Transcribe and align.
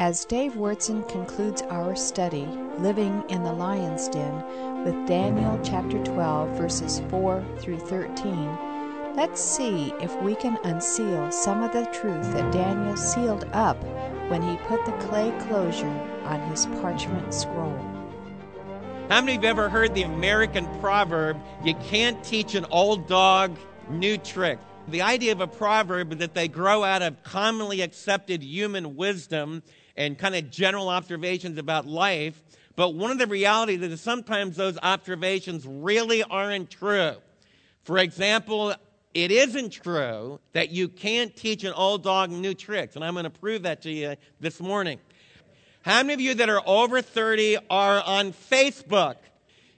As 0.00 0.24
Dave 0.24 0.52
Wyrtzen 0.52 1.08
concludes 1.08 1.62
our 1.62 1.96
study, 1.96 2.46
Living 2.78 3.24
in 3.30 3.42
the 3.42 3.52
Lion's 3.52 4.06
Den, 4.06 4.84
with 4.84 5.08
Daniel 5.08 5.58
chapter 5.64 6.00
12, 6.04 6.56
verses 6.56 7.02
4 7.10 7.44
through 7.58 7.80
13, 7.80 9.16
let's 9.16 9.40
see 9.40 9.92
if 10.00 10.14
we 10.22 10.36
can 10.36 10.56
unseal 10.62 11.32
some 11.32 11.64
of 11.64 11.72
the 11.72 11.84
truth 11.86 12.32
that 12.32 12.52
Daniel 12.52 12.96
sealed 12.96 13.46
up 13.52 13.76
when 14.30 14.40
he 14.40 14.56
put 14.68 14.86
the 14.86 14.92
clay 15.08 15.36
closure 15.48 15.88
on 16.22 16.40
his 16.48 16.66
parchment 16.80 17.34
scroll. 17.34 17.76
How 19.08 19.20
many 19.20 19.34
of 19.34 19.42
you 19.42 19.48
have 19.48 19.58
ever 19.58 19.68
heard 19.68 19.96
the 19.96 20.04
American 20.04 20.68
proverb, 20.78 21.40
you 21.64 21.74
can't 21.74 22.22
teach 22.22 22.54
an 22.54 22.66
old 22.70 23.08
dog 23.08 23.58
new 23.90 24.16
tricks? 24.16 24.62
The 24.86 25.02
idea 25.02 25.32
of 25.32 25.42
a 25.42 25.46
proverb 25.46 26.18
that 26.18 26.32
they 26.32 26.48
grow 26.48 26.82
out 26.82 27.02
of 27.02 27.22
commonly 27.22 27.82
accepted 27.82 28.42
human 28.42 28.96
wisdom 28.96 29.62
and 29.98 30.16
kind 30.16 30.36
of 30.36 30.48
general 30.48 30.88
observations 30.88 31.58
about 31.58 31.84
life. 31.84 32.40
But 32.76 32.94
one 32.94 33.10
of 33.10 33.18
the 33.18 33.26
realities 33.26 33.82
is 33.82 34.00
sometimes 34.00 34.56
those 34.56 34.78
observations 34.80 35.66
really 35.66 36.22
aren't 36.22 36.70
true. 36.70 37.16
For 37.82 37.98
example, 37.98 38.74
it 39.12 39.32
isn't 39.32 39.70
true 39.70 40.38
that 40.52 40.70
you 40.70 40.88
can't 40.88 41.34
teach 41.34 41.64
an 41.64 41.72
old 41.72 42.04
dog 42.04 42.30
new 42.30 42.54
tricks. 42.54 42.94
And 42.94 43.04
I'm 43.04 43.14
going 43.14 43.24
to 43.24 43.30
prove 43.30 43.64
that 43.64 43.82
to 43.82 43.90
you 43.90 44.14
this 44.38 44.60
morning. 44.60 45.00
How 45.82 46.02
many 46.02 46.14
of 46.14 46.20
you 46.20 46.34
that 46.34 46.48
are 46.48 46.62
over 46.64 47.02
30 47.02 47.58
are 47.68 48.00
on 48.00 48.32
Facebook? 48.32 49.16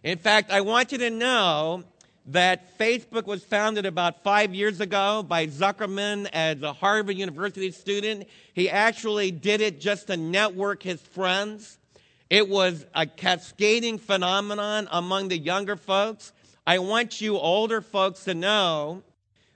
In 0.02 0.18
fact, 0.18 0.50
I 0.50 0.60
want 0.60 0.92
you 0.92 0.98
to 0.98 1.10
know 1.10 1.84
that 2.32 2.78
Facebook 2.78 3.26
was 3.26 3.42
founded 3.42 3.86
about 3.86 4.22
five 4.22 4.54
years 4.54 4.80
ago 4.80 5.24
by 5.26 5.46
Zuckerman 5.48 6.28
as 6.32 6.62
a 6.62 6.72
Harvard 6.72 7.16
University 7.16 7.72
student. 7.72 8.28
He 8.54 8.70
actually 8.70 9.32
did 9.32 9.60
it 9.60 9.80
just 9.80 10.06
to 10.06 10.16
network 10.16 10.82
his 10.82 11.00
friends. 11.00 11.78
It 12.28 12.48
was 12.48 12.86
a 12.94 13.06
cascading 13.06 13.98
phenomenon 13.98 14.86
among 14.92 15.28
the 15.28 15.38
younger 15.38 15.74
folks. 15.74 16.32
I 16.64 16.78
want 16.78 17.20
you 17.20 17.36
older 17.36 17.80
folks 17.80 18.24
to 18.24 18.34
know 18.34 19.02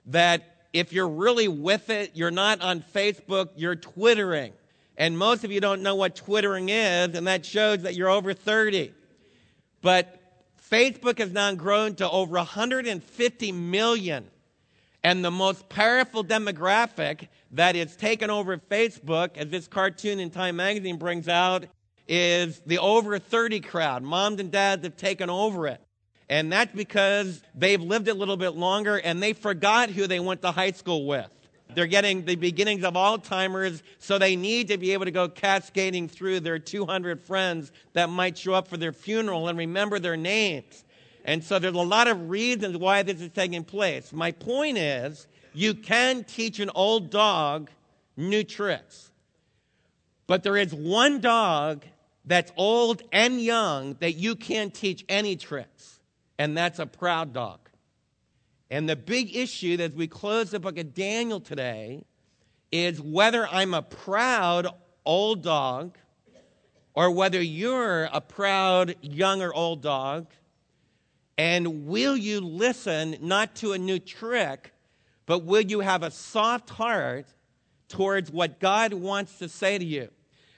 that 0.07 0.67
if 0.73 0.91
you're 0.91 1.07
really 1.07 1.47
with 1.47 1.89
it, 1.89 2.11
you're 2.13 2.31
not 2.31 2.59
on 2.59 2.83
Facebook, 2.93 3.51
you're 3.55 3.77
Twittering. 3.77 4.51
And 4.97 5.17
most 5.17 5.45
of 5.45 5.51
you 5.51 5.61
don't 5.61 5.81
know 5.81 5.95
what 5.95 6.17
Twittering 6.17 6.67
is, 6.67 7.15
and 7.15 7.27
that 7.27 7.45
shows 7.45 7.83
that 7.83 7.95
you're 7.95 8.09
over 8.09 8.33
30. 8.33 8.93
But 9.81 10.19
Facebook 10.69 11.19
has 11.19 11.31
now 11.31 11.53
grown 11.53 11.95
to 11.95 12.09
over 12.09 12.37
150 12.37 13.51
million. 13.51 14.29
And 15.03 15.23
the 15.23 15.31
most 15.31 15.69
powerful 15.69 16.23
demographic 16.23 17.27
that 17.51 17.75
is 17.75 17.95
taken 17.95 18.31
over 18.31 18.57
Facebook, 18.57 19.37
as 19.37 19.49
this 19.49 19.67
cartoon 19.67 20.19
in 20.19 20.31
Time 20.31 20.55
Magazine 20.55 20.97
brings 20.97 21.27
out, 21.27 21.65
is 22.07 22.59
the 22.65 22.79
over 22.79 23.19
30 23.19 23.59
crowd. 23.59 24.01
Moms 24.01 24.39
and 24.39 24.51
dads 24.51 24.83
have 24.83 24.97
taken 24.97 25.29
over 25.29 25.67
it. 25.67 25.81
And 26.27 26.51
that's 26.51 26.73
because 26.73 27.41
they've 27.53 27.81
lived 27.81 28.07
a 28.07 28.15
little 28.15 28.37
bit 28.37 28.55
longer 28.55 28.97
and 28.97 29.21
they 29.21 29.33
forgot 29.33 29.91
who 29.91 30.07
they 30.07 30.19
went 30.19 30.41
to 30.41 30.51
high 30.51 30.71
school 30.71 31.05
with. 31.05 31.29
They're 31.75 31.87
getting 31.87 32.25
the 32.25 32.35
beginnings 32.35 32.83
of 32.83 32.93
Alzheimer's, 32.93 33.83
so 33.99 34.17
they 34.17 34.35
need 34.35 34.69
to 34.69 34.77
be 34.77 34.93
able 34.93 35.05
to 35.05 35.11
go 35.11 35.27
cascading 35.27 36.07
through 36.07 36.39
their 36.39 36.57
200 36.57 37.21
friends 37.21 37.71
that 37.93 38.09
might 38.09 38.37
show 38.37 38.53
up 38.53 38.67
for 38.67 38.77
their 38.77 38.93
funeral 38.93 39.47
and 39.47 39.57
remember 39.57 39.99
their 39.99 40.17
names. 40.17 40.85
And 41.25 41.43
so 41.43 41.59
there's 41.59 41.75
a 41.75 41.79
lot 41.79 42.07
of 42.07 42.29
reasons 42.29 42.77
why 42.77 43.03
this 43.03 43.19
is 43.19 43.29
taking 43.29 43.63
place. 43.63 44.13
My 44.13 44.31
point 44.31 44.77
is, 44.77 45.27
you 45.53 45.73
can 45.73 46.23
teach 46.23 46.59
an 46.59 46.69
old 46.75 47.09
dog 47.09 47.69
new 48.15 48.43
tricks. 48.43 49.11
But 50.27 50.43
there 50.43 50.57
is 50.57 50.73
one 50.73 51.19
dog 51.19 51.83
that's 52.25 52.51
old 52.57 53.03
and 53.11 53.41
young 53.41 53.95
that 53.99 54.13
you 54.13 54.35
can't 54.35 54.73
teach 54.73 55.05
any 55.07 55.35
tricks, 55.35 55.99
and 56.39 56.57
that's 56.57 56.79
a 56.79 56.85
proud 56.85 57.33
dog. 57.33 57.59
And 58.75 58.89
the 58.89 58.97
big 58.97 59.33
issue 59.33 59.77
as 59.79 59.93
we 59.93 60.05
close 60.05 60.51
the 60.51 60.59
book 60.59 60.77
of 60.77 60.93
Daniel 60.93 61.39
today 61.39 62.03
is 62.73 62.99
whether 62.99 63.47
I'm 63.47 63.73
a 63.73 63.81
proud 63.81 64.67
old 65.05 65.43
dog 65.43 65.97
or 66.93 67.09
whether 67.09 67.41
you're 67.41 68.09
a 68.11 68.19
proud 68.19 68.97
young 69.01 69.41
or 69.41 69.53
old 69.53 69.81
dog. 69.81 70.27
And 71.37 71.87
will 71.87 72.17
you 72.17 72.41
listen 72.41 73.15
not 73.21 73.55
to 73.55 73.71
a 73.71 73.77
new 73.77 73.97
trick, 73.97 74.73
but 75.25 75.45
will 75.45 75.61
you 75.61 75.79
have 75.79 76.03
a 76.03 76.11
soft 76.11 76.69
heart 76.69 77.27
towards 77.87 78.29
what 78.29 78.59
God 78.59 78.91
wants 78.91 79.37
to 79.37 79.47
say 79.47 79.77
to 79.77 79.85
you? 79.85 80.09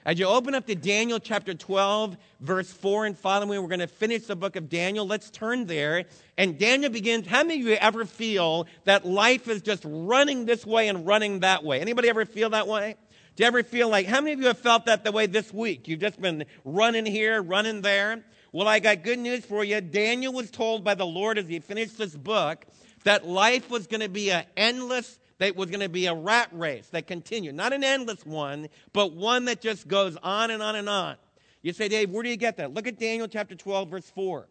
As 0.08 0.18
you 0.18 0.24
open 0.24 0.54
up 0.54 0.64
to 0.68 0.74
Daniel 0.74 1.20
chapter 1.20 1.52
12, 1.52 2.16
verse 2.40 2.72
4 2.72 3.04
and 3.04 3.18
following, 3.18 3.60
we're 3.60 3.68
going 3.68 3.80
to 3.80 3.86
finish 3.86 4.22
the 4.22 4.36
book 4.36 4.56
of 4.56 4.70
Daniel. 4.70 5.06
Let's 5.06 5.28
turn 5.28 5.66
there. 5.66 6.06
And 6.38 6.58
Daniel 6.58 6.90
begins. 6.90 7.26
How 7.26 7.42
many 7.42 7.60
of 7.60 7.66
you 7.66 7.74
ever 7.74 8.06
feel 8.06 8.66
that 8.84 9.04
life 9.04 9.48
is 9.48 9.60
just 9.60 9.82
running 9.84 10.46
this 10.46 10.64
way 10.64 10.88
and 10.88 11.06
running 11.06 11.40
that 11.40 11.62
way? 11.62 11.82
Anybody 11.82 12.08
ever 12.08 12.24
feel 12.24 12.48
that 12.48 12.66
way? 12.66 12.96
Do 13.36 13.42
you 13.42 13.48
ever 13.48 13.62
feel 13.62 13.90
like, 13.90 14.06
how 14.06 14.22
many 14.22 14.32
of 14.32 14.40
you 14.40 14.46
have 14.46 14.56
felt 14.56 14.86
that 14.86 15.04
the 15.04 15.12
way 15.12 15.26
this 15.26 15.52
week? 15.52 15.88
You've 15.88 16.00
just 16.00 16.18
been 16.18 16.46
running 16.64 17.04
here, 17.04 17.42
running 17.42 17.82
there. 17.82 18.24
Well, 18.50 18.66
I 18.66 18.78
got 18.78 19.02
good 19.02 19.18
news 19.18 19.44
for 19.44 19.62
you. 19.62 19.78
Daniel 19.82 20.32
was 20.32 20.50
told 20.50 20.84
by 20.84 20.94
the 20.94 21.04
Lord 21.04 21.36
as 21.36 21.48
he 21.48 21.60
finished 21.60 21.98
this 21.98 22.16
book 22.16 22.64
that 23.04 23.26
life 23.26 23.68
was 23.68 23.86
going 23.86 24.00
to 24.00 24.08
be 24.08 24.30
an 24.30 24.46
endless 24.56 25.18
that 25.38 25.56
was 25.56 25.70
going 25.70 25.80
to 25.80 25.88
be 25.88 26.06
a 26.06 26.14
rat 26.14 26.48
race 26.52 26.88
that 26.88 27.06
continued. 27.06 27.54
Not 27.54 27.72
an 27.72 27.84
endless 27.84 28.26
one, 28.26 28.68
but 28.92 29.12
one 29.12 29.44
that 29.46 29.60
just 29.60 29.88
goes 29.88 30.16
on 30.22 30.50
and 30.50 30.62
on 30.62 30.76
and 30.76 30.88
on. 30.88 31.16
You 31.62 31.72
say, 31.72 31.88
Dave, 31.88 32.10
where 32.10 32.22
do 32.22 32.28
you 32.28 32.36
get 32.36 32.56
that? 32.58 32.74
Look 32.74 32.86
at 32.86 32.98
Daniel 32.98 33.28
chapter 33.28 33.54
12, 33.54 33.88
verse 33.88 34.10
4. 34.10 34.48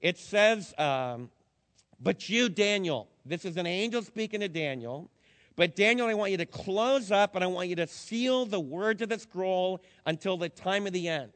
It 0.00 0.18
says, 0.18 0.74
um, 0.78 1.30
But 2.00 2.28
you, 2.28 2.48
Daniel, 2.48 3.08
this 3.24 3.44
is 3.44 3.56
an 3.56 3.66
angel 3.66 4.02
speaking 4.02 4.40
to 4.40 4.48
Daniel. 4.48 5.10
But 5.56 5.74
Daniel, 5.74 6.06
I 6.06 6.14
want 6.14 6.32
you 6.32 6.36
to 6.36 6.46
close 6.46 7.10
up 7.10 7.34
and 7.34 7.42
I 7.42 7.46
want 7.46 7.68
you 7.68 7.76
to 7.76 7.86
seal 7.86 8.44
the 8.44 8.60
words 8.60 9.00
of 9.02 9.08
the 9.08 9.18
scroll 9.18 9.82
until 10.04 10.36
the 10.36 10.50
time 10.50 10.86
of 10.86 10.92
the 10.92 11.08
end. 11.08 11.32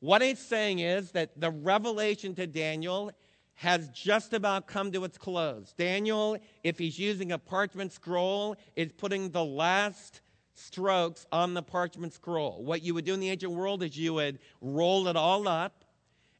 What 0.00 0.20
it's 0.20 0.42
saying 0.42 0.80
is 0.80 1.12
that 1.12 1.40
the 1.40 1.50
revelation 1.50 2.34
to 2.34 2.46
Daniel 2.46 3.10
has 3.56 3.88
just 3.88 4.32
about 4.32 4.66
come 4.66 4.92
to 4.92 5.04
its 5.04 5.18
close. 5.18 5.72
Daniel, 5.76 6.36
if 6.62 6.78
he's 6.78 6.98
using 6.98 7.32
a 7.32 7.38
parchment 7.38 7.92
scroll, 7.92 8.56
is 8.76 8.92
putting 8.92 9.30
the 9.30 9.44
last 9.44 10.20
strokes 10.54 11.26
on 11.32 11.54
the 11.54 11.62
parchment 11.62 12.12
scroll. 12.12 12.62
What 12.62 12.82
you 12.82 12.94
would 12.94 13.04
do 13.04 13.14
in 13.14 13.20
the 13.20 13.30
ancient 13.30 13.52
world 13.52 13.82
is 13.82 13.96
you 13.96 14.14
would 14.14 14.38
roll 14.60 15.08
it 15.08 15.16
all 15.16 15.48
up 15.48 15.84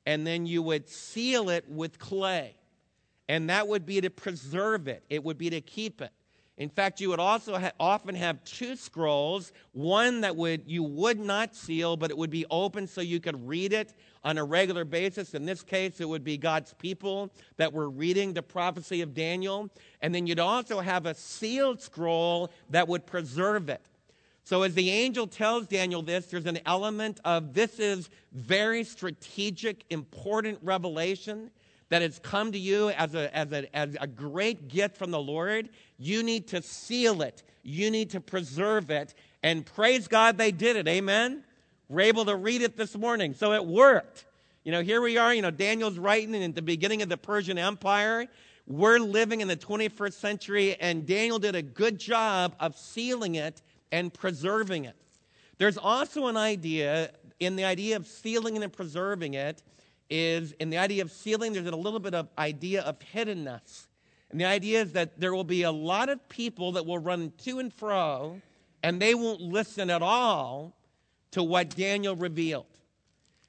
and 0.05 0.27
then 0.27 0.47
you 0.47 0.63
would 0.63 0.89
seal 0.89 1.49
it 1.49 1.69
with 1.69 1.99
clay. 1.99 2.55
And 3.29 3.51
that 3.51 3.67
would 3.67 3.87
be 3.87 4.01
to 4.01 4.11
preserve 4.11 4.87
it, 4.87 5.03
it 5.11 5.25
would 5.25 5.39
be 5.39 5.51
to 5.51 5.61
keep 5.61 6.01
it. 6.01 6.13
In 6.59 6.71
fact, 6.71 7.03
you 7.03 7.11
would 7.11 7.21
also 7.21 7.59
ha- 7.59 7.73
often 7.79 8.15
have 8.15 8.43
two 8.45 8.77
scrolls, 8.77 9.53
one 9.73 10.23
that 10.23 10.37
would 10.37 10.63
you 10.67 10.83
would 10.83 11.19
not 11.19 11.55
seal, 11.55 11.99
but 11.99 12.11
it 12.11 12.17
would 12.17 12.31
be 12.31 12.47
open 12.51 12.87
so 12.87 13.03
you 13.03 13.21
could 13.21 13.47
read 13.47 13.75
it 13.75 13.93
on 14.25 14.39
a 14.39 14.45
regular 14.45 14.87
basis. 14.87 15.35
In 15.35 15.45
this 15.45 15.63
case, 15.63 16.01
it 16.01 16.09
would 16.09 16.25
be 16.25 16.39
God's 16.39 16.73
people 16.75 17.31
that 17.59 17.75
were 17.75 17.91
reading 17.91 18.33
the 18.33 18.43
prophecy 18.43 19.03
of 19.03 19.13
Daniel. 19.13 19.69
And 20.01 20.15
then 20.15 20.27
you'd 20.27 20.41
also 20.41 20.81
have 20.81 21.05
a 21.05 21.15
sealed 21.15 21.83
scroll 21.83 22.51
that 22.71 22.89
would 22.89 23.07
preserve 23.07 23.69
it. 23.69 23.83
So 24.43 24.63
as 24.63 24.75
the 24.75 24.91
angel 24.91 25.27
tells 25.27 25.67
Daniel 25.67 26.03
this, 26.03 26.27
there's 26.27 26.47
an 26.47 26.61
element 26.65 27.21
of 27.25 27.53
this 27.53 27.79
is 27.79 28.09
very 28.33 28.85
strategic, 28.85 29.85
important 29.91 30.59
revelation 30.63 31.51
that 31.89 32.03
has 32.03 32.19
come 32.19 32.53
to 32.53 32.59
you 32.59 32.91
as 32.91 33.15
a, 33.15 33.35
as, 33.37 33.53
a, 33.53 33.77
as 33.77 33.97
a 34.01 34.07
great 34.07 34.69
gift 34.69 34.97
from 34.97 35.11
the 35.11 35.21
Lord, 35.21 35.69
you 35.99 36.23
need 36.23 36.49
to 36.49 36.63
seal 36.63 37.23
it. 37.23 37.43
You 37.63 37.91
need 37.91 38.11
to 38.11 38.21
preserve 38.21 38.91
it. 38.91 39.15
And 39.43 39.65
praise 39.65 40.09
God 40.09 40.39
they 40.39 40.51
did 40.51 40.77
it. 40.77 40.89
Amen? 40.89 41.45
We're 41.89 42.03
able 42.03 42.25
to 42.25 42.37
read 42.37 42.63
it 42.63 42.77
this 42.77 42.97
morning. 42.97 43.35
So 43.35 43.53
it 43.53 43.65
worked. 43.65 44.25
You 44.65 44.73
know, 44.73 44.83
here 44.83 45.01
we 45.01 45.17
are. 45.17 45.33
You 45.33 45.43
know, 45.43 45.53
Daniel's 45.53 45.99
writing 45.99 46.35
in 46.35 46.53
the 46.53 46.63
beginning 46.63 47.03
of 47.03 47.09
the 47.09 47.17
Persian 47.17 47.59
Empire. 47.59 48.27
We're 48.67 48.99
living 48.99 49.41
in 49.41 49.47
the 49.47 49.57
21st 49.57 50.15
century, 50.15 50.77
and 50.81 51.07
Daniel 51.07 51.39
did 51.39 51.55
a 51.55 51.63
good 51.63 52.01
job 52.01 52.57
of 52.59 52.77
sealing 52.77 53.37
it 53.37 53.63
and 53.93 54.13
preserving 54.13 54.87
it. 54.87 54.97
There's 55.59 55.79
also 55.79 56.27
an 56.27 56.37
idea 56.37 57.13
in 57.39 57.55
the 57.55 57.65
idea 57.65 57.95
of 57.95 58.09
sealing 58.09 58.61
and 58.61 58.73
preserving 58.73 59.35
it 59.35 59.63
is 60.09 60.53
in 60.53 60.71
the 60.71 60.79
idea 60.79 61.03
of 61.03 61.11
sealing, 61.11 61.53
there's 61.53 61.67
a 61.67 61.77
little 61.77 62.01
bit 62.01 62.15
of 62.15 62.29
idea 62.39 62.83
of 62.83 62.99
hiddenness. 62.99 63.87
And 64.31 64.41
the 64.41 64.45
idea 64.45 64.83
is 64.83 64.93
that 64.93 65.21
there 65.21 65.35
will 65.35 65.45
be 65.45 65.63
a 65.63 65.71
lot 65.71 66.09
of 66.09 66.29
people 66.29 66.73
that 66.73 66.87
will 66.87 66.99
run 66.99 67.33
to 67.45 67.59
and 67.59 67.73
fro, 67.73 68.41
and 68.83 69.01
they 69.01 69.15
won't 69.15 69.41
listen 69.41 69.91
at 69.91 70.03
all 70.03 70.77
to 71.33 71.43
what 71.43 71.71
Daniel 71.77 72.17
revealed. 72.17 72.67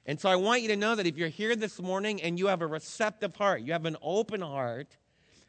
And 0.06 0.18
so 0.18 0.28
I 0.28 0.36
want 0.36 0.62
you 0.62 0.68
to 0.68 0.76
know 0.76 0.94
that 0.94 1.06
if 1.06 1.18
you're 1.18 1.28
here 1.28 1.54
this 1.54 1.80
morning 1.80 2.22
and 2.22 2.38
you 2.38 2.46
have 2.46 2.62
a 2.62 2.66
receptive 2.66 3.36
heart, 3.36 3.60
you 3.62 3.72
have 3.72 3.84
an 3.84 3.96
open 4.00 4.40
heart, 4.40 4.96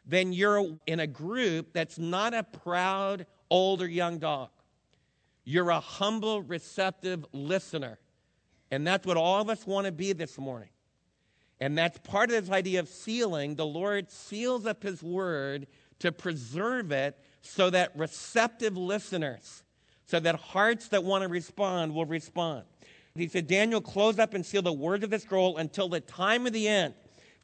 then 0.05 0.33
you're 0.33 0.75
in 0.85 0.99
a 0.99 1.07
group 1.07 1.71
that's 1.71 1.97
not 1.97 2.33
a 2.33 2.43
proud 2.43 3.25
old 3.49 3.81
or 3.81 3.87
young 3.87 4.17
dog. 4.17 4.49
You're 5.45 5.69
a 5.69 5.79
humble, 5.79 6.41
receptive 6.41 7.25
listener. 7.31 7.99
And 8.71 8.85
that's 8.85 9.07
what 9.07 9.17
all 9.17 9.41
of 9.41 9.49
us 9.49 9.65
want 9.65 9.85
to 9.85 9.91
be 9.91 10.13
this 10.13 10.37
morning. 10.37 10.69
And 11.61 11.77
that's 11.77 11.97
part 11.99 12.31
of 12.31 12.41
this 12.41 12.53
idea 12.53 12.79
of 12.79 12.87
sealing. 12.87 13.55
The 13.55 13.65
Lord 13.65 14.09
seals 14.09 14.65
up 14.65 14.83
His 14.83 15.03
word 15.03 15.67
to 15.99 16.11
preserve 16.11 16.91
it 16.91 17.17
so 17.41 17.69
that 17.69 17.91
receptive 17.95 18.77
listeners, 18.77 19.63
so 20.05 20.19
that 20.19 20.35
hearts 20.35 20.87
that 20.89 21.03
want 21.03 21.23
to 21.23 21.27
respond 21.27 21.93
will 21.93 22.05
respond. 22.05 22.63
He 23.15 23.27
said, 23.27 23.47
Daniel, 23.47 23.81
close 23.81 24.19
up 24.19 24.33
and 24.33 24.45
seal 24.45 24.61
the 24.61 24.71
words 24.71 25.03
of 25.03 25.09
the 25.09 25.19
scroll 25.19 25.57
until 25.57 25.89
the 25.89 25.99
time 25.99 26.47
of 26.47 26.53
the 26.53 26.67
end. 26.67 26.93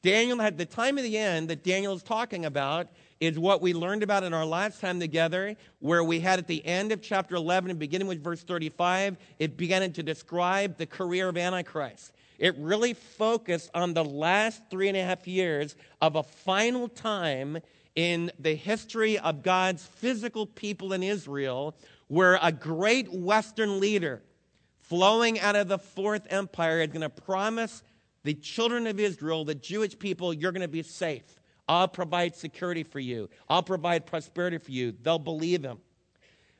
Daniel 0.02 0.40
had 0.40 0.58
the 0.58 0.66
time 0.66 0.98
of 0.98 1.04
the 1.04 1.18
end 1.18 1.50
that 1.50 1.64
Daniel 1.64 1.94
is 1.94 2.04
talking 2.04 2.46
about 2.46 2.88
is 3.20 3.40
what 3.40 3.62
we 3.62 3.74
learned 3.74 4.04
about 4.04 4.24
in 4.24 4.34
our 4.34 4.46
last 4.46 4.80
time 4.80 5.00
together, 5.00 5.56
where 5.80 6.04
we 6.04 6.20
had 6.20 6.38
at 6.38 6.48
the 6.48 6.64
end 6.66 6.92
of 6.92 7.02
chapter 7.02 7.36
11 7.36 7.72
and 7.72 7.80
beginning 7.80 8.08
with 8.08 8.24
verse 8.24 8.44
35, 8.44 9.18
it 9.40 9.58
began 9.58 9.92
to 9.92 10.04
describe 10.04 10.78
the 10.78 10.86
career 10.86 11.28
of 11.28 11.38
Antichrist. 11.38 12.12
It 12.38 12.56
really 12.58 12.94
focused 12.94 13.70
on 13.74 13.94
the 13.94 14.04
last 14.04 14.64
three 14.70 14.88
and 14.88 14.98
a 14.98 15.04
half 15.04 15.28
years 15.28 15.76
of 16.02 16.16
a 16.16 16.24
final 16.24 16.88
time 16.88 17.60
in 17.96 18.32
the 18.40 18.56
history 18.56 19.18
of 19.18 19.42
God's 19.42 19.86
physical 19.86 20.46
people 20.46 20.94
in 20.94 21.02
Israel, 21.02 21.76
where 22.08 22.38
a 22.42 22.52
great 22.52 23.12
Western 23.12 23.80
leader 23.80 24.22
flowing 24.80 25.40
out 25.40 25.56
of 25.56 25.68
the 25.68 25.80
fourth 25.80 26.28
empire 26.30 26.82
is 26.82 26.88
going 26.90 27.02
to 27.02 27.10
promise 27.10 27.82
the 28.24 28.34
children 28.34 28.88
of 28.88 29.00
Israel, 29.00 29.46
the 29.46 29.56
Jewish 29.56 29.98
people, 29.98 30.34
you're 30.34 30.52
going 30.52 30.62
to 30.62 30.68
be 30.68 30.84
safe. 30.84 31.40
I'll 31.68 31.88
provide 31.88 32.36
security 32.36 32.84
for 32.84 33.00
you. 33.00 33.30
I'll 33.50 33.64
provide 33.64 34.06
prosperity 34.06 34.58
for 34.58 34.72
you. 34.72 34.94
They'll 35.02 35.20
believe 35.20 35.64
him. 35.64 35.80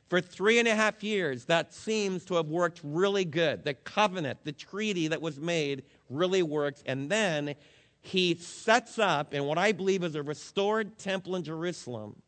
For 0.08 0.22
three 0.22 0.60
and 0.60 0.68
a 0.68 0.76
half 0.76 1.04
years, 1.04 1.46
that 1.46 1.74
seems 1.74 2.26
to 2.26 2.36
have 2.36 2.48
worked 2.48 2.80
really 2.84 3.26
good. 3.26 3.64
The 3.64 3.74
covenant, 3.74 4.40
the 4.44 4.52
treaty 4.52 5.08
that 5.08 5.22
was 5.22 5.40
made, 5.40 5.84
really 6.10 6.44
works. 6.44 6.84
And 6.86 7.10
then 7.10 7.56
he 8.02 8.36
sets 8.36 9.00
up, 9.00 9.34
in 9.34 9.46
what 9.46 9.58
I 9.58 9.72
believe 9.72 10.04
is 10.04 10.14
a 10.14 10.22
restored 10.22 11.00
temple 11.00 11.36
in 11.36 11.44
Jerusalem, 11.44 12.22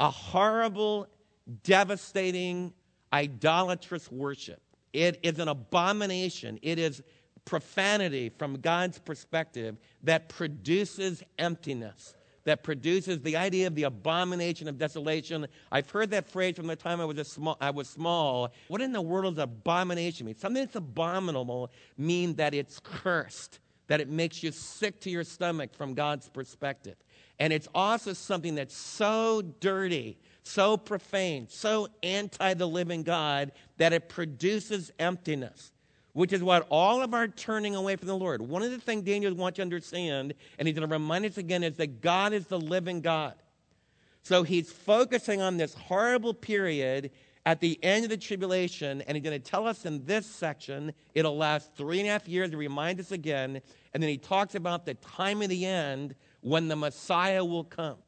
a 0.00 0.10
horrible, 0.10 1.06
devastating, 1.62 2.72
idolatrous 3.12 4.10
worship. 4.10 4.60
It 4.92 5.20
is 5.22 5.38
an 5.38 5.46
abomination. 5.46 6.58
It 6.60 6.80
is 6.80 7.02
profanity 7.44 8.30
from 8.30 8.60
God's 8.60 8.98
perspective 8.98 9.76
that 10.02 10.28
produces 10.28 11.22
emptiness, 11.38 12.15
that 12.46 12.62
produces 12.62 13.20
the 13.20 13.36
idea 13.36 13.66
of 13.66 13.74
the 13.74 13.82
abomination 13.82 14.68
of 14.68 14.78
desolation. 14.78 15.46
I've 15.70 15.90
heard 15.90 16.10
that 16.12 16.28
phrase 16.28 16.56
from 16.56 16.68
the 16.68 16.76
time 16.76 17.00
I 17.00 17.04
was, 17.04 17.28
small, 17.28 17.56
I 17.60 17.70
was 17.70 17.88
small. 17.88 18.52
What 18.68 18.80
in 18.80 18.92
the 18.92 19.02
world 19.02 19.34
does 19.34 19.42
abomination 19.42 20.26
mean? 20.26 20.36
Something 20.36 20.62
that's 20.62 20.76
abominable 20.76 21.72
means 21.98 22.36
that 22.36 22.54
it's 22.54 22.80
cursed, 22.80 23.58
that 23.88 24.00
it 24.00 24.08
makes 24.08 24.44
you 24.44 24.52
sick 24.52 25.00
to 25.00 25.10
your 25.10 25.24
stomach 25.24 25.74
from 25.74 25.94
God's 25.94 26.28
perspective. 26.28 26.96
And 27.40 27.52
it's 27.52 27.68
also 27.74 28.12
something 28.12 28.54
that's 28.54 28.76
so 28.76 29.42
dirty, 29.42 30.16
so 30.44 30.76
profane, 30.76 31.48
so 31.48 31.88
anti 32.04 32.54
the 32.54 32.68
living 32.68 33.02
God 33.02 33.50
that 33.76 33.92
it 33.92 34.08
produces 34.08 34.92
emptiness 35.00 35.72
which 36.16 36.32
is 36.32 36.42
what 36.42 36.66
all 36.70 37.02
of 37.02 37.12
our 37.12 37.28
turning 37.28 37.74
away 37.74 37.94
from 37.94 38.08
the 38.08 38.16
Lord. 38.16 38.40
One 38.40 38.62
of 38.62 38.70
the 38.70 38.78
things 38.78 39.02
Daniel 39.02 39.34
wants 39.34 39.58
you 39.58 39.62
to 39.62 39.66
understand, 39.66 40.32
and 40.58 40.66
he's 40.66 40.74
going 40.74 40.88
to 40.88 40.94
remind 40.94 41.26
us 41.26 41.36
again, 41.36 41.62
is 41.62 41.76
that 41.76 42.00
God 42.00 42.32
is 42.32 42.46
the 42.46 42.58
living 42.58 43.02
God. 43.02 43.34
So 44.22 44.42
he's 44.42 44.72
focusing 44.72 45.42
on 45.42 45.58
this 45.58 45.74
horrible 45.74 46.32
period 46.32 47.10
at 47.44 47.60
the 47.60 47.78
end 47.84 48.04
of 48.04 48.10
the 48.10 48.16
tribulation, 48.16 49.02
and 49.02 49.14
he's 49.14 49.22
going 49.22 49.38
to 49.38 49.50
tell 49.50 49.66
us 49.66 49.84
in 49.84 50.06
this 50.06 50.24
section 50.24 50.94
it'll 51.14 51.36
last 51.36 51.76
three 51.76 52.00
and 52.00 52.08
a 52.08 52.12
half 52.12 52.26
years 52.26 52.50
to 52.50 52.56
remind 52.56 52.98
us 52.98 53.12
again. 53.12 53.60
And 53.92 54.02
then 54.02 54.08
he 54.08 54.16
talks 54.16 54.54
about 54.54 54.86
the 54.86 54.94
time 54.94 55.42
of 55.42 55.50
the 55.50 55.66
end 55.66 56.14
when 56.40 56.68
the 56.68 56.76
Messiah 56.76 57.44
will 57.44 57.64
come. 57.64 57.98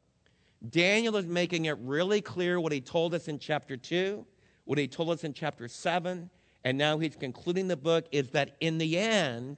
Daniel 0.67 1.15
is 1.15 1.27
making 1.27 1.65
it 1.65 1.77
really 1.77 2.21
clear 2.21 2.59
what 2.59 2.71
he 2.71 2.81
told 2.81 3.13
us 3.13 3.27
in 3.27 3.37
chapter 3.37 3.77
2, 3.77 4.25
what 4.65 4.79
he 4.79 4.87
told 4.87 5.11
us 5.11 5.23
in 5.23 5.31
chapter 5.31 5.67
7, 5.67 6.31
and 6.63 6.77
now 6.77 6.97
he's 6.99 7.15
concluding 7.15 7.67
the 7.67 7.77
book, 7.77 8.05
is 8.11 8.29
that 8.31 8.55
in 8.59 8.77
the 8.77 8.97
end, 8.97 9.57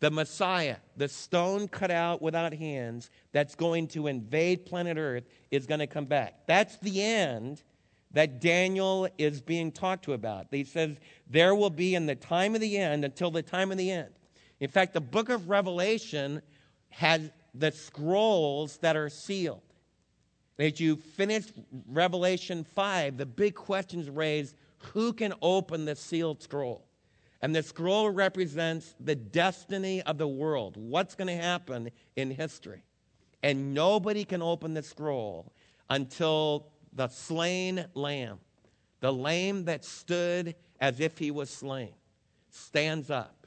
the 0.00 0.10
Messiah, 0.10 0.76
the 0.96 1.08
stone 1.08 1.68
cut 1.68 1.90
out 1.90 2.22
without 2.22 2.54
hands 2.54 3.10
that's 3.32 3.54
going 3.54 3.86
to 3.88 4.06
invade 4.06 4.66
planet 4.66 4.96
Earth, 4.96 5.24
is 5.50 5.66
going 5.66 5.80
to 5.80 5.86
come 5.86 6.06
back. 6.06 6.46
That's 6.46 6.76
the 6.78 7.02
end 7.02 7.62
that 8.12 8.40
Daniel 8.40 9.08
is 9.18 9.40
being 9.40 9.70
talked 9.70 10.04
to 10.06 10.14
about. 10.14 10.46
He 10.50 10.64
says, 10.64 10.96
There 11.28 11.54
will 11.54 11.70
be 11.70 11.94
in 11.94 12.06
the 12.06 12.14
time 12.14 12.54
of 12.54 12.60
the 12.60 12.78
end 12.78 13.04
until 13.04 13.30
the 13.30 13.42
time 13.42 13.70
of 13.70 13.78
the 13.78 13.90
end. 13.90 14.10
In 14.58 14.68
fact, 14.68 14.94
the 14.94 15.00
book 15.00 15.28
of 15.28 15.48
Revelation 15.48 16.42
has 16.88 17.30
the 17.54 17.70
scrolls 17.70 18.78
that 18.78 18.96
are 18.96 19.08
sealed. 19.08 19.62
As 20.58 20.78
you 20.80 20.96
finish 20.96 21.44
Revelation 21.88 22.64
5, 22.64 23.16
the 23.16 23.26
big 23.26 23.54
questions 23.54 24.10
raised 24.10 24.56
who 24.92 25.12
can 25.12 25.34
open 25.42 25.84
the 25.84 25.96
sealed 25.96 26.42
scroll? 26.42 26.86
And 27.42 27.54
the 27.54 27.62
scroll 27.62 28.10
represents 28.10 28.94
the 29.00 29.14
destiny 29.14 30.02
of 30.02 30.18
the 30.18 30.28
world, 30.28 30.76
what's 30.76 31.14
going 31.14 31.28
to 31.28 31.42
happen 31.42 31.90
in 32.16 32.30
history. 32.30 32.84
And 33.42 33.72
nobody 33.72 34.24
can 34.24 34.42
open 34.42 34.74
the 34.74 34.82
scroll 34.82 35.52
until 35.88 36.66
the 36.92 37.08
slain 37.08 37.86
lamb, 37.94 38.38
the 39.00 39.12
lamb 39.12 39.64
that 39.64 39.84
stood 39.84 40.54
as 40.80 41.00
if 41.00 41.16
he 41.16 41.30
was 41.30 41.48
slain, 41.48 41.94
stands 42.50 43.10
up. 43.10 43.46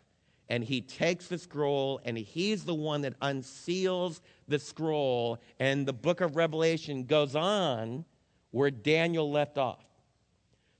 And 0.49 0.63
he 0.63 0.81
takes 0.81 1.27
the 1.27 1.37
scroll 1.37 2.01
and 2.03 2.17
he's 2.17 2.65
the 2.65 2.75
one 2.75 3.01
that 3.01 3.19
unseals 3.21 4.21
the 4.47 4.59
scroll. 4.59 5.39
And 5.59 5.85
the 5.85 5.93
book 5.93 6.21
of 6.21 6.35
Revelation 6.35 7.05
goes 7.05 7.35
on 7.35 8.05
where 8.51 8.71
Daniel 8.71 9.31
left 9.31 9.57
off. 9.57 9.85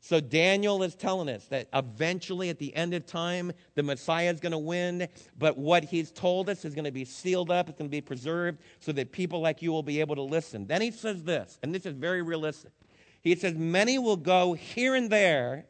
So 0.05 0.19
Daniel 0.19 0.83
is 0.83 0.95
telling 0.95 1.29
us 1.29 1.45
that 1.45 1.69
eventually 1.73 2.49
at 2.49 2.59
the 2.59 2.75
end 2.75 2.93
of 2.93 3.05
time, 3.05 3.53
the 3.75 3.83
Messiah 3.83 4.29
is 4.29 4.41
going 4.41 4.51
to 4.51 4.57
win, 4.57 5.07
but 5.39 5.57
what 5.57 5.85
he's 5.85 6.11
told 6.11 6.49
us 6.49 6.65
is 6.65 6.75
going 6.75 6.83
to 6.83 6.91
be 6.91 7.05
sealed 7.05 7.49
up, 7.49 7.69
it's 7.69 7.77
going 7.77 7.89
to 7.89 7.91
be 7.95 8.01
preserved 8.01 8.59
so 8.81 8.91
that 8.91 9.13
people 9.13 9.39
like 9.39 9.61
you 9.61 9.71
will 9.71 9.81
be 9.81 10.01
able 10.01 10.15
to 10.15 10.21
listen. 10.21 10.67
Then 10.67 10.81
he 10.81 10.91
says 10.91 11.23
this, 11.23 11.57
and 11.63 11.73
this 11.73 11.85
is 11.85 11.93
very 11.93 12.21
realistic. 12.21 12.73
He 13.21 13.33
says, 13.33 13.55
Many 13.55 13.97
will 13.97 14.17
go 14.17 14.51
here 14.51 14.93
and 14.93 15.09
there, 15.09 15.67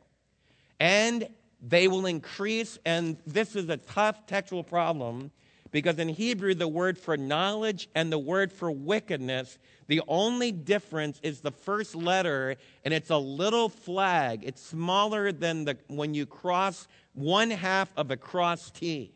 and 0.79 1.27
they 1.61 1.87
will 1.87 2.07
increase, 2.07 2.79
and 2.87 3.17
this 3.27 3.55
is 3.55 3.69
a 3.69 3.77
tough 3.77 4.25
textual 4.25 4.63
problem 4.63 5.29
because 5.73 5.99
in 5.99 6.07
Hebrew, 6.07 6.55
the 6.55 6.69
word 6.69 6.97
for 6.97 7.17
knowledge 7.17 7.89
and 7.93 8.09
the 8.09 8.17
word 8.17 8.53
for 8.53 8.71
wickedness 8.71 9.57
the 9.87 10.01
only 10.07 10.51
difference 10.51 11.19
is 11.23 11.41
the 11.41 11.51
first 11.51 11.95
letter, 11.95 12.55
and 12.85 12.93
it's 12.93 13.09
a 13.09 13.17
little 13.17 13.69
flag. 13.69 14.43
It's 14.43 14.61
smaller 14.61 15.31
than 15.31 15.65
the, 15.65 15.77
when 15.87 16.13
you 16.13 16.25
cross 16.25 16.87
one 17.13 17.49
half 17.49 17.91
of 17.97 18.11
a 18.11 18.17
cross 18.17 18.71
T. 18.71 19.13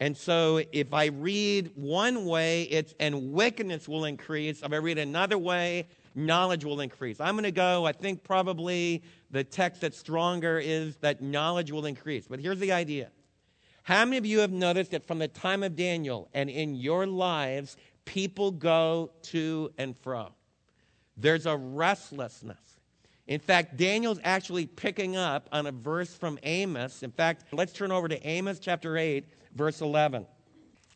And 0.00 0.16
so 0.16 0.60
if 0.72 0.92
I 0.92 1.06
read 1.06 1.70
one 1.76 2.24
way, 2.24 2.62
it's 2.64 2.94
and 2.98 3.32
wickedness 3.32 3.88
will 3.88 4.04
increase. 4.04 4.62
If 4.62 4.72
I 4.72 4.76
read 4.76 4.98
another 4.98 5.38
way, 5.38 5.86
knowledge 6.14 6.64
will 6.64 6.80
increase. 6.80 7.20
I'm 7.20 7.34
going 7.34 7.44
to 7.44 7.52
go, 7.52 7.86
I 7.86 7.92
think 7.92 8.24
probably 8.24 9.02
the 9.30 9.44
text 9.44 9.82
that's 9.82 9.98
stronger 9.98 10.58
is 10.58 10.96
that 10.96 11.22
knowledge 11.22 11.70
will 11.70 11.86
increase. 11.86 12.26
But 12.26 12.40
here's 12.40 12.58
the 12.58 12.72
idea. 12.72 13.10
How 13.84 14.04
many 14.06 14.16
of 14.16 14.24
you 14.24 14.38
have 14.40 14.50
noticed 14.50 14.92
that 14.92 15.06
from 15.06 15.18
the 15.18 15.28
time 15.28 15.62
of 15.62 15.76
Daniel 15.76 16.28
and 16.32 16.48
in 16.48 16.74
your 16.74 17.06
lives, 17.06 17.76
people 18.06 18.50
go 18.50 19.10
to 19.24 19.72
and 19.76 19.94
fro. 19.98 20.32
There's 21.18 21.44
a 21.44 21.54
restlessness. 21.54 22.58
In 23.26 23.40
fact, 23.40 23.76
Daniel's 23.76 24.20
actually 24.24 24.66
picking 24.66 25.16
up 25.16 25.48
on 25.52 25.66
a 25.66 25.72
verse 25.72 26.14
from 26.14 26.38
Amos. 26.42 27.02
In 27.02 27.10
fact, 27.10 27.44
let's 27.52 27.74
turn 27.74 27.92
over 27.92 28.08
to 28.08 28.26
Amos 28.26 28.58
chapter 28.58 28.96
8, 28.96 29.22
verse 29.54 29.82
11. 29.82 30.26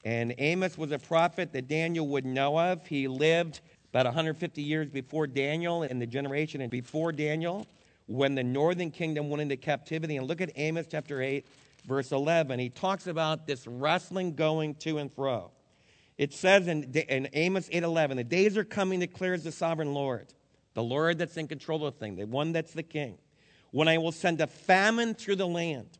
And 0.07 0.35
Amos 0.38 0.78
was 0.78 0.90
a 0.90 0.99
prophet 0.99 1.52
that 1.52 1.68
Daniel 1.68 2.09
would 2.09 2.25
know 2.25 2.59
of. 2.59 2.87
He 2.87 3.07
lived 3.07 3.61
about 3.92 4.07
150 4.07 4.62
years 4.62 4.90
before 4.90 5.26
Daniel 5.26 5.83
in 5.83 5.99
the 5.99 6.07
generation 6.07 6.62
and 6.62 6.71
before 6.71 7.12
Daniel 7.12 7.66
when 8.07 8.35
the 8.35 8.42
northern 8.42 8.90
kingdom 8.90 9.28
went 9.28 9.42
into 9.42 9.57
captivity. 9.57 10.16
And 10.16 10.26
look 10.26 10.40
at 10.40 10.50
Amos 10.57 10.87
chapter 10.90 11.21
8, 11.21 11.47
verse 11.88 12.12
11. 12.12 12.61
He 12.61 12.68
talks 12.68 13.07
about 13.07 13.47
this 13.47 13.66
wrestling 13.66 14.35
going 14.35 14.75
to 14.76 14.99
and 14.99 15.12
fro. 15.12 15.50
It 16.18 16.33
says 16.33 16.68
in, 16.68 16.92
in 16.92 17.28
Amos 17.33 17.68
8:11, 17.71 18.16
"The 18.16 18.25
days 18.25 18.57
are 18.57 18.64
coming," 18.64 19.00
declares 19.00 19.45
the 19.45 19.52
sovereign 19.52 19.95
Lord, 19.95 20.35
the 20.75 20.83
Lord 20.83 21.18
that's 21.18 21.37
in 21.37 21.49
control 21.49 21.87
of 21.87 21.97
things, 21.97 22.18
the 22.18 22.26
one 22.26 22.52
that's 22.52 22.73
the 22.73 22.83
King, 22.83 23.18
when 23.71 23.88
I 23.88 23.99
will 23.99 24.12
send 24.12 24.40
a 24.40 24.47
famine 24.47 25.14
through 25.14 25.37
the 25.37 25.47
land, 25.47 25.99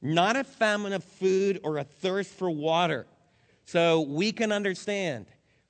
not 0.00 0.36
a 0.36 0.44
famine 0.44 0.92
of 0.92 1.04
food 1.04 1.60
or 1.62 1.78
a 1.78 1.84
thirst 1.84 2.30
for 2.30 2.50
water. 2.50 3.06
So 3.64 4.02
we 4.02 4.30
can 4.30 4.52
understand 4.52 5.26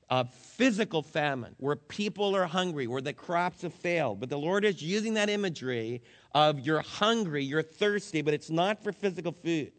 a 0.08 0.24
physical 0.24 1.02
famine, 1.02 1.54
where 1.58 1.74
people 1.74 2.36
are 2.36 2.46
hungry, 2.46 2.86
where 2.86 3.00
the 3.00 3.12
crops 3.12 3.62
have 3.62 3.74
failed. 3.74 4.20
But 4.20 4.28
the 4.28 4.38
Lord 4.38 4.64
is 4.64 4.80
using 4.80 5.14
that 5.14 5.28
imagery 5.28 6.02
of 6.36 6.60
you're 6.60 6.82
hungry, 6.82 7.42
you're 7.42 7.62
thirsty, 7.62 8.20
but 8.20 8.34
it's 8.34 8.50
not 8.50 8.84
for 8.84 8.92
physical 8.92 9.32
food. 9.32 9.72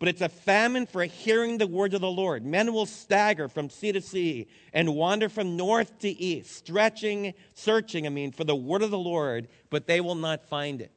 But 0.00 0.08
it's 0.08 0.20
a 0.20 0.28
famine 0.28 0.84
for 0.84 1.04
hearing 1.04 1.58
the 1.58 1.68
words 1.68 1.94
of 1.94 2.00
the 2.00 2.10
Lord. 2.10 2.44
Men 2.44 2.72
will 2.72 2.86
stagger 2.86 3.46
from 3.46 3.70
sea 3.70 3.92
to 3.92 4.00
sea 4.00 4.48
and 4.72 4.96
wander 4.96 5.28
from 5.28 5.56
north 5.56 6.00
to 6.00 6.08
east, 6.08 6.56
stretching, 6.56 7.34
searching, 7.54 8.04
I 8.04 8.08
mean, 8.10 8.32
for 8.32 8.42
the 8.42 8.56
word 8.56 8.82
of 8.82 8.90
the 8.90 8.98
Lord, 8.98 9.46
but 9.70 9.86
they 9.86 10.00
will 10.00 10.16
not 10.16 10.42
find 10.48 10.80
it. 10.80 10.90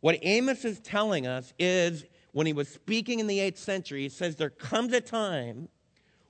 What 0.00 0.18
Amos 0.22 0.64
is 0.64 0.80
telling 0.80 1.28
us 1.28 1.54
is 1.56 2.04
when 2.32 2.48
he 2.48 2.52
was 2.52 2.68
speaking 2.68 3.20
in 3.20 3.28
the 3.28 3.38
8th 3.38 3.58
century, 3.58 4.02
he 4.02 4.08
says 4.08 4.34
there 4.34 4.50
comes 4.50 4.92
a 4.92 5.00
time 5.00 5.68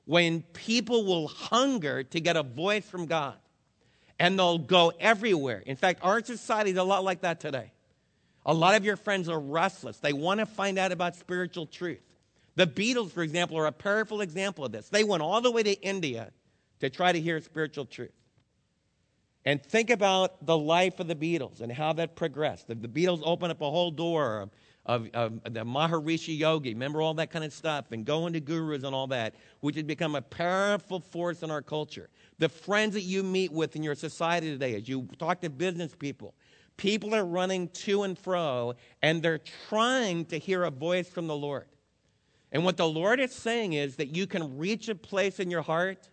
when 0.05 0.43
people 0.53 1.07
will 1.07 1.29
hunger 1.29 2.03
to 2.03 2.21
get 2.21 2.37
a 2.37 2.43
voice 2.43 2.85
from 2.85 3.07
God 3.07 3.39
and 4.19 4.39
they'll 4.39 4.59
go 4.59 4.93
everywhere. 5.01 5.63
In 5.65 5.77
fact, 5.77 6.01
our 6.03 6.23
society 6.23 6.73
is 6.73 6.77
a 6.77 6.85
lot 6.85 7.05
like 7.05 7.23
that 7.23 7.41
today. 7.41 7.73
A 8.49 8.55
lot 8.55 8.75
of 8.75 8.85
your 8.85 8.97
friends 8.97 9.29
are 9.29 9.39
restless. 9.39 9.99
They 9.99 10.15
want 10.15 10.41
to 10.41 10.47
find 10.47 10.79
out 10.79 10.91
about 10.91 11.15
spiritual 11.15 11.67
truth. 11.67 12.01
The 12.57 12.67
Beatles, 12.67 13.13
for 13.13 13.23
example, 13.23 13.59
are 13.59 13.67
a 13.67 13.73
powerful 13.73 14.23
example 14.23 14.65
of 14.65 14.73
this. 14.73 14.89
They 14.89 15.05
went 15.05 15.23
all 15.23 15.43
the 15.43 15.51
way 15.51 15.63
to 15.63 15.75
India 15.83 16.33
to 16.81 16.89
try 16.89 17.13
to 17.13 17.21
hear 17.21 17.41
spiritual 17.43 17.85
truth. 17.85 18.11
And 19.45 19.63
think 19.63 19.91
about 19.91 20.47
the 20.47 20.57
life 20.57 20.99
of 20.99 21.09
the 21.09 21.15
Beatles 21.15 21.61
and 21.61 21.71
how 21.71 21.93
that 21.93 22.17
progressed. 22.17 22.69
The, 22.69 22.75
Beatles 22.75 23.21
opened 23.23 23.53
up 23.53 23.61
a 23.61 23.71
whole 23.71 23.91
door 23.91 24.49
of, 24.87 25.11
of 25.13 25.43
the 25.45 25.65
Maharishi 25.65 26.37
Yogi, 26.39 26.73
remember 26.73 27.03
all 27.03 27.15
that 27.15 27.31
kind 27.31 27.45
of 27.45 27.53
stuff, 27.53 27.93
and 27.93 28.07
going 28.07 28.33
to 28.33 28.41
gurus 28.41 28.83
and 28.83 28.95
all 28.95 29.09
that, 29.09 29.35
which 29.61 29.77
has 29.77 29.85
become 29.85 30.15
a 30.15 30.23
powerful 30.23 31.01
force 31.01 31.43
in 31.43 31.51
our 31.51 31.63
culture. 31.63 32.09
The 32.39 32.49
friends 32.49 32.95
that 32.95 33.03
you 33.03 33.23
meet 33.23 33.53
with 33.53 33.77
in 33.77 33.83
your 33.83 33.95
society 33.95 34.51
today, 34.51 34.75
as 34.75 34.89
you 34.89 35.07
talk 35.19 35.43
to 35.43 35.51
business 35.51 35.95
people, 35.95 36.35
people 36.79 37.15
are 37.15 37.27
running 37.27 37.69
to 37.69 38.05
and 38.05 38.19
fro, 38.19 38.73
and 39.03 39.23
they're 39.23 39.43
trying 39.69 40.25
to 40.27 40.39
hear 40.39 40.65
a 40.65 40.71
voice 40.71 41.09
from 41.09 41.27
the 41.27 41.37
Lord. 41.37 41.67
And 42.51 42.65
what 42.65 42.79
the 42.79 42.89
Lord 42.89 43.21
is 43.21 43.33
saying 43.33 43.75
is 43.75 43.97
that 43.97 44.17
you 44.17 44.27
can 44.27 44.57
reach 44.57 44.89
a 44.89 44.95
place 44.95 45.39
in 45.39 45.51
your 45.51 45.61
heart 45.61 46.09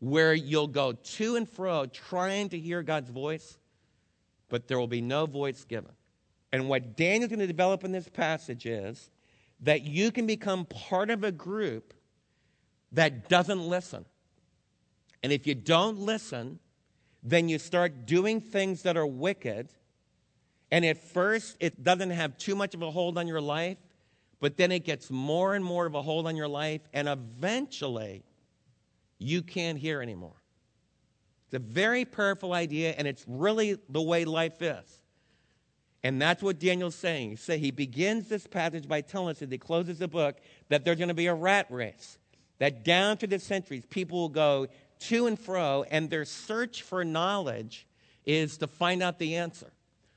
where 0.00 0.34
you'll 0.34 0.68
go 0.68 0.92
to 0.92 1.36
and 1.36 1.48
fro 1.48 1.86
trying 1.86 2.50
to 2.50 2.58
hear 2.58 2.82
God's 2.82 3.08
voice, 3.08 3.56
but 4.50 4.68
there 4.68 4.78
will 4.78 4.86
be 4.86 5.00
no 5.00 5.24
voice 5.24 5.64
given. 5.64 5.92
And 6.52 6.68
what 6.68 6.96
Daniel's 6.96 7.30
going 7.30 7.38
to 7.38 7.46
develop 7.46 7.82
in 7.82 7.92
this 7.92 8.08
passage 8.08 8.66
is 8.66 9.10
that 9.60 9.82
you 9.82 10.10
can 10.10 10.26
become 10.26 10.66
part 10.66 11.08
of 11.08 11.24
a 11.24 11.32
group 11.32 11.94
that 12.90 13.28
doesn't 13.28 13.60
listen. 13.60 14.04
And 15.22 15.32
if 15.32 15.46
you 15.46 15.54
don't 15.54 15.98
listen, 15.98 16.58
then 17.22 17.48
you 17.48 17.58
start 17.58 18.04
doing 18.04 18.40
things 18.40 18.82
that 18.82 18.96
are 18.96 19.06
wicked. 19.06 19.68
And 20.72 20.86
at 20.86 20.96
first, 20.96 21.58
it 21.60 21.84
doesn't 21.84 22.10
have 22.10 22.38
too 22.38 22.56
much 22.56 22.74
of 22.74 22.80
a 22.80 22.90
hold 22.90 23.18
on 23.18 23.28
your 23.28 23.42
life, 23.42 23.76
but 24.40 24.56
then 24.56 24.72
it 24.72 24.86
gets 24.86 25.10
more 25.10 25.54
and 25.54 25.62
more 25.62 25.84
of 25.84 25.94
a 25.94 26.00
hold 26.00 26.26
on 26.26 26.34
your 26.34 26.48
life, 26.48 26.80
and 26.94 27.08
eventually, 27.08 28.24
you 29.18 29.42
can't 29.42 29.78
hear 29.78 30.00
anymore. 30.00 30.42
It's 31.44 31.56
a 31.56 31.58
very 31.58 32.06
powerful 32.06 32.54
idea, 32.54 32.94
and 32.96 33.06
it's 33.06 33.22
really 33.28 33.78
the 33.90 34.00
way 34.00 34.24
life 34.24 34.62
is. 34.62 35.02
And 36.02 36.20
that's 36.20 36.42
what 36.42 36.58
Daniel's 36.58 36.94
saying. 36.94 37.38
He, 37.46 37.58
he 37.58 37.70
begins 37.70 38.28
this 38.28 38.46
passage 38.46 38.88
by 38.88 39.02
telling 39.02 39.28
us, 39.36 39.42
as 39.42 39.50
he 39.50 39.58
closes 39.58 39.98
the 39.98 40.08
book, 40.08 40.38
that 40.70 40.86
there's 40.86 40.96
going 40.96 41.08
to 41.08 41.14
be 41.14 41.26
a 41.26 41.34
rat 41.34 41.66
race. 41.68 42.18
That 42.60 42.82
down 42.82 43.18
through 43.18 43.28
the 43.28 43.38
centuries, 43.38 43.84
people 43.84 44.18
will 44.20 44.28
go 44.30 44.68
to 45.00 45.26
and 45.26 45.38
fro, 45.38 45.84
and 45.90 46.08
their 46.08 46.24
search 46.24 46.80
for 46.80 47.04
knowledge 47.04 47.86
is 48.24 48.56
to 48.56 48.66
find 48.66 49.02
out 49.02 49.18
the 49.18 49.36
answer. 49.36 49.70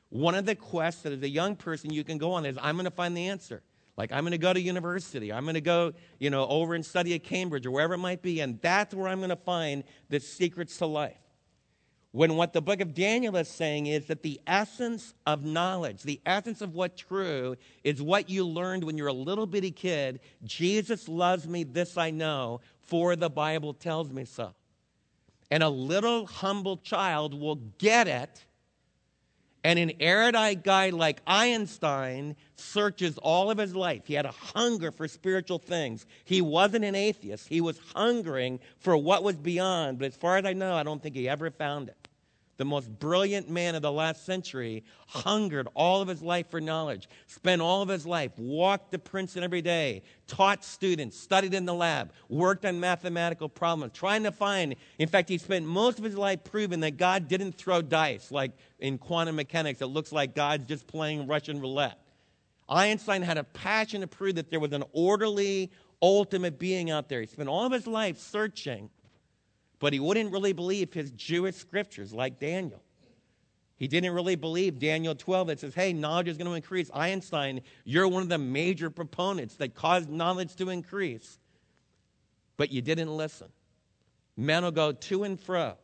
One 0.10 0.36
of 0.36 0.46
the 0.46 0.56
quests 0.56 1.04
that 1.04 1.14
as 1.14 1.22
a 1.22 1.30
young 1.30 1.56
person 1.56 1.92
you 1.92 2.04
can 2.04 2.18
go 2.18 2.34
on 2.34 2.46
is, 2.46 2.58
I'm 2.62 2.76
going 2.76 2.86
to 2.86 2.92
find 2.92 3.16
the 3.16 3.28
answer. 3.28 3.62
Like, 3.98 4.12
I'm 4.12 4.22
going 4.22 4.32
to 4.32 4.38
go 4.38 4.54
to 4.54 4.60
university. 4.60 5.32
I'm 5.32 5.44
going 5.44 5.56
to 5.56 5.62
go, 5.62 5.94
you 6.20 6.30
know, 6.30 6.46
over 6.48 6.76
and 6.76 6.86
study 6.86 7.14
at 7.16 7.24
Cambridge 7.24 7.66
or 7.66 7.72
wherever 7.72 7.94
it 7.94 8.00
might 8.00 8.22
be, 8.22 8.42
and 8.42 8.60
that's 8.62 8.94
where 8.94 9.08
I'm 9.08 9.20
going 9.20 9.30
to 9.30 9.36
find 9.36 9.84
the 10.10 10.20
secrets 10.20 10.78
to 10.78 10.86
life. 10.86 11.18
When 12.12 12.36
what 12.36 12.54
the 12.54 12.62
book 12.62 12.80
of 12.80 12.94
Daniel 12.94 13.36
is 13.36 13.50
saying 13.50 13.88
is 13.88 14.06
that 14.06 14.24
the 14.24 14.40
essence 14.48 15.14
of 15.26 15.44
knowledge, 15.44 16.04
the 16.04 16.22
essence 16.26 16.62
of 16.62 16.74
what's 16.74 17.02
true, 17.02 17.58
is 17.84 18.02
what 18.02 18.30
you 18.30 18.46
learned 18.46 18.86
when 18.86 18.98
you're 18.98 19.08
a 19.08 19.14
little 19.14 19.46
bitty 19.46 19.72
kid. 19.72 20.22
Jesus 20.46 21.10
loves 21.10 21.46
me, 21.46 21.64
this 21.64 21.98
I 21.98 22.12
know, 22.12 22.62
for 22.80 23.18
the 23.18 23.30
Bible 23.30 23.74
tells 23.74 24.12
me 24.12 24.24
so. 24.24 24.54
And 25.52 25.62
a 25.62 25.68
little 25.68 26.26
humble 26.26 26.78
child 26.78 27.34
will 27.34 27.58
get 27.80 28.08
it. 28.08 28.46
And 29.66 29.80
an 29.80 29.94
erudite 30.00 30.64
guy 30.64 30.92
like 30.92 31.24
Einstein 31.26 32.36
searches 32.56 33.18
all 33.18 33.50
of 33.50 33.58
his 33.58 33.76
life. 33.76 34.04
He 34.06 34.14
had 34.14 34.28
a 34.28 34.32
hunger 34.32 34.92
for 34.92 35.08
spiritual 35.08 35.58
things. 35.58 36.06
He 36.24 36.40
wasn't 36.40 36.86
an 36.86 36.94
atheist. 36.94 37.48
He 37.48 37.62
was 37.62 37.80
hungering 37.96 38.60
for 38.78 38.96
what 38.96 39.24
was 39.24 39.36
beyond. 39.36 39.98
But 39.98 40.06
as 40.06 40.16
far 40.16 40.38
as 40.38 40.46
I 40.46 40.54
know, 40.54 40.76
I 40.76 40.84
don't 40.84 41.02
think 41.02 41.16
he 41.16 41.28
ever 41.28 41.50
found 41.50 41.90
it 41.90 42.05
the 42.58 42.66
most 42.66 42.88
brilliant 43.00 43.50
man 43.50 43.76
of 43.76 43.82
the 43.82 43.92
last 43.92 44.26
century, 44.26 44.84
hungered 45.08 45.68
all 45.74 46.02
of 46.02 46.08
his 46.08 46.22
life 46.22 46.50
for 46.50 46.62
knowledge, 46.62 47.10
spent 47.28 47.62
all 47.62 47.82
of 47.82 47.90
his 47.90 48.06
life, 48.06 48.32
walked 48.38 48.92
to 48.92 49.00
Princeton 49.00 49.44
every 49.44 49.62
day, 49.62 50.04
taught 50.28 50.64
students, 50.64 51.20
studied 51.20 51.54
in 51.54 51.66
the 51.66 51.74
lab, 51.74 52.12
worked 52.30 52.66
on 52.66 52.80
mathematical 52.80 53.50
problems, 53.50 53.94
trying 53.94 54.24
to 54.24 54.32
find. 54.32 54.76
In 55.00 55.08
fact, 55.08 55.30
he 55.30 55.38
spent 55.38 55.66
most 55.66 55.98
of 55.98 56.04
his 56.04 56.16
life 56.16 56.44
proving 56.44 56.80
that 56.82 56.98
God 56.98 57.28
didn't 57.28 57.54
throw 57.54 57.82
dice 57.82 58.32
like 58.32 58.52
in 58.80 58.98
quantum 58.98 59.36
mechanics. 59.36 59.82
It 59.82 59.88
looks 59.88 60.12
like 60.12 60.36
God's 60.36 60.68
just 60.68 60.88
playing 60.88 61.28
Russian 61.28 61.60
roulette. 61.60 62.00
Einstein 62.68 63.22
had 63.22 63.38
a 63.38 63.44
passion 63.44 64.02
to 64.02 64.08
prove 64.08 64.36
that 64.36 64.50
there 64.50 64.60
was 64.60 64.74
an 64.74 64.84
orderly, 64.92 65.72
ultimate 66.02 66.58
being 66.58 66.90
out 66.90 67.10
there. 67.10 67.22
He 67.22 67.28
spent 67.28 67.50
all 67.50 67.66
of 67.66 67.72
his 67.72 67.86
life 67.86 68.18
searching 68.18 68.90
but 69.80 69.94
he 69.94 70.00
wouldn't 70.00 70.32
really 70.32 70.54
believe 70.54 70.94
his 70.94 71.12
Jewish 71.12 71.56
scriptures 71.56 72.14
like 72.14 72.40
Daniel. 72.40 72.82
He 73.78 73.88
didn't 73.88 74.14
really 74.14 74.36
believe 74.36 74.80
Daniel 74.80 75.16
12 75.16 75.48
that 75.48 75.60
says, 75.60 75.76
hey, 75.76 75.92
knowledge 75.92 76.30
is 76.30 76.38
going 76.38 76.48
to 76.48 76.54
increase. 76.54 76.90
Einstein, 76.94 77.62
you're 77.84 78.08
one 78.08 78.24
of 78.24 78.30
the 78.30 78.38
major 78.38 78.90
proponents 78.90 79.56
that 79.56 79.76
caused 79.76 80.10
knowledge 80.10 80.56
to 80.56 80.70
increase. 80.70 81.38
But 82.56 82.72
you 82.72 82.82
didn't 82.82 83.16
listen. 83.16 83.50
Men 84.38 84.64
will 84.64 84.72
go 84.72 84.94
to 84.94 85.24
and 85.26 85.40
fro. 85.40 85.76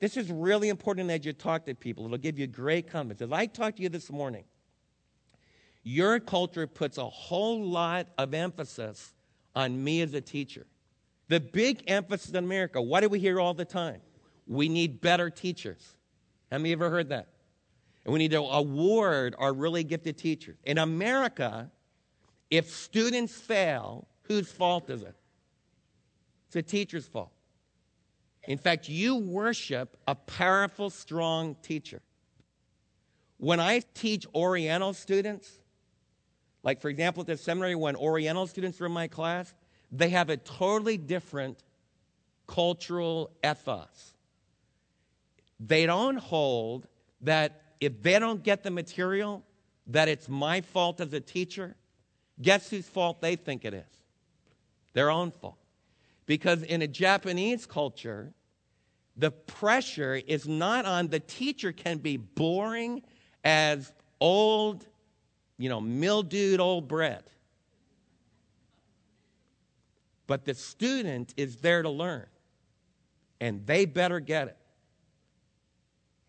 This 0.00 0.16
is 0.16 0.30
really 0.30 0.68
important 0.68 1.10
as 1.10 1.24
you 1.24 1.32
talk 1.32 1.66
to 1.66 1.74
people. 1.74 2.04
It'll 2.06 2.18
give 2.18 2.38
you 2.38 2.46
great 2.46 2.90
confidence. 2.90 3.20
As 3.20 3.32
I 3.32 3.46
talked 3.46 3.76
to 3.76 3.82
you 3.82 3.88
this 3.88 4.10
morning, 4.10 4.44
your 5.82 6.18
culture 6.20 6.66
puts 6.66 6.98
a 6.98 7.08
whole 7.08 7.64
lot 7.64 8.08
of 8.18 8.34
emphasis 8.34 9.14
on 9.54 9.82
me 9.82 10.02
as 10.02 10.14
a 10.14 10.20
teacher. 10.20 10.66
The 11.28 11.40
big 11.40 11.84
emphasis 11.86 12.30
in 12.30 12.36
America, 12.36 12.80
what 12.80 13.00
do 13.00 13.08
we 13.08 13.18
hear 13.18 13.38
all 13.38 13.54
the 13.54 13.64
time? 13.64 14.00
We 14.46 14.68
need 14.68 15.00
better 15.00 15.28
teachers. 15.28 15.96
Have 16.50 16.64
you 16.66 16.72
ever 16.72 16.88
heard 16.88 17.10
that? 17.10 17.28
And 18.04 18.12
we 18.14 18.18
need 18.18 18.30
to 18.30 18.40
award 18.40 19.34
our 19.38 19.52
really 19.52 19.84
gifted 19.84 20.16
teachers. 20.16 20.56
In 20.64 20.78
America, 20.78 21.70
if 22.50 22.70
students 22.70 23.34
fail, 23.34 24.08
whose 24.22 24.50
fault 24.50 24.88
is 24.88 25.02
it? 25.02 25.14
It's 26.46 26.56
a 26.56 26.62
teacher's 26.62 27.06
fault. 27.06 27.32
In 28.44 28.56
fact, 28.56 28.88
you 28.88 29.16
worship 29.16 29.98
a 30.06 30.14
powerful, 30.14 30.88
strong 30.88 31.54
teacher. 31.62 32.00
When 33.36 33.60
I 33.60 33.82
teach 33.92 34.26
Oriental 34.34 34.94
students, 34.94 35.58
like 36.62 36.80
for 36.80 36.88
example 36.88 37.20
at 37.20 37.26
the 37.26 37.36
seminary, 37.36 37.74
when 37.74 37.94
Oriental 37.94 38.46
students 38.46 38.80
are 38.80 38.86
in 38.86 38.92
my 38.92 39.08
class, 39.08 39.54
they 39.90 40.10
have 40.10 40.30
a 40.30 40.36
totally 40.36 40.96
different 40.96 41.58
cultural 42.46 43.30
ethos. 43.44 44.14
They 45.60 45.86
don't 45.86 46.16
hold 46.16 46.86
that 47.22 47.62
if 47.80 48.02
they 48.02 48.18
don't 48.18 48.42
get 48.42 48.62
the 48.62 48.70
material, 48.70 49.44
that 49.88 50.08
it's 50.08 50.28
my 50.28 50.60
fault 50.60 51.00
as 51.00 51.12
a 51.12 51.20
teacher. 51.20 51.76
Guess 52.40 52.70
whose 52.70 52.88
fault 52.88 53.20
they 53.20 53.36
think 53.36 53.64
it 53.64 53.74
is? 53.74 53.84
Their 54.92 55.10
own 55.10 55.30
fault. 55.30 55.58
Because 56.26 56.62
in 56.62 56.82
a 56.82 56.86
Japanese 56.86 57.66
culture, 57.66 58.32
the 59.16 59.30
pressure 59.30 60.14
is 60.14 60.46
not 60.46 60.84
on 60.84 61.08
the 61.08 61.20
teacher 61.20 61.72
can 61.72 61.98
be 61.98 62.16
boring 62.16 63.02
as 63.44 63.92
old, 64.20 64.86
you 65.56 65.68
know, 65.68 65.80
mildewed 65.80 66.60
old 66.60 66.86
bread. 66.86 67.24
But 70.28 70.44
the 70.44 70.54
student 70.54 71.34
is 71.36 71.56
there 71.56 71.82
to 71.82 71.90
learn, 71.90 72.26
and 73.40 73.66
they 73.66 73.86
better 73.86 74.20
get 74.20 74.46
it. 74.46 74.56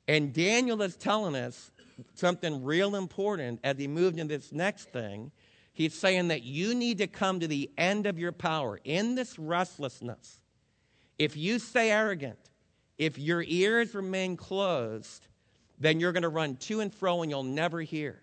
And 0.07 0.33
Daniel 0.33 0.81
is 0.81 0.95
telling 0.95 1.35
us 1.35 1.69
something 2.15 2.63
real 2.63 2.95
important 2.95 3.59
as 3.63 3.77
he 3.77 3.87
moved 3.87 4.17
into 4.17 4.37
this 4.37 4.51
next 4.51 4.91
thing. 4.91 5.31
He's 5.73 5.93
saying 5.93 6.29
that 6.29 6.43
you 6.43 6.73
need 6.73 6.97
to 6.97 7.07
come 7.07 7.41
to 7.41 7.47
the 7.47 7.69
end 7.77 8.07
of 8.07 8.17
your 8.17 8.31
power 8.31 8.79
in 8.83 9.13
this 9.15 9.37
restlessness, 9.37 10.41
If 11.19 11.35
you 11.35 11.59
stay 11.59 11.91
arrogant, 11.91 12.39
if 12.97 13.19
your 13.19 13.43
ears 13.45 13.93
remain 13.93 14.37
closed, 14.37 15.27
then 15.77 15.99
you're 15.99 16.13
going 16.13 16.23
to 16.23 16.29
run 16.29 16.55
to 16.55 16.79
and 16.79 16.93
fro 16.93 17.21
and 17.21 17.29
you'll 17.29 17.43
never 17.43 17.81
hear. 17.81 18.21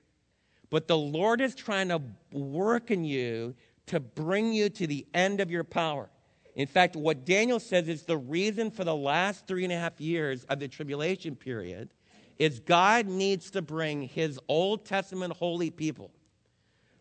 But 0.70 0.88
the 0.88 0.96
Lord 0.96 1.40
is 1.42 1.54
trying 1.54 1.88
to 1.88 2.00
work 2.32 2.90
in 2.90 3.04
you 3.04 3.54
to 3.86 4.00
bring 4.00 4.52
you 4.52 4.68
to 4.68 4.86
the 4.86 5.06
end 5.14 5.40
of 5.40 5.50
your 5.50 5.64
power. 5.64 6.10
In 6.54 6.66
fact, 6.66 6.96
what 6.96 7.24
Daniel 7.24 7.60
says 7.60 7.88
is 7.88 8.02
the 8.02 8.16
reason 8.16 8.70
for 8.70 8.82
the 8.82 8.94
last 8.94 9.46
three 9.46 9.64
and 9.64 9.72
a 9.72 9.78
half 9.78 10.00
years 10.00 10.44
of 10.44 10.58
the 10.58 10.68
tribulation 10.68 11.36
period 11.36 11.90
is 12.38 12.60
God 12.60 13.06
needs 13.06 13.50
to 13.52 13.62
bring 13.62 14.02
his 14.02 14.40
Old 14.48 14.84
Testament 14.84 15.34
holy 15.34 15.70
people 15.70 16.10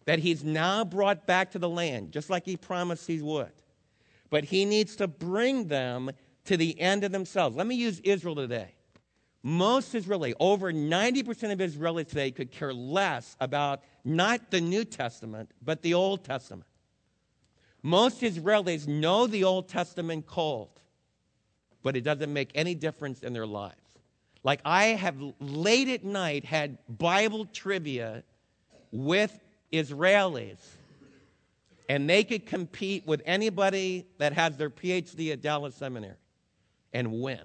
that 0.05 0.19
he's 0.19 0.43
now 0.43 0.85
brought 0.85 1.25
back 1.25 1.51
to 1.51 1.59
the 1.59 1.69
land, 1.69 2.11
just 2.11 2.29
like 2.29 2.45
he 2.45 2.57
promised 2.57 3.07
he 3.07 3.21
would. 3.21 3.51
But 4.29 4.43
he 4.45 4.65
needs 4.65 4.95
to 4.97 5.07
bring 5.07 5.67
them 5.67 6.11
to 6.45 6.57
the 6.57 6.79
end 6.79 7.03
of 7.03 7.11
themselves. 7.11 7.55
Let 7.55 7.67
me 7.67 7.75
use 7.75 7.99
Israel 8.01 8.35
today. 8.35 8.75
Most 9.41 9.93
Israeli, 9.93 10.33
over 10.39 10.73
90% 10.73 11.51
of 11.51 11.59
Israelis 11.59 12.07
today 12.07 12.31
could 12.31 12.51
care 12.51 12.73
less 12.73 13.35
about 13.39 13.83
not 14.03 14.49
the 14.51 14.61
New 14.61 14.83
Testament, 14.85 15.51
but 15.61 15.81
the 15.81 15.93
Old 15.93 16.23
Testament. 16.23 16.65
Most 17.85 18.21
Israelis 18.21 18.87
know 18.87 19.27
the 19.27 19.43
Old 19.43 19.69
Testament 19.69 20.25
cold, 20.25 20.71
but 21.83 21.95
it 21.95 22.01
doesn't 22.01 22.33
make 22.33 22.49
any 22.55 22.73
difference 22.73 23.21
in 23.21 23.31
their 23.31 23.45
lives. 23.45 23.75
Like 24.43 24.59
I 24.65 24.85
have 24.85 25.15
late 25.39 25.89
at 25.89 26.03
night 26.03 26.45
had 26.45 26.79
Bible 26.89 27.45
trivia 27.45 28.23
with 28.91 29.39
Israelis, 29.71 30.57
and 31.87 32.09
they 32.09 32.23
could 32.23 32.47
compete 32.47 33.05
with 33.05 33.21
anybody 33.23 34.07
that 34.17 34.33
has 34.33 34.57
their 34.57 34.71
PhD 34.71 35.31
at 35.31 35.41
Dallas 35.43 35.75
Seminary 35.75 36.15
and 36.91 37.21
win. 37.21 37.41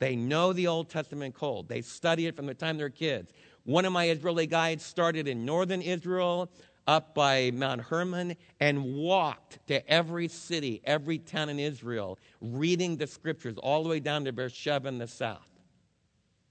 They 0.00 0.16
know 0.16 0.52
the 0.52 0.66
Old 0.66 0.90
Testament 0.90 1.34
cold. 1.34 1.66
They 1.66 1.80
study 1.80 2.26
it 2.26 2.36
from 2.36 2.44
the 2.44 2.52
time 2.52 2.76
they're 2.76 2.90
kids. 2.90 3.32
One 3.64 3.86
of 3.86 3.92
my 3.92 4.10
Israeli 4.10 4.46
guides 4.46 4.84
started 4.84 5.26
in 5.28 5.46
northern 5.46 5.80
Israel, 5.80 6.50
up 6.88 7.14
by 7.14 7.52
Mount 7.52 7.82
Hermon, 7.82 8.34
and 8.58 8.82
walked 8.96 9.64
to 9.68 9.88
every 9.88 10.26
city, 10.26 10.80
every 10.84 11.18
town 11.18 11.50
in 11.50 11.60
Israel, 11.60 12.18
reading 12.40 12.96
the 12.96 13.06
scriptures 13.06 13.56
all 13.58 13.82
the 13.82 13.90
way 13.90 14.00
down 14.00 14.24
to 14.24 14.32
Beersheba 14.32 14.88
in 14.88 14.96
the 14.96 15.06
south. 15.06 15.50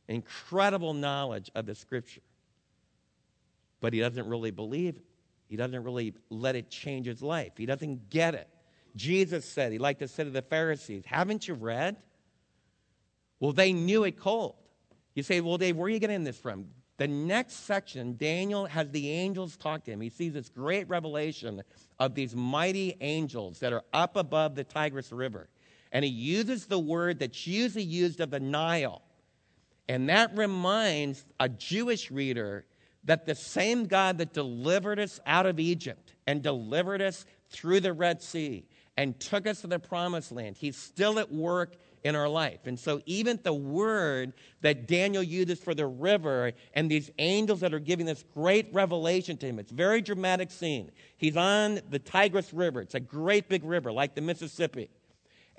Incredible 0.07 0.93
knowledge 0.93 1.49
of 1.55 1.65
the 1.65 1.73
scripture. 1.73 2.21
But 3.81 3.93
he 3.93 3.99
doesn't 3.99 4.27
really 4.27 4.51
believe 4.51 4.95
it. 4.97 5.03
He 5.47 5.55
doesn't 5.55 5.83
really 5.83 6.13
let 6.29 6.55
it 6.55 6.69
change 6.69 7.07
his 7.07 7.21
life. 7.21 7.53
He 7.57 7.65
doesn't 7.65 8.09
get 8.09 8.35
it. 8.35 8.47
Jesus 8.95 9.43
said, 9.43 9.71
he 9.71 9.79
liked 9.79 9.99
to 9.99 10.07
say 10.07 10.23
to 10.23 10.29
the 10.29 10.41
Pharisees, 10.41 11.03
Haven't 11.05 11.47
you 11.47 11.55
read? 11.55 11.97
Well, 13.39 13.53
they 13.53 13.73
knew 13.73 14.03
it 14.03 14.19
cold. 14.19 14.55
You 15.15 15.23
say, 15.23 15.41
Well, 15.41 15.57
Dave, 15.57 15.77
where 15.77 15.87
are 15.87 15.89
you 15.89 15.99
getting 15.99 16.23
this 16.23 16.37
from? 16.37 16.67
The 16.97 17.07
next 17.07 17.65
section, 17.65 18.17
Daniel 18.17 18.65
has 18.65 18.89
the 18.89 19.11
angels 19.11 19.55
talk 19.55 19.83
to 19.83 19.91
him. 19.91 20.01
He 20.01 20.09
sees 20.09 20.33
this 20.33 20.49
great 20.49 20.89
revelation 20.89 21.61
of 21.99 22.15
these 22.15 22.35
mighty 22.35 22.97
angels 23.01 23.59
that 23.59 23.71
are 23.71 23.83
up 23.93 24.15
above 24.15 24.55
the 24.55 24.63
Tigris 24.63 25.11
River. 25.11 25.47
And 25.91 26.03
he 26.03 26.11
uses 26.11 26.65
the 26.65 26.79
word 26.79 27.19
that's 27.19 27.45
usually 27.45 27.83
used 27.83 28.19
of 28.19 28.31
the 28.31 28.39
Nile. 28.39 29.03
And 29.87 30.09
that 30.09 30.35
reminds 30.35 31.23
a 31.39 31.47
Jewish 31.47 32.09
reader 32.09 32.65
that 33.03 33.25
the 33.25 33.35
same 33.35 33.85
God 33.85 34.17
that 34.17 34.33
delivered 34.33 34.99
us 34.99 35.19
out 35.25 35.45
of 35.45 35.59
Egypt 35.59 36.13
and 36.25 36.41
delivered 36.41 37.01
us 37.01 37.25
through 37.49 37.79
the 37.79 37.93
Red 37.93 38.21
Sea 38.21 38.65
and 38.97 39.17
took 39.19 39.47
us 39.47 39.61
to 39.61 39.67
the 39.67 39.79
promised 39.79 40.31
land, 40.31 40.57
he's 40.57 40.75
still 40.75 41.19
at 41.19 41.31
work 41.31 41.77
in 42.03 42.15
our 42.15 42.27
life. 42.29 42.59
And 42.65 42.79
so, 42.79 43.01
even 43.05 43.39
the 43.43 43.53
word 43.53 44.33
that 44.61 44.87
Daniel 44.87 45.23
uses 45.23 45.59
for 45.59 45.73
the 45.73 45.87
river 45.87 46.53
and 46.73 46.89
these 46.89 47.11
angels 47.17 47.59
that 47.61 47.73
are 47.73 47.79
giving 47.79 48.05
this 48.05 48.23
great 48.33 48.69
revelation 48.73 49.37
to 49.37 49.45
him, 49.45 49.59
it's 49.59 49.71
very 49.71 50.01
dramatic 50.01 50.51
scene. 50.51 50.91
He's 51.17 51.37
on 51.37 51.81
the 51.89 51.99
Tigris 51.99 52.53
River, 52.53 52.81
it's 52.81 52.95
a 52.95 52.99
great 52.99 53.49
big 53.49 53.63
river 53.63 53.91
like 53.91 54.15
the 54.15 54.21
Mississippi. 54.21 54.89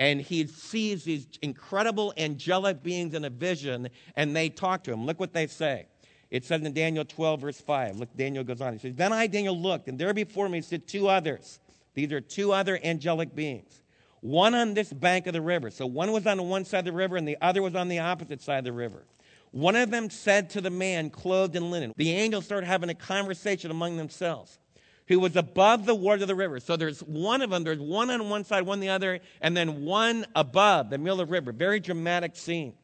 And 0.00 0.20
he 0.20 0.46
sees 0.46 1.02
these 1.02 1.26
incredible 1.42 2.14
angelic 2.16 2.84
beings 2.84 3.14
in 3.14 3.24
a 3.24 3.30
vision, 3.30 3.88
and 4.14 4.34
they 4.34 4.48
talk 4.48 4.84
to 4.84 4.92
him. 4.92 5.04
Look 5.04 5.18
what 5.18 5.32
they 5.32 5.48
say. 5.48 5.86
It 6.30 6.44
says 6.44 6.62
in 6.62 6.72
Daniel 6.72 7.04
12, 7.04 7.40
verse 7.40 7.60
5. 7.60 7.96
Look, 7.96 8.16
Daniel 8.16 8.44
goes 8.44 8.60
on. 8.60 8.74
He 8.74 8.78
says, 8.78 8.94
Then 8.94 9.12
I, 9.12 9.26
Daniel, 9.26 9.58
looked, 9.58 9.88
and 9.88 9.98
there 9.98 10.14
before 10.14 10.48
me 10.48 10.60
stood 10.60 10.86
two 10.86 11.08
others. 11.08 11.58
These 11.94 12.12
are 12.12 12.20
two 12.20 12.52
other 12.52 12.78
angelic 12.84 13.34
beings 13.34 13.82
one 14.20 14.54
on 14.54 14.74
this 14.74 14.92
bank 14.92 15.26
of 15.26 15.32
the 15.32 15.40
river. 15.40 15.70
So 15.70 15.86
one 15.86 16.12
was 16.12 16.26
on 16.26 16.48
one 16.48 16.64
side 16.64 16.80
of 16.80 16.84
the 16.86 16.92
river 16.92 17.16
and 17.16 17.26
the 17.26 17.36
other 17.40 17.62
was 17.62 17.74
on 17.74 17.88
the 17.88 18.00
opposite 18.00 18.42
side 18.42 18.58
of 18.58 18.64
the 18.64 18.72
river. 18.72 19.04
One 19.50 19.76
of 19.76 19.90
them 19.90 20.10
said 20.10 20.50
to 20.50 20.60
the 20.60 20.70
man 20.70 21.10
clothed 21.10 21.56
in 21.56 21.70
linen, 21.70 21.94
the 21.96 22.12
angels 22.12 22.44
started 22.44 22.66
having 22.66 22.90
a 22.90 22.94
conversation 22.94 23.70
among 23.70 23.96
themselves, 23.96 24.58
who 25.06 25.18
was 25.18 25.36
above 25.36 25.86
the 25.86 25.94
water 25.94 26.22
of 26.22 26.28
the 26.28 26.34
river. 26.34 26.60
So 26.60 26.76
there's 26.76 27.00
one 27.00 27.40
of 27.40 27.50
them, 27.50 27.64
there's 27.64 27.78
one 27.78 28.10
on 28.10 28.28
one 28.28 28.44
side, 28.44 28.66
one 28.66 28.76
on 28.76 28.80
the 28.80 28.90
other, 28.90 29.20
and 29.40 29.56
then 29.56 29.84
one 29.84 30.26
above 30.36 30.90
the 30.90 30.98
middle 30.98 31.20
of 31.20 31.28
the 31.28 31.32
river. 31.32 31.52
Very 31.52 31.80
dramatic 31.80 32.36
scene. 32.36 32.74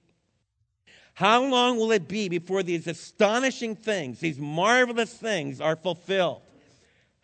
How 1.13 1.45
long 1.45 1.77
will 1.77 1.93
it 1.93 2.09
be 2.09 2.29
before 2.29 2.63
these 2.63 2.87
astonishing 2.87 3.77
things, 3.77 4.19
these 4.21 4.39
marvelous 4.39 5.13
things, 5.13 5.61
are 5.61 5.77
fulfilled? 5.77 6.43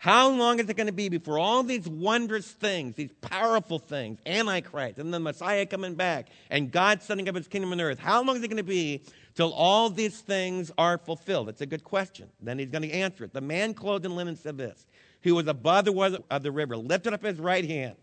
How 0.00 0.30
long 0.30 0.60
is 0.60 0.70
it 0.70 0.78
going 0.78 0.86
to 0.86 0.94
be 0.94 1.10
before 1.10 1.38
all 1.38 1.62
these 1.62 1.86
wondrous 1.86 2.50
things, 2.50 2.94
these 2.96 3.12
powerful 3.20 3.78
things, 3.78 4.18
Antichrist 4.24 4.96
and 4.96 5.12
the 5.12 5.20
Messiah 5.20 5.66
coming 5.66 5.94
back 5.94 6.28
and 6.48 6.72
God 6.72 7.02
setting 7.02 7.28
up 7.28 7.34
his 7.34 7.46
kingdom 7.46 7.70
on 7.70 7.82
earth, 7.82 7.98
how 7.98 8.22
long 8.22 8.36
is 8.36 8.42
it 8.42 8.48
going 8.48 8.56
to 8.56 8.62
be 8.62 9.02
till 9.34 9.52
all 9.52 9.90
these 9.90 10.18
things 10.22 10.72
are 10.78 10.96
fulfilled? 10.96 11.50
It's 11.50 11.60
a 11.60 11.66
good 11.66 11.84
question. 11.84 12.30
Then 12.40 12.58
he's 12.58 12.70
going 12.70 12.80
to 12.80 12.90
answer 12.90 13.24
it. 13.24 13.34
The 13.34 13.42
man 13.42 13.74
clothed 13.74 14.06
in 14.06 14.16
linen 14.16 14.36
said 14.36 14.56
this, 14.56 14.86
who 15.20 15.34
was 15.34 15.48
above 15.48 15.84
the 15.84 15.92
water 15.92 16.16
of 16.30 16.42
the 16.42 16.50
river, 16.50 16.78
lifted 16.78 17.12
up 17.12 17.22
his 17.22 17.38
right 17.38 17.68
hand, 17.68 17.96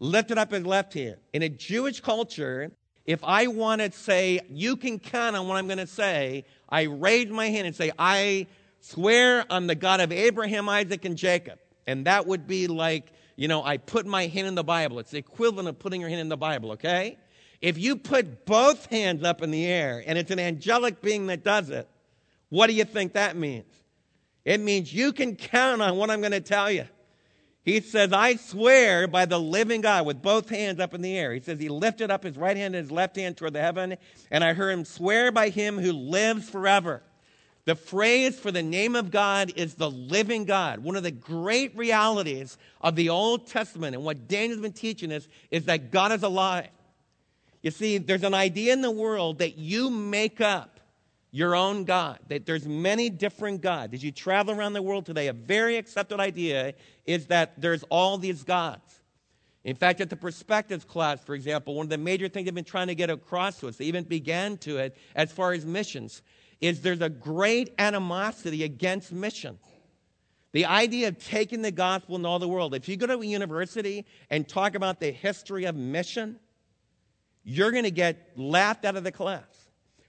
lifted 0.00 0.36
up 0.36 0.50
his 0.50 0.66
left 0.66 0.94
hand. 0.94 1.18
In 1.32 1.42
a 1.44 1.48
Jewish 1.48 2.00
culture, 2.00 2.72
if 3.06 3.22
I 3.22 3.46
want 3.46 3.82
to 3.82 3.92
say, 3.92 4.40
you 4.50 4.74
can 4.74 4.98
count 4.98 5.36
on 5.36 5.46
what 5.46 5.58
I'm 5.58 5.68
going 5.68 5.78
to 5.78 5.86
say, 5.86 6.44
I 6.68 6.82
raise 6.82 7.28
my 7.28 7.50
hand 7.50 7.68
and 7.68 7.76
say, 7.76 7.92
I 8.00 8.48
swear 8.84 9.50
on 9.50 9.66
the 9.66 9.74
God 9.74 10.00
of 10.00 10.12
Abraham, 10.12 10.68
Isaac, 10.68 11.04
and 11.04 11.16
Jacob. 11.16 11.58
And 11.86 12.06
that 12.06 12.26
would 12.26 12.46
be 12.46 12.66
like, 12.66 13.12
you 13.36 13.48
know, 13.48 13.62
I 13.64 13.78
put 13.78 14.06
my 14.06 14.26
hand 14.26 14.46
in 14.46 14.54
the 14.54 14.64
Bible. 14.64 14.98
It's 14.98 15.10
the 15.10 15.18
equivalent 15.18 15.68
of 15.68 15.78
putting 15.78 16.00
your 16.00 16.10
hand 16.10 16.20
in 16.20 16.28
the 16.28 16.36
Bible, 16.36 16.72
okay? 16.72 17.16
If 17.60 17.78
you 17.78 17.96
put 17.96 18.44
both 18.44 18.86
hands 18.86 19.24
up 19.24 19.42
in 19.42 19.50
the 19.50 19.64
air 19.64 20.02
and 20.06 20.18
it's 20.18 20.30
an 20.30 20.38
angelic 20.38 21.00
being 21.00 21.26
that 21.28 21.42
does 21.42 21.70
it, 21.70 21.88
what 22.50 22.66
do 22.66 22.74
you 22.74 22.84
think 22.84 23.14
that 23.14 23.36
means? 23.36 23.72
It 24.44 24.60
means 24.60 24.92
you 24.92 25.12
can 25.12 25.34
count 25.34 25.80
on 25.80 25.96
what 25.96 26.10
I'm 26.10 26.20
going 26.20 26.32
to 26.32 26.40
tell 26.40 26.70
you. 26.70 26.84
He 27.62 27.80
says, 27.80 28.12
I 28.12 28.36
swear 28.36 29.08
by 29.08 29.24
the 29.24 29.40
living 29.40 29.80
God 29.80 30.04
with 30.04 30.20
both 30.20 30.50
hands 30.50 30.78
up 30.78 30.92
in 30.92 31.00
the 31.00 31.16
air. 31.16 31.32
He 31.32 31.40
says, 31.40 31.58
He 31.58 31.70
lifted 31.70 32.10
up 32.10 32.22
his 32.22 32.36
right 32.36 32.56
hand 32.56 32.76
and 32.76 32.84
his 32.84 32.92
left 32.92 33.16
hand 33.16 33.38
toward 33.38 33.54
the 33.54 33.62
heaven, 33.62 33.96
and 34.30 34.44
I 34.44 34.52
heard 34.52 34.72
him 34.72 34.84
swear 34.84 35.32
by 35.32 35.48
him 35.48 35.78
who 35.78 35.92
lives 35.92 36.50
forever 36.50 37.02
the 37.66 37.74
phrase 37.74 38.38
for 38.38 38.50
the 38.50 38.62
name 38.62 38.94
of 38.94 39.10
God 39.10 39.52
is 39.56 39.74
the 39.74 39.90
living 39.90 40.44
God. 40.44 40.80
One 40.80 40.96
of 40.96 41.02
the 41.02 41.10
great 41.10 41.76
realities 41.76 42.58
of 42.80 42.94
the 42.94 43.08
Old 43.08 43.46
Testament 43.46 43.94
and 43.94 44.04
what 44.04 44.28
Daniel's 44.28 44.60
been 44.60 44.72
teaching 44.72 45.12
us 45.12 45.26
is 45.50 45.64
that 45.64 45.90
God 45.90 46.12
is 46.12 46.22
alive. 46.22 46.68
You 47.62 47.70
see, 47.70 47.96
there's 47.96 48.24
an 48.24 48.34
idea 48.34 48.74
in 48.74 48.82
the 48.82 48.90
world 48.90 49.38
that 49.38 49.56
you 49.56 49.88
make 49.88 50.42
up 50.42 50.80
your 51.30 51.56
own 51.56 51.84
God, 51.84 52.18
that 52.28 52.44
there's 52.44 52.68
many 52.68 53.08
different 53.08 53.62
gods. 53.62 53.94
As 53.94 54.04
you 54.04 54.12
travel 54.12 54.54
around 54.54 54.74
the 54.74 54.82
world 54.82 55.06
today, 55.06 55.28
a 55.28 55.32
very 55.32 55.78
accepted 55.78 56.20
idea 56.20 56.74
is 57.06 57.26
that 57.26 57.60
there's 57.60 57.82
all 57.84 58.18
these 58.18 58.44
gods. 58.44 59.00
In 59.64 59.74
fact, 59.74 60.02
at 60.02 60.10
the 60.10 60.16
perspectives 60.16 60.84
class, 60.84 61.24
for 61.24 61.34
example, 61.34 61.74
one 61.74 61.86
of 61.86 61.90
the 61.90 61.98
major 61.98 62.28
things 62.28 62.44
they've 62.44 62.54
been 62.54 62.64
trying 62.64 62.88
to 62.88 62.94
get 62.94 63.08
across 63.08 63.58
to 63.60 63.68
us, 63.68 63.76
they 63.76 63.86
even 63.86 64.04
began 64.04 64.58
to 64.58 64.76
it 64.76 64.96
as 65.16 65.32
far 65.32 65.54
as 65.54 65.64
missions, 65.64 66.20
is 66.66 66.80
there's 66.80 67.00
a 67.00 67.10
great 67.10 67.74
animosity 67.78 68.64
against 68.64 69.12
mission. 69.12 69.58
The 70.52 70.66
idea 70.66 71.08
of 71.08 71.18
taking 71.18 71.62
the 71.62 71.72
gospel 71.72 72.16
in 72.16 72.24
all 72.24 72.38
the 72.38 72.48
world. 72.48 72.74
If 72.74 72.88
you 72.88 72.96
go 72.96 73.06
to 73.06 73.18
a 73.18 73.26
university 73.26 74.06
and 74.30 74.48
talk 74.48 74.74
about 74.74 75.00
the 75.00 75.10
history 75.10 75.64
of 75.64 75.74
mission, 75.74 76.38
you're 77.42 77.72
going 77.72 77.84
to 77.84 77.90
get 77.90 78.30
laughed 78.36 78.84
out 78.84 78.96
of 78.96 79.04
the 79.04 79.12
class. 79.12 79.42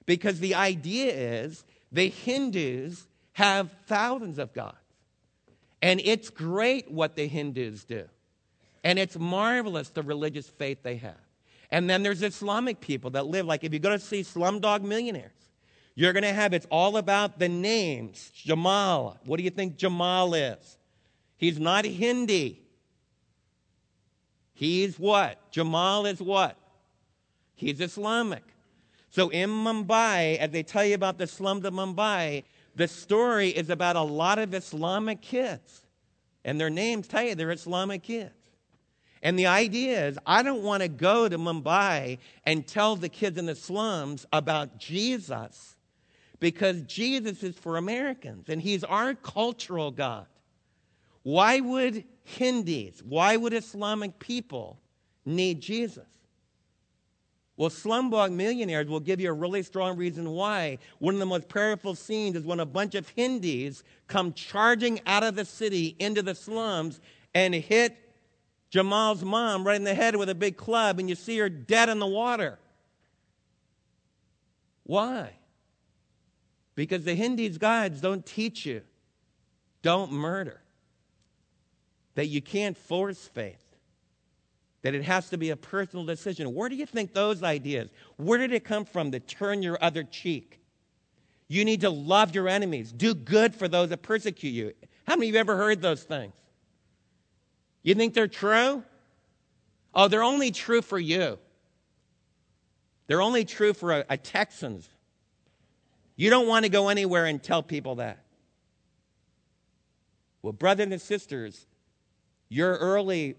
Because 0.05 0.39
the 0.39 0.55
idea 0.55 1.11
is 1.11 1.65
the 1.91 2.09
Hindus 2.09 3.07
have 3.33 3.71
thousands 3.87 4.37
of 4.37 4.53
gods. 4.53 4.77
And 5.81 5.99
it's 6.03 6.29
great 6.29 6.89
what 6.89 7.15
the 7.15 7.27
Hindus 7.27 7.83
do. 7.83 8.05
And 8.83 8.97
it's 8.99 9.17
marvelous 9.17 9.89
the 9.89 10.03
religious 10.03 10.47
faith 10.47 10.83
they 10.83 10.97
have. 10.97 11.17
And 11.71 11.89
then 11.89 12.03
there's 12.03 12.21
Islamic 12.21 12.79
people 12.79 13.09
that 13.11 13.25
live 13.25 13.45
like 13.45 13.63
if 13.63 13.73
you 13.73 13.79
go 13.79 13.89
to 13.89 13.99
see 13.99 14.21
Slumdog 14.21 14.83
Millionaires, 14.83 15.33
you're 15.95 16.11
going 16.11 16.23
to 16.23 16.33
have 16.33 16.53
it's 16.53 16.67
all 16.69 16.97
about 16.97 17.39
the 17.39 17.47
names. 17.47 18.29
Jamal. 18.33 19.17
What 19.25 19.37
do 19.37 19.43
you 19.43 19.49
think 19.49 19.77
Jamal 19.77 20.33
is? 20.33 20.77
He's 21.37 21.57
not 21.57 21.85
Hindi. 21.85 22.61
He's 24.53 24.99
what? 24.99 25.51
Jamal 25.51 26.05
is 26.05 26.21
what? 26.21 26.57
He's 27.55 27.79
Islamic. 27.79 28.43
So 29.09 29.29
in 29.29 29.49
Mumbai, 29.49 30.37
as 30.37 30.51
they 30.51 30.63
tell 30.63 30.83
you 30.83 30.95
about 30.95 31.17
the 31.17 31.27
slums 31.27 31.63
of 31.63 31.73
Mumbai, 31.73 32.43
the 32.75 32.87
story 32.87 33.49
is 33.49 33.69
about 33.69 33.95
a 33.95 34.01
lot 34.01 34.37
of 34.37 34.53
Islamic 34.53 35.21
kids. 35.21 35.85
And 36.43 36.59
their 36.59 36.69
names 36.69 37.07
tell 37.07 37.23
you 37.23 37.35
they're 37.35 37.51
Islamic 37.51 38.03
kids. 38.03 38.33
And 39.23 39.39
the 39.39 39.47
idea 39.47 40.07
is, 40.07 40.19
I 40.25 40.43
don't 40.43 40.61
want 40.61 40.83
to 40.83 40.89
go 40.89 41.29
to 41.29 41.37
Mumbai 41.37 42.19
and 42.45 42.67
tell 42.67 42.97
the 42.97 43.09
kids 43.09 43.37
in 43.37 43.45
the 43.45 43.55
slums 43.55 44.25
about 44.31 44.77
Jesus 44.77 45.74
because 46.45 46.83
Jesus 46.83 47.41
is 47.41 47.55
for 47.55 47.77
Americans 47.77 48.49
and 48.49 48.61
he's 48.61 48.83
our 48.83 49.15
cultural 49.15 49.89
God. 49.89 50.27
Why 51.23 51.59
would 51.59 52.03
Hindis, 52.23 53.01
why 53.01 53.35
would 53.35 53.51
Islamic 53.51 54.19
people 54.19 54.79
need 55.25 55.59
Jesus? 55.59 56.05
Well, 57.57 57.71
Slumdog 57.71 58.31
Millionaires 58.31 58.87
will 58.87 58.99
give 58.99 59.19
you 59.19 59.31
a 59.31 59.33
really 59.33 59.63
strong 59.63 59.97
reason 59.97 60.29
why. 60.29 60.77
One 60.99 61.15
of 61.15 61.19
the 61.19 61.25
most 61.25 61.49
powerful 61.49 61.95
scenes 61.95 62.35
is 62.35 62.45
when 62.45 62.59
a 62.59 62.65
bunch 62.65 62.93
of 62.93 63.09
Hindis 63.09 63.83
come 64.05 64.31
charging 64.31 65.01
out 65.07 65.23
of 65.23 65.33
the 65.33 65.45
city 65.45 65.95
into 65.97 66.21
the 66.21 66.35
slums 66.35 66.99
and 67.33 67.55
hit 67.55 67.97
Jamal's 68.69 69.23
mom 69.23 69.65
right 69.65 69.77
in 69.77 69.83
the 69.83 69.95
head 69.95 70.15
with 70.15 70.29
a 70.29 70.35
big 70.35 70.57
club, 70.57 70.99
and 70.99 71.09
you 71.09 71.15
see 71.15 71.39
her 71.39 71.49
dead 71.49 71.89
in 71.89 71.97
the 71.97 72.05
water. 72.05 72.59
Why? 74.83 75.31
Because 76.75 77.03
the 77.03 77.15
Hindis' 77.15 77.57
guides 77.57 78.01
don't 78.01 78.25
teach 78.25 78.65
you 78.65 78.81
don't 79.81 80.11
murder, 80.11 80.61
that 82.15 82.25
you 82.25 82.41
can't 82.41 82.75
force 82.75 83.27
faith 83.27 83.65
that 84.85 84.93
it 84.93 85.03
has 85.03 85.29
to 85.29 85.37
be 85.37 85.49
a 85.49 85.55
personal 85.55 86.05
decision. 86.05 86.53
Where 86.53 86.69
do 86.69 86.75
you 86.75 86.85
think 86.85 87.11
those 87.11 87.41
ideas, 87.41 87.89
where 88.17 88.37
did 88.37 88.53
it 88.53 88.63
come 88.63 88.85
from 88.85 89.09
to 89.13 89.19
turn 89.19 89.63
your 89.63 89.79
other 89.81 90.03
cheek? 90.03 90.59
You 91.47 91.65
need 91.65 91.81
to 91.81 91.89
love 91.89 92.35
your 92.35 92.47
enemies, 92.47 92.91
do 92.91 93.15
good 93.15 93.55
for 93.55 93.67
those 93.67 93.89
that 93.89 94.03
persecute 94.03 94.51
you. 94.51 94.73
How 95.07 95.15
many 95.15 95.29
of 95.29 95.33
you 95.33 95.39
ever 95.39 95.55
heard 95.55 95.81
those 95.81 96.03
things? 96.03 96.33
You 97.81 97.95
think 97.95 98.13
they're 98.13 98.27
true? 98.27 98.83
Oh, 99.95 100.07
they're 100.07 100.21
only 100.21 100.51
true 100.51 100.83
for 100.83 100.99
you. 100.99 101.39
They're 103.07 103.23
only 103.23 103.43
true 103.43 103.73
for 103.73 103.91
a, 103.91 104.05
a 104.07 104.17
Texans. 104.17 104.87
You 106.15 106.29
don't 106.29 106.47
want 106.47 106.65
to 106.65 106.69
go 106.69 106.89
anywhere 106.89 107.25
and 107.25 107.41
tell 107.41 107.61
people 107.61 107.95
that. 107.95 108.23
Well, 110.41 110.53
brothers 110.53 110.87
and 110.91 111.01
sisters, 111.01 111.65
your 112.49 112.75
early 112.75 113.35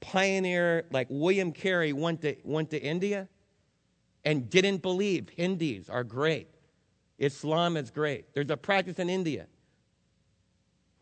pioneer 0.00 0.84
like 0.90 1.06
William 1.10 1.52
Carey 1.52 1.92
went 1.92 2.22
to, 2.22 2.36
went 2.44 2.70
to 2.70 2.78
India 2.80 3.28
and 4.24 4.50
didn't 4.50 4.82
believe 4.82 5.28
Hindis 5.30 5.88
are 5.88 6.04
great. 6.04 6.48
Islam 7.18 7.76
is 7.76 7.90
great. 7.90 8.32
There's 8.34 8.50
a 8.50 8.56
practice 8.56 8.98
in 8.98 9.10
India 9.10 9.46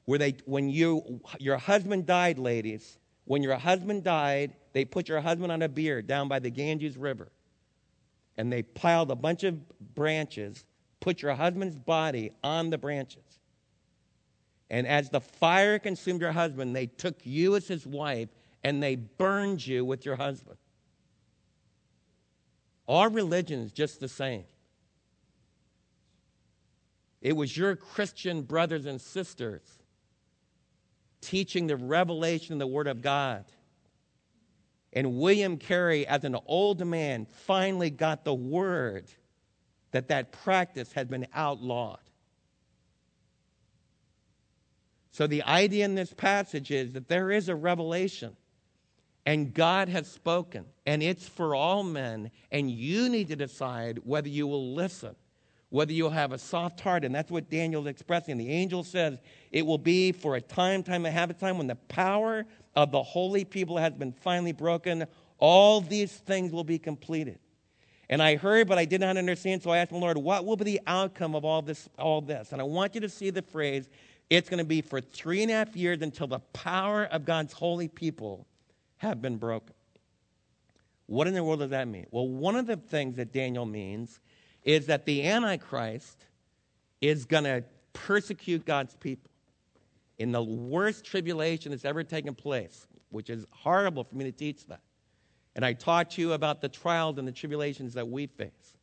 where 0.04 0.18
they, 0.18 0.34
when 0.46 0.68
you, 0.68 1.20
your 1.38 1.58
husband 1.58 2.06
died, 2.06 2.38
ladies, 2.38 2.98
when 3.24 3.42
your 3.42 3.56
husband 3.56 4.04
died, 4.04 4.54
they 4.72 4.84
put 4.84 5.08
your 5.08 5.20
husband 5.20 5.52
on 5.52 5.62
a 5.62 5.68
bier 5.68 6.00
down 6.02 6.28
by 6.28 6.38
the 6.38 6.50
Ganges 6.50 6.96
River. 6.96 7.28
And 8.36 8.52
they 8.52 8.62
piled 8.62 9.10
a 9.10 9.16
bunch 9.16 9.44
of 9.44 9.58
branches, 9.94 10.64
put 11.00 11.22
your 11.22 11.34
husband's 11.34 11.76
body 11.76 12.32
on 12.42 12.70
the 12.70 12.78
branches. 12.78 13.40
And 14.70 14.86
as 14.86 15.10
the 15.10 15.20
fire 15.20 15.78
consumed 15.78 16.20
your 16.20 16.32
husband, 16.32 16.74
they 16.76 16.86
took 16.86 17.24
you 17.24 17.56
as 17.56 17.66
his 17.66 17.86
wife 17.86 18.28
and 18.62 18.82
they 18.82 18.96
burned 18.96 19.66
you 19.66 19.84
with 19.84 20.04
your 20.04 20.16
husband. 20.16 20.58
Our 22.86 23.08
religion 23.10 23.60
is 23.60 23.72
just 23.72 24.00
the 24.00 24.08
same. 24.08 24.44
It 27.20 27.36
was 27.36 27.56
your 27.56 27.76
Christian 27.76 28.42
brothers 28.42 28.86
and 28.86 29.00
sisters 29.00 29.62
teaching 31.20 31.66
the 31.66 31.76
revelation 31.76 32.54
of 32.54 32.58
the 32.60 32.66
Word 32.66 32.86
of 32.86 33.02
God. 33.02 33.44
And 34.92 35.18
William 35.18 35.58
Carey, 35.58 36.06
as 36.06 36.24
an 36.24 36.36
old 36.46 36.84
man, 36.86 37.26
finally 37.26 37.90
got 37.90 38.24
the 38.24 38.34
word 38.34 39.06
that 39.90 40.08
that 40.08 40.32
practice 40.32 40.92
had 40.92 41.08
been 41.08 41.26
outlawed. 41.34 41.98
So 45.10 45.26
the 45.26 45.42
idea 45.42 45.84
in 45.84 45.94
this 45.94 46.12
passage 46.12 46.70
is 46.70 46.92
that 46.92 47.08
there 47.08 47.30
is 47.30 47.48
a 47.48 47.54
revelation 47.54 48.36
and 49.28 49.52
God 49.52 49.90
has 49.90 50.10
spoken, 50.10 50.64
and 50.86 51.02
it's 51.02 51.28
for 51.28 51.54
all 51.54 51.82
men, 51.82 52.30
and 52.50 52.70
you 52.70 53.10
need 53.10 53.28
to 53.28 53.36
decide 53.36 54.00
whether 54.04 54.28
you 54.28 54.46
will 54.46 54.72
listen, 54.72 55.14
whether 55.68 55.92
you'll 55.92 56.08
have 56.08 56.32
a 56.32 56.38
soft 56.38 56.80
heart, 56.80 57.04
and 57.04 57.14
that's 57.14 57.30
what 57.30 57.50
Daniel's 57.50 57.86
expressing. 57.86 58.38
The 58.38 58.50
angel 58.50 58.82
says 58.82 59.18
it 59.52 59.66
will 59.66 59.76
be 59.76 60.12
for 60.12 60.36
a 60.36 60.40
time, 60.40 60.82
time, 60.82 61.04
and 61.04 61.14
half 61.14 61.28
a 61.28 61.34
time 61.34 61.58
when 61.58 61.66
the 61.66 61.74
power 61.74 62.46
of 62.74 62.90
the 62.90 63.02
holy 63.02 63.44
people 63.44 63.76
has 63.76 63.92
been 63.92 64.12
finally 64.12 64.52
broken. 64.52 65.04
All 65.36 65.82
these 65.82 66.12
things 66.12 66.50
will 66.50 66.64
be 66.64 66.78
completed. 66.78 67.38
And 68.10 68.22
I 68.22 68.36
heard, 68.36 68.68
but 68.68 68.78
I 68.78 68.84
did 68.84 69.00
not 69.00 69.16
understand, 69.16 69.62
so 69.62 69.70
I 69.70 69.78
asked 69.78 69.90
the 69.90 69.98
Lord, 69.98 70.16
what 70.16 70.46
will 70.46 70.56
be 70.56 70.64
the 70.64 70.80
outcome 70.86 71.34
of 71.34 71.44
all 71.44 71.60
this, 71.60 71.88
all 71.98 72.20
this? 72.20 72.52
And 72.52 72.60
I 72.60 72.64
want 72.64 72.94
you 72.94 73.02
to 73.02 73.08
see 73.08 73.30
the 73.30 73.42
phrase, 73.42 73.88
it's 74.30 74.48
going 74.48 74.58
to 74.58 74.64
be 74.64 74.80
for 74.80 75.00
three 75.00 75.42
and 75.42 75.50
a 75.50 75.54
half 75.54 75.76
years 75.76 76.00
until 76.00 76.26
the 76.26 76.38
power 76.38 77.04
of 77.04 77.24
God's 77.24 77.52
holy 77.52 77.88
people 77.88 78.46
have 78.96 79.20
been 79.20 79.36
broken. 79.36 79.74
What 81.06 81.26
in 81.26 81.34
the 81.34 81.44
world 81.44 81.60
does 81.60 81.70
that 81.70 81.88
mean? 81.88 82.06
Well, 82.10 82.28
one 82.28 82.56
of 82.56 82.66
the 82.66 82.76
things 82.76 83.16
that 83.16 83.32
Daniel 83.32 83.64
means 83.66 84.20
is 84.64 84.86
that 84.86 85.06
the 85.06 85.26
Antichrist 85.26 86.26
is 87.00 87.24
going 87.24 87.44
to 87.44 87.64
persecute 87.92 88.64
God's 88.64 88.94
people 88.94 89.30
in 90.18 90.32
the 90.32 90.42
worst 90.42 91.04
tribulation 91.04 91.70
that's 91.70 91.84
ever 91.84 92.02
taken 92.02 92.34
place, 92.34 92.86
which 93.10 93.30
is 93.30 93.46
horrible 93.50 94.04
for 94.04 94.16
me 94.16 94.24
to 94.24 94.32
teach 94.32 94.66
that. 94.66 94.80
And 95.58 95.64
I 95.64 95.72
taught 95.72 96.16
you 96.16 96.34
about 96.34 96.60
the 96.60 96.68
trials 96.68 97.18
and 97.18 97.26
the 97.26 97.32
tribulations 97.32 97.94
that 97.94 98.08
we 98.08 98.28
face. 98.28 98.76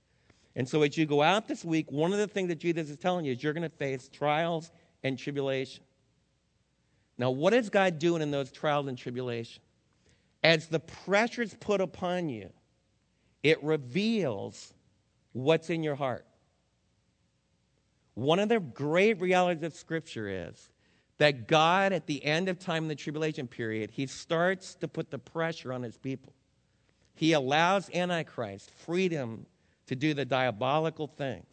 And 0.58 0.68
so 0.68 0.82
as 0.82 0.98
you 0.98 1.06
go 1.06 1.22
out 1.22 1.48
this 1.48 1.64
week, 1.64 1.90
one 1.90 2.12
of 2.12 2.20
the 2.20 2.28
things 2.28 2.50
that 2.50 2.60
Jesus 2.60 2.90
is 2.90 2.98
telling 2.98 3.24
you 3.24 3.32
is 3.32 3.42
you're 3.42 3.54
going 3.54 3.64
to 3.64 3.70
face 3.78 4.10
trials 4.10 4.74
and 5.02 5.18
tribulation. 5.18 5.86
Now, 7.18 7.32
what 7.32 7.54
is 7.54 7.70
God 7.70 7.98
doing 7.98 8.22
in 8.22 8.30
those 8.30 8.52
trials 8.52 8.88
and 8.88 8.98
tribulation? 8.98 9.64
As 10.44 10.68
the 10.68 10.82
pressure 10.82 11.44
is 11.44 11.56
put 11.62 11.80
upon 11.80 12.28
you, 12.28 12.50
it 13.42 13.64
reveals 13.64 14.74
what's 15.32 15.70
in 15.70 15.82
your 15.82 15.96
heart. 15.96 16.26
One 18.16 18.40
of 18.40 18.50
the 18.50 18.60
great 18.60 19.22
realities 19.22 19.64
of 19.64 19.76
Scripture 19.76 20.28
is 20.28 20.72
that 21.20 21.48
God, 21.48 21.94
at 21.94 22.06
the 22.06 22.22
end 22.26 22.50
of 22.50 22.60
time 22.60 22.84
in 22.84 22.90
the 22.90 22.96
tribulation 22.96 23.48
period, 23.48 23.92
He 23.92 24.08
starts 24.08 24.76
to 24.76 24.90
put 24.90 25.10
the 25.10 25.20
pressure 25.20 25.72
on 25.72 25.82
His 25.82 25.98
people. 25.98 26.34
He 27.15 27.34
allows 27.34 27.89
Antichrist 27.93 28.69
freedom 28.69 29.45
to 29.88 29.95
do 29.95 30.13
the 30.13 30.25
diabolical 30.25 31.08
things. 31.08 31.45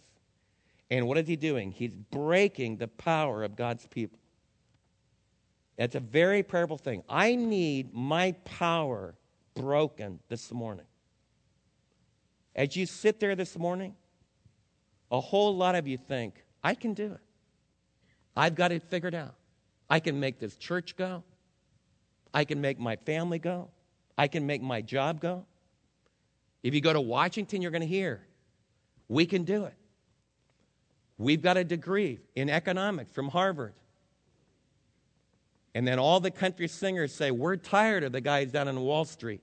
And 0.91 1.07
what 1.07 1.17
is 1.19 1.27
He 1.27 1.37
doing? 1.37 1.73
He's 1.73 1.95
breaking 1.95 2.77
the 2.77 2.89
power 2.89 3.45
of 3.45 3.57
God's 3.57 3.87
people. 3.87 4.19
It's 5.79 5.95
a 5.95 6.01
very 6.01 6.43
powerful 6.43 6.79
thing. 6.79 7.03
I 7.09 7.35
need 7.35 7.95
my 7.95 8.33
power 8.45 9.15
broken 9.55 10.19
this 10.29 10.53
morning. 10.53 10.87
As 12.55 12.77
you 12.77 12.85
sit 12.85 13.21
there 13.21 13.35
this 13.35 13.57
morning, 13.57 13.95
a 15.11 15.21
whole 15.21 15.57
lot 15.57 15.75
of 15.75 15.87
you 15.87 15.97
think, 15.97 16.45
I 16.63 16.75
can 16.75 16.95
do 16.95 17.13
it. 17.13 17.21
I've 18.37 18.55
got 18.55 18.73
it 18.73 18.83
figured 18.83 19.15
out. 19.15 19.35
I 19.89 20.01
can 20.01 20.21
make 20.21 20.39
this 20.39 20.57
church 20.57 20.97
go. 20.97 21.23
I 22.35 22.45
can 22.45 22.61
make 22.61 22.79
my 22.79 22.97
family 22.97 23.39
go. 23.39 23.69
I 24.17 24.29
can 24.29 24.47
make 24.47 24.63
my 24.63 24.81
job 24.81 25.21
go. 25.21 25.47
If 26.63 26.75
you 26.75 26.81
go 26.81 26.93
to 26.93 27.01
Washington, 27.01 27.63
you're 27.63 27.71
going 27.71 27.83
to 27.83 27.87
hear, 27.87 28.21
we 29.09 29.27
can 29.27 29.45
do 29.45 29.65
it. 29.65 29.75
We've 31.19 31.43
got 31.43 31.57
a 31.57 31.65
degree 31.65 32.21
in 32.35 32.49
economics 32.49 33.13
from 33.13 33.29
Harvard. 33.29 33.75
And 35.75 35.87
then 35.87 35.99
all 35.99 36.21
the 36.21 36.31
country 36.31 36.69
singers 36.69 37.15
say, 37.15 37.31
We're 37.31 37.57
tired 37.57 38.05
of 38.05 38.13
the 38.13 38.21
guys 38.21 38.51
down 38.51 38.69
on 38.69 38.81
Wall 38.81 39.05
Street. 39.05 39.41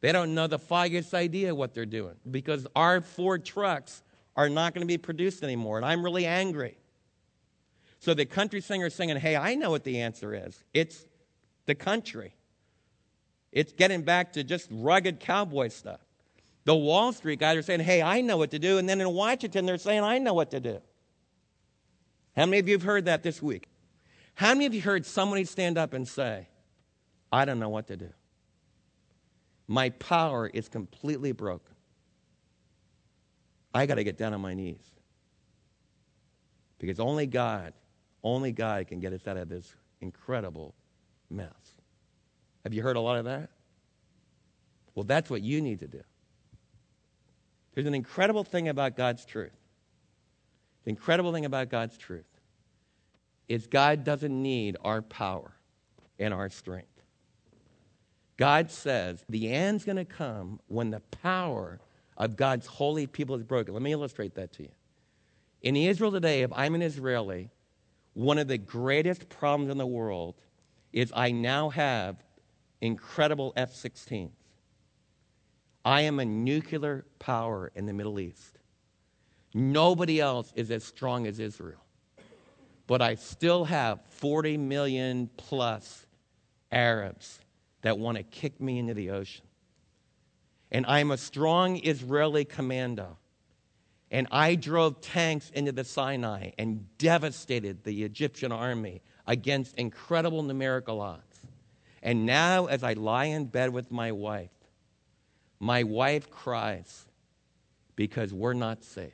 They 0.00 0.12
don't 0.12 0.34
know 0.34 0.46
the 0.46 0.58
foggiest 0.58 1.14
idea 1.14 1.54
what 1.54 1.74
they're 1.74 1.86
doing 1.86 2.14
because 2.30 2.66
our 2.76 3.00
Ford 3.00 3.44
trucks 3.44 4.02
are 4.36 4.48
not 4.48 4.74
going 4.74 4.82
to 4.82 4.86
be 4.86 4.98
produced 4.98 5.42
anymore. 5.42 5.76
And 5.76 5.86
I'm 5.86 6.04
really 6.04 6.26
angry. 6.26 6.76
So 8.00 8.12
the 8.12 8.26
country 8.26 8.60
singer 8.60 8.86
is 8.86 8.94
singing, 8.94 9.16
Hey, 9.16 9.36
I 9.36 9.54
know 9.54 9.70
what 9.70 9.84
the 9.84 10.00
answer 10.00 10.34
is. 10.34 10.62
It's 10.74 11.06
the 11.66 11.74
country. 11.74 12.34
It's 13.50 13.72
getting 13.72 14.02
back 14.02 14.34
to 14.34 14.44
just 14.44 14.68
rugged 14.70 15.20
cowboy 15.20 15.68
stuff. 15.68 16.03
The 16.64 16.74
Wall 16.74 17.12
Street 17.12 17.38
guys 17.38 17.56
are 17.56 17.62
saying, 17.62 17.80
Hey, 17.80 18.02
I 18.02 18.20
know 18.20 18.36
what 18.36 18.50
to 18.52 18.58
do. 18.58 18.78
And 18.78 18.88
then 18.88 19.00
in 19.00 19.12
Washington, 19.12 19.66
they're 19.66 19.78
saying, 19.78 20.02
I 20.02 20.18
know 20.18 20.34
what 20.34 20.50
to 20.52 20.60
do. 20.60 20.80
How 22.34 22.46
many 22.46 22.58
of 22.58 22.68
you 22.68 22.74
have 22.74 22.82
heard 22.82 23.04
that 23.04 23.22
this 23.22 23.40
week? 23.42 23.68
How 24.34 24.54
many 24.54 24.66
of 24.66 24.74
you 24.74 24.80
heard 24.80 25.06
somebody 25.06 25.44
stand 25.44 25.78
up 25.78 25.92
and 25.92 26.08
say, 26.08 26.48
I 27.30 27.44
don't 27.44 27.60
know 27.60 27.68
what 27.68 27.86
to 27.88 27.96
do? 27.96 28.10
My 29.68 29.90
power 29.90 30.48
is 30.48 30.68
completely 30.68 31.32
broken. 31.32 31.74
I 33.72 33.86
got 33.86 33.96
to 33.96 34.04
get 34.04 34.18
down 34.18 34.34
on 34.34 34.40
my 34.40 34.54
knees. 34.54 34.92
Because 36.78 37.00
only 37.00 37.26
God, 37.26 37.72
only 38.22 38.52
God 38.52 38.88
can 38.88 39.00
get 39.00 39.12
us 39.12 39.26
out 39.26 39.36
of 39.36 39.48
this 39.48 39.74
incredible 40.00 40.74
mess. 41.30 41.48
Have 42.64 42.74
you 42.74 42.82
heard 42.82 42.96
a 42.96 43.00
lot 43.00 43.18
of 43.18 43.24
that? 43.26 43.50
Well, 44.94 45.04
that's 45.04 45.30
what 45.30 45.42
you 45.42 45.60
need 45.60 45.80
to 45.80 45.88
do. 45.88 46.02
There's 47.74 47.86
an 47.86 47.94
incredible 47.94 48.44
thing 48.44 48.68
about 48.68 48.96
God's 48.96 49.24
truth. 49.24 49.56
The 50.84 50.90
incredible 50.90 51.32
thing 51.32 51.44
about 51.44 51.70
God's 51.70 51.96
truth 51.96 52.24
is 53.48 53.66
God 53.66 54.04
doesn't 54.04 54.42
need 54.42 54.76
our 54.82 55.02
power 55.02 55.52
and 56.18 56.32
our 56.32 56.48
strength. 56.50 56.88
God 58.36 58.70
says 58.70 59.24
the 59.28 59.50
end's 59.50 59.84
going 59.84 59.96
to 59.96 60.04
come 60.04 60.60
when 60.68 60.90
the 60.90 61.00
power 61.00 61.80
of 62.16 62.36
God's 62.36 62.66
holy 62.66 63.06
people 63.06 63.36
is 63.36 63.42
broken. 63.42 63.74
Let 63.74 63.82
me 63.82 63.92
illustrate 63.92 64.34
that 64.36 64.52
to 64.54 64.64
you. 64.64 64.72
In 65.62 65.76
Israel 65.76 66.12
today, 66.12 66.42
if 66.42 66.52
I'm 66.52 66.74
an 66.74 66.82
Israeli, 66.82 67.50
one 68.12 68.38
of 68.38 68.48
the 68.48 68.58
greatest 68.58 69.28
problems 69.28 69.70
in 69.70 69.78
the 69.78 69.86
world 69.86 70.34
is 70.92 71.12
I 71.14 71.32
now 71.32 71.70
have 71.70 72.16
incredible 72.80 73.52
F 73.56 73.72
16s. 73.72 74.30
I 75.84 76.02
am 76.02 76.18
a 76.18 76.24
nuclear 76.24 77.04
power 77.18 77.70
in 77.74 77.86
the 77.86 77.92
Middle 77.92 78.18
East. 78.18 78.58
Nobody 79.52 80.20
else 80.20 80.52
is 80.56 80.70
as 80.70 80.82
strong 80.82 81.26
as 81.26 81.38
Israel. 81.38 81.84
But 82.86 83.02
I 83.02 83.14
still 83.14 83.64
have 83.64 84.00
40 84.06 84.56
million 84.58 85.30
plus 85.36 86.06
Arabs 86.72 87.38
that 87.82 87.98
want 87.98 88.16
to 88.16 88.22
kick 88.22 88.60
me 88.60 88.78
into 88.78 88.94
the 88.94 89.10
ocean. 89.10 89.46
And 90.70 90.84
I'm 90.86 91.10
a 91.10 91.16
strong 91.16 91.80
Israeli 91.84 92.44
commando. 92.44 93.18
And 94.10 94.26
I 94.30 94.54
drove 94.54 95.00
tanks 95.00 95.50
into 95.50 95.72
the 95.72 95.84
Sinai 95.84 96.50
and 96.58 96.86
devastated 96.98 97.84
the 97.84 98.04
Egyptian 98.04 98.52
army 98.52 99.02
against 99.26 99.76
incredible 99.76 100.42
numerical 100.42 101.00
odds. 101.00 101.40
And 102.02 102.26
now, 102.26 102.66
as 102.66 102.82
I 102.82 102.92
lie 102.92 103.26
in 103.26 103.46
bed 103.46 103.70
with 103.70 103.90
my 103.90 104.12
wife, 104.12 104.50
my 105.60 105.82
wife 105.82 106.30
cries 106.30 107.06
because 107.96 108.32
we're 108.32 108.54
not 108.54 108.82
safe. 108.84 109.12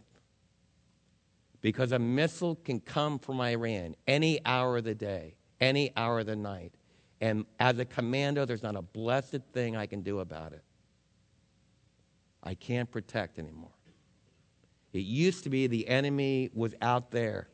Because 1.61 1.93
a 1.93 1.99
missile 1.99 2.57
can 2.57 2.81
come 2.81 3.19
from 3.19 3.41
Iran 3.41 3.95
any 4.07 4.41
hour 4.47 4.79
of 4.79 4.85
the 4.85 4.95
day, 4.95 5.35
any 5.61 5.93
hour 5.97 6.21
of 6.21 6.27
the 6.27 6.37
night. 6.37 6.73
And 7.21 7.45
as 7.59 7.79
a 7.79 7.85
commando, 7.85 8.47
there's 8.47 8.63
not 8.63 8.77
a 8.77 8.83
blessed 8.83 9.41
thing 9.53 9.77
I 9.77 9.87
can 9.87 10.01
do 10.01 10.21
about 10.21 10.53
it. 10.53 10.65
I 12.43 12.55
can't 12.55 12.91
protect 12.91 13.39
anymore. 13.39 13.71
It 14.93 15.01
used 15.01 15.45
to 15.45 15.51
be 15.51 15.67
the 15.67 15.87
enemy 15.87 16.51
was 16.55 16.75
out 16.81 17.11
there. 17.11 17.49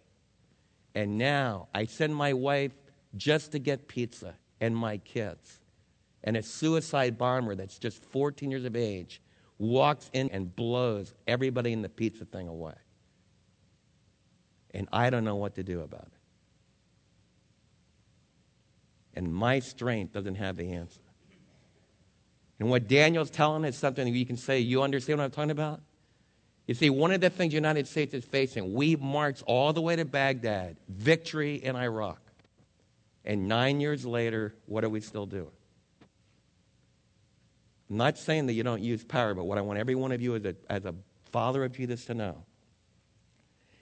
And 0.95 1.19
now 1.19 1.69
I 1.75 1.87
send 1.87 2.15
my 2.15 2.33
wife 2.33 2.73
just 3.17 3.53
to 3.53 3.59
get 3.59 3.89
pizza 3.89 4.35
and 4.61 4.77
my 4.77 4.99
kids. 4.99 5.59
And 6.27 6.37
a 6.37 6.43
suicide 6.43 7.17
bomber 7.17 7.55
that's 7.55 7.79
just 7.79 8.05
14 8.05 8.51
years 8.51 8.65
of 8.65 8.77
age 8.77 9.23
walks 9.59 10.11
in 10.13 10.29
and 10.31 10.55
blows 10.55 11.15
everybody 11.27 11.73
in 11.73 11.81
the 11.83 11.89
pizza 11.89 12.25
thing 12.25 12.49
away. 12.49 12.75
And 14.73 14.89
I 14.93 15.09
don't 15.09 15.25
know 15.25 15.37
what 15.37 15.55
to 15.55 15.63
do 15.63 15.81
about 15.81 16.03
it. 16.03 16.13
And 19.15 19.33
my 19.33 19.61
strength 19.61 20.13
doesn't 20.13 20.35
have 20.35 20.57
the 20.57 20.73
answer. 20.73 21.01
And 22.59 22.69
what 22.69 22.89
Daniel's 22.89 23.31
telling 23.31 23.65
is 23.65 23.77
something 23.77 24.07
you 24.15 24.27
can 24.27 24.37
say, 24.37 24.59
you 24.59 24.83
understand 24.83 25.19
what 25.19 25.25
I'm 25.27 25.31
talking 25.31 25.51
about? 25.51 25.81
You 26.67 26.75
see, 26.75 26.91
one 26.91 27.13
of 27.13 27.21
the 27.21 27.31
things 27.31 27.53
the 27.53 27.55
United 27.55 27.87
States 27.87 28.13
is 28.13 28.25
facing, 28.25 28.75
we 28.75 28.97
marched 28.97 29.45
all 29.47 29.73
the 29.73 29.81
way 29.81 29.95
to 29.97 30.05
Baghdad, 30.05 30.77
victory 30.89 31.55
in 31.55 31.77
Iraq. 31.77 32.21
And 33.25 33.49
nine 33.49 33.81
years 33.81 34.05
later, 34.05 34.55
what 34.67 34.85
are 34.85 34.89
we 34.89 35.01
still 35.01 35.27
doing? 35.27 35.56
I'm 37.89 37.97
not 37.97 38.19
saying 38.19 38.47
that 38.47 38.55
you 38.55 38.63
don't 38.63 38.83
use 38.83 39.05
power, 39.05 39.35
but 39.35 39.45
what 39.45 39.59
I 39.59 39.61
want 39.61 39.79
every 39.79 39.95
one 39.95 40.13
of 40.13 40.21
you 40.21 40.35
as 40.35 40.45
a, 40.45 40.57
as 40.69 40.85
a 40.85 40.95
father 41.31 41.65
of 41.65 41.73
Jesus 41.73 42.05
to 42.07 42.15
know 42.15 42.45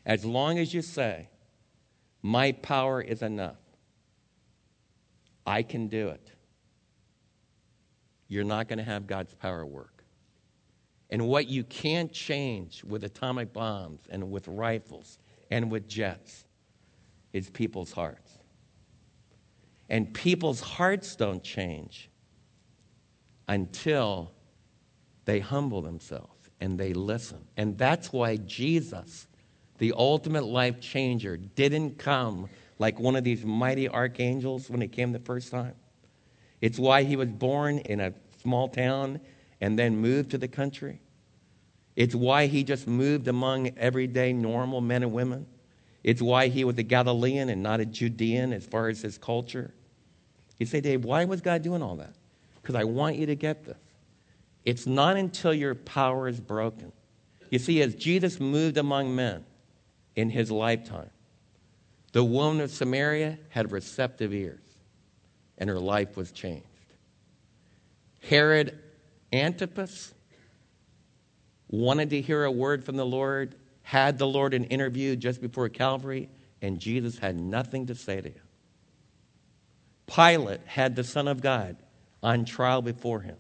as 0.07 0.25
long 0.25 0.59
as 0.59 0.75
you 0.75 0.83
say, 0.83 1.29
My 2.23 2.53
power 2.53 3.01
is 3.01 3.23
enough, 3.23 3.61
I 5.47 5.63
can 5.63 5.89
do 5.89 6.09
it, 6.09 6.33
you're 8.29 8.45
not 8.45 8.69
going 8.69 8.79
to 8.79 8.85
have 8.85 9.07
God's 9.07 9.35
power 9.35 9.65
work. 9.65 9.91
And 11.11 11.29
what 11.29 11.49
you 11.49 11.65
can't 11.65 12.13
change 12.13 12.83
with 12.83 13.05
atomic 13.05 13.53
bombs 13.53 14.01
and 14.11 14.31
with 14.31 14.49
rifles 14.49 15.19
and 15.51 15.71
with 15.71 15.87
jets 15.87 16.45
is 17.33 17.51
people's 17.51 17.93
hearts. 17.93 18.39
And 19.89 20.13
people's 20.13 20.61
hearts 20.61 21.15
don't 21.15 21.43
change 21.43 22.11
until 23.49 24.33
they 25.25 25.41
humble 25.41 25.83
themselves 25.83 26.31
and 26.61 26.79
they 26.79 26.93
listen. 26.93 27.45
And 27.57 27.77
that's 27.77 28.13
why 28.13 28.37
Jesus, 28.37 29.27
the 29.79 29.93
ultimate 29.97 30.45
life 30.45 30.81
changer, 30.81 31.37
didn't 31.37 31.99
come 31.99 32.49
like 32.79 32.99
one 32.99 33.17
of 33.17 33.25
these 33.25 33.45
mighty 33.45 33.89
archangels 33.89 34.69
when 34.69 34.81
he 34.81 34.89
came 34.89 35.13
the 35.13 35.19
first 35.19 35.51
time. 35.51 35.75
It's 36.61 36.79
why 36.79 37.03
he 37.03 37.17
was 37.17 37.29
born 37.29 37.79
in 37.79 38.01
a 38.01 38.15
small 38.41 38.69
town 38.69 39.21
and 39.61 39.79
then 39.79 39.97
moved 39.97 40.31
to 40.33 40.39
the 40.39 40.49
country. 40.49 41.01
It's 41.97 42.15
why 42.15 42.47
he 42.47 42.65
just 42.65 42.87
moved 42.89 43.29
among 43.29 43.79
everyday 43.79 44.33
normal 44.33 44.81
men 44.81 45.03
and 45.03 45.13
women. 45.13 45.47
It's 46.03 46.21
why 46.21 46.49
he 46.49 46.65
was 46.65 46.77
a 46.79 46.83
Galilean 46.83 47.49
and 47.49 47.63
not 47.63 47.81
a 47.81 47.87
Judean 47.87 48.53
as 48.53 48.67
far 48.67 48.89
as 48.89 49.01
his 49.01 49.17
culture. 49.17 49.73
You 50.59 50.67
say, 50.67 50.81
Dave, 50.81 51.05
why 51.05 51.25
was 51.25 51.41
God 51.41 51.63
doing 51.63 51.83
all 51.83 51.97
that? 51.97 52.15
Because 52.65 52.77
I 52.77 52.85
want 52.85 53.17
you 53.17 53.27
to 53.27 53.35
get 53.35 53.67
this. 53.67 53.77
It's 54.65 54.87
not 54.87 55.19
until 55.19 55.53
your 55.53 55.75
power 55.75 56.29
is 56.29 56.41
broken. 56.41 56.93
You 57.51 57.59
see, 57.59 57.83
as 57.83 57.95
Jesus 57.95 58.41
moved 58.41 58.79
among 58.79 59.15
men 59.15 59.45
in 60.17 60.31
his 60.31 60.51
lifetime, 60.51 61.11
the 62.13 62.25
woman 62.25 62.63
of 62.63 62.71
Samaria 62.71 63.39
had 63.51 63.71
receptive 63.71 64.33
ears, 64.33 64.65
and 65.59 65.69
her 65.69 65.79
life 65.79 66.17
was 66.17 66.33
changed. 66.33 66.65
Herod 68.23 68.79
Antipas 69.31 70.15
wanted 71.69 72.09
to 72.11 72.23
hear 72.23 72.45
a 72.45 72.51
word 72.51 72.83
from 72.83 72.97
the 72.97 73.05
Lord, 73.05 73.57
had 73.83 74.17
the 74.17 74.27
Lord 74.27 74.55
an 74.55 74.65
interview 74.65 75.17
just 75.17 75.43
before 75.43 75.69
Calvary, 75.69 76.31
and 76.63 76.79
Jesus 76.81 77.19
had 77.19 77.37
nothing 77.37 77.89
to 77.89 77.95
say 77.95 78.23
to 78.23 78.31
him. 78.31 78.43
Pilate 80.07 80.63
had 80.65 80.97
the 80.97 81.05
Son 81.05 81.29
of 81.29 81.43
God 81.43 81.77
on 82.25 82.45
trial 82.45 82.83
before 82.83 83.21
him. 83.21 83.37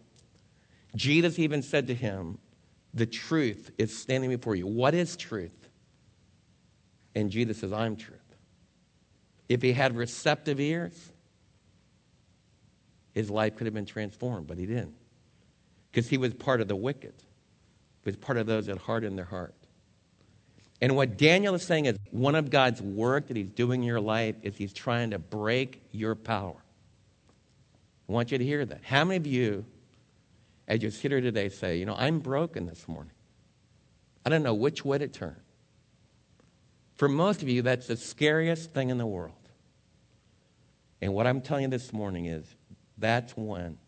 Jesus 0.94 1.38
even 1.40 1.62
said 1.62 1.88
to 1.88 1.94
him, 1.94 2.38
The 2.92 3.06
truth 3.06 3.70
is 3.78 3.96
standing 3.96 4.30
before 4.30 4.54
you. 4.54 4.66
What 4.66 4.94
is 4.94 5.16
truth? 5.16 5.68
And 7.16 7.30
Jesus 7.30 7.58
says, 7.58 7.72
I'm 7.72 7.96
truth. 7.96 8.20
If 9.48 9.62
he 9.62 9.72
had 9.72 9.96
receptive 9.96 10.60
ears, 10.60 11.12
his 13.12 13.30
life 13.30 13.56
could 13.56 13.66
have 13.66 13.74
been 13.74 13.86
transformed, 13.86 14.46
but 14.46 14.58
he 14.58 14.66
didn't. 14.66 14.94
Because 15.90 16.08
he 16.08 16.18
was 16.18 16.34
part 16.34 16.60
of 16.60 16.68
the 16.68 16.76
wicked 16.76 17.14
was 18.04 18.16
part 18.16 18.36
of 18.36 18.46
those 18.46 18.66
that 18.66 18.76
hardened 18.76 19.16
their 19.16 19.24
heart. 19.24 19.54
And 20.82 20.94
what 20.96 21.16
Daniel 21.16 21.54
is 21.54 21.62
saying 21.62 21.86
is 21.86 21.96
one 22.10 22.34
of 22.34 22.50
God's 22.50 22.82
work 22.82 23.28
that 23.28 23.36
he's 23.36 23.50
doing 23.50 23.82
in 23.82 23.86
your 23.86 24.00
life 24.00 24.34
is 24.42 24.56
he's 24.56 24.72
trying 24.72 25.10
to 25.10 25.18
break 25.18 25.80
your 25.92 26.14
power. 26.14 26.63
I 28.08 28.12
want 28.12 28.32
you 28.32 28.38
to 28.38 28.44
hear 28.44 28.64
that. 28.64 28.80
How 28.84 29.04
many 29.04 29.16
of 29.16 29.26
you, 29.26 29.64
as 30.68 30.82
you 30.82 30.90
sit 30.90 31.10
here 31.10 31.20
today, 31.20 31.48
say, 31.48 31.78
you 31.78 31.86
know, 31.86 31.96
I'm 31.96 32.20
broken 32.20 32.66
this 32.66 32.86
morning? 32.86 33.12
I 34.24 34.30
don't 34.30 34.42
know 34.42 34.54
which 34.54 34.84
way 34.84 34.98
to 34.98 35.08
turn. 35.08 35.40
For 36.94 37.08
most 37.08 37.42
of 37.42 37.48
you, 37.48 37.62
that's 37.62 37.86
the 37.86 37.96
scariest 37.96 38.72
thing 38.72 38.90
in 38.90 38.98
the 38.98 39.06
world. 39.06 39.34
And 41.02 41.12
what 41.12 41.26
I'm 41.26 41.40
telling 41.40 41.64
you 41.64 41.68
this 41.68 41.92
morning 41.92 42.26
is 42.26 42.46
that's 42.96 43.36
when 43.36 43.78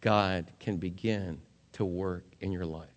God 0.00 0.52
can 0.58 0.78
begin 0.78 1.40
to 1.72 1.84
work 1.84 2.24
in 2.40 2.50
your 2.50 2.66
life 2.66 2.88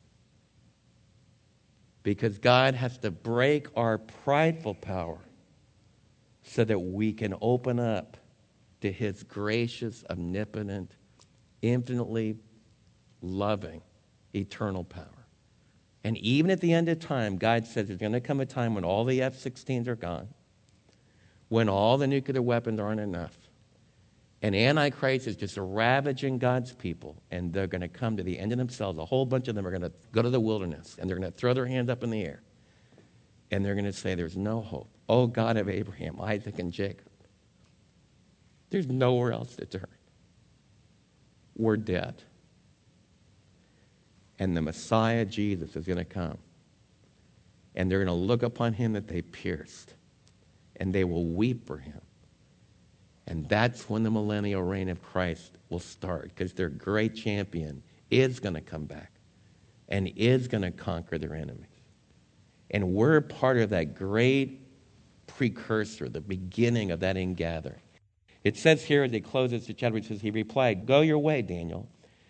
because 2.04 2.38
God 2.38 2.74
has 2.74 2.98
to 3.00 3.12
break 3.12 3.68
our 3.76 3.98
prideful 3.98 4.76
power 4.76 5.20
so 6.44 6.64
that 6.64 6.80
we 6.80 7.12
can 7.12 7.34
open 7.42 7.80
up 7.80 8.16
to 8.82 8.92
His 8.92 9.24
gracious, 9.24 10.04
omnipotent, 10.10 10.96
infinitely 11.62 12.38
loving, 13.22 13.82
eternal 14.36 14.84
power. 14.84 15.28
And 16.04 16.18
even 16.20 16.52
at 16.52 16.62
the 16.62 16.72
end 16.74 16.88
of 16.90 17.00
time, 17.00 17.38
God 17.38 17.66
says 17.68 17.88
there's 17.88 18.00
going 18.00 18.14
to 18.14 18.22
come 18.22 18.40
a 18.40 18.46
time 18.46 18.76
when 18.76 18.86
all 18.86 19.04
the 19.04 19.22
F 19.22 19.34
16s 19.36 19.88
are 19.88 19.96
gone, 19.96 20.30
when 21.50 21.68
all 21.68 21.98
the 21.98 22.08
nuclear 22.08 22.42
weapons 22.42 22.80
aren't 22.80 23.02
enough, 23.02 23.38
And 24.42 24.56
Antichrist 24.56 25.26
is 25.26 25.36
just 25.36 25.58
ravaging 25.58 26.38
God's 26.38 26.72
people, 26.72 27.22
and 27.32 27.52
they're 27.52 27.68
going 27.68 27.82
to 27.82 27.88
come 27.88 28.16
to 28.18 28.24
the 28.24 28.38
end 28.38 28.52
of 28.52 28.60
themselves. 28.60 29.00
A 29.00 29.06
whole 29.06 29.26
bunch 29.26 29.48
of 29.48 29.56
them 29.56 29.66
are 29.66 29.72
going 29.72 29.82
to 29.82 29.92
go 30.12 30.22
to 30.22 30.30
the 30.30 30.40
wilderness, 30.40 30.96
and 31.00 31.10
they're 31.10 31.18
going 31.18 31.30
to 31.30 31.36
throw 31.36 31.54
their 31.56 31.66
hands 31.66 31.90
up 31.90 32.04
in 32.04 32.12
the 32.12 32.24
air, 32.24 32.44
and 33.50 33.66
they're 33.66 33.74
going 33.74 33.86
to 33.86 33.94
say, 33.94 34.14
There's 34.14 34.38
no 34.38 34.62
hope. 34.62 34.90
Oh, 35.10 35.26
God 35.26 35.58
of 35.58 35.68
Abraham, 35.68 36.22
Isaac, 36.22 36.60
and 36.60 36.72
Jacob. 36.72 37.07
There's 38.70 38.88
nowhere 38.88 39.32
else 39.32 39.56
to 39.56 39.66
turn. 39.66 39.88
We're 41.56 41.78
dead. 41.78 42.22
And 44.40 44.56
the 44.56 44.62
Messiah, 44.62 45.26
Jesus, 45.26 45.76
is 45.76 45.86
going 45.86 45.98
to 45.98 46.06
come. 46.06 46.38
And 47.76 47.92
they're 47.92 48.04
going 48.04 48.08
to 48.08 48.26
look 48.26 48.44
upon 48.44 48.74
him 48.74 48.94
that 48.94 49.08
they 49.08 49.22
pierced, 49.22 49.94
and 50.76 50.94
they 50.94 51.04
will 51.04 51.26
weep 51.26 51.66
for 51.66 51.78
him 51.78 52.02
and 53.28 53.48
that's 53.50 53.90
when 53.90 54.04
the 54.04 54.10
millennial 54.10 54.64
reign 54.64 54.88
of 54.88 55.04
Christ 55.04 55.58
will 55.70 55.80
start 55.80 56.30
because 56.30 56.54
their 56.54 56.70
great 56.70 57.14
champion 57.14 57.84
is 58.10 58.40
going 58.40 58.56
to 58.56 58.62
come 58.62 58.86
back 58.86 59.12
and 59.90 60.08
is 60.16 60.48
going 60.48 60.64
to 60.64 60.72
conquer 60.72 61.18
their 61.18 61.36
enemies. 61.36 61.66
And 62.72 62.94
we're 62.94 63.20
part 63.20 63.58
of 63.58 63.70
that 63.72 63.96
great 63.96 64.62
precursor, 65.28 66.08
the 66.08 66.22
beginning 66.22 66.92
of 66.92 67.02
that 67.02 67.18
ingathering. 67.18 67.82
It 68.48 68.56
says 68.56 68.82
here 68.82 69.04
as 69.04 69.12
he 69.12 69.20
closes 69.20 69.68
the 69.68 69.74
chapter, 69.74 69.98
it 69.98 70.06
says, 70.06 70.22
He 70.22 70.32
replied, 70.32 70.86
Go 70.86 71.02
your 71.02 71.20
way, 71.20 71.42
Daniel, 71.42 71.90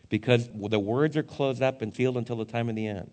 because 0.10 0.50
the 0.52 0.80
words 0.80 1.16
are 1.16 1.22
closed 1.22 1.62
up 1.62 1.84
and 1.84 1.96
sealed 1.96 2.18
until 2.18 2.38
the 2.38 2.46
time 2.46 2.70
of 2.70 2.76
the 2.76 2.88
end. 2.88 3.12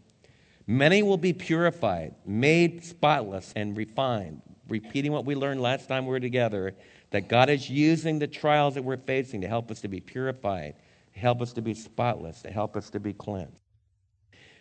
Many 0.66 1.02
will 1.02 1.18
be 1.18 1.34
purified, 1.34 2.14
made 2.24 2.82
spotless, 2.82 3.52
and 3.56 3.76
refined. 3.76 4.40
Repeating 4.70 5.12
what 5.12 5.26
we 5.26 5.34
learned 5.34 5.60
last 5.60 5.86
time 5.86 6.06
we 6.06 6.12
were 6.12 6.20
together 6.20 6.74
that 7.10 7.28
God 7.28 7.50
is 7.50 7.68
using 7.68 8.18
the 8.18 8.26
trials 8.26 8.72
that 8.72 8.82
we're 8.82 8.96
facing 8.96 9.42
to 9.42 9.48
help 9.48 9.70
us 9.70 9.82
to 9.82 9.88
be 9.88 10.00
purified, 10.00 10.74
to 11.12 11.20
help 11.20 11.42
us 11.42 11.52
to 11.52 11.60
be 11.60 11.74
spotless, 11.74 12.40
to 12.40 12.50
help 12.50 12.74
us 12.74 12.88
to 12.88 13.00
be 13.00 13.12
cleansed. 13.12 13.60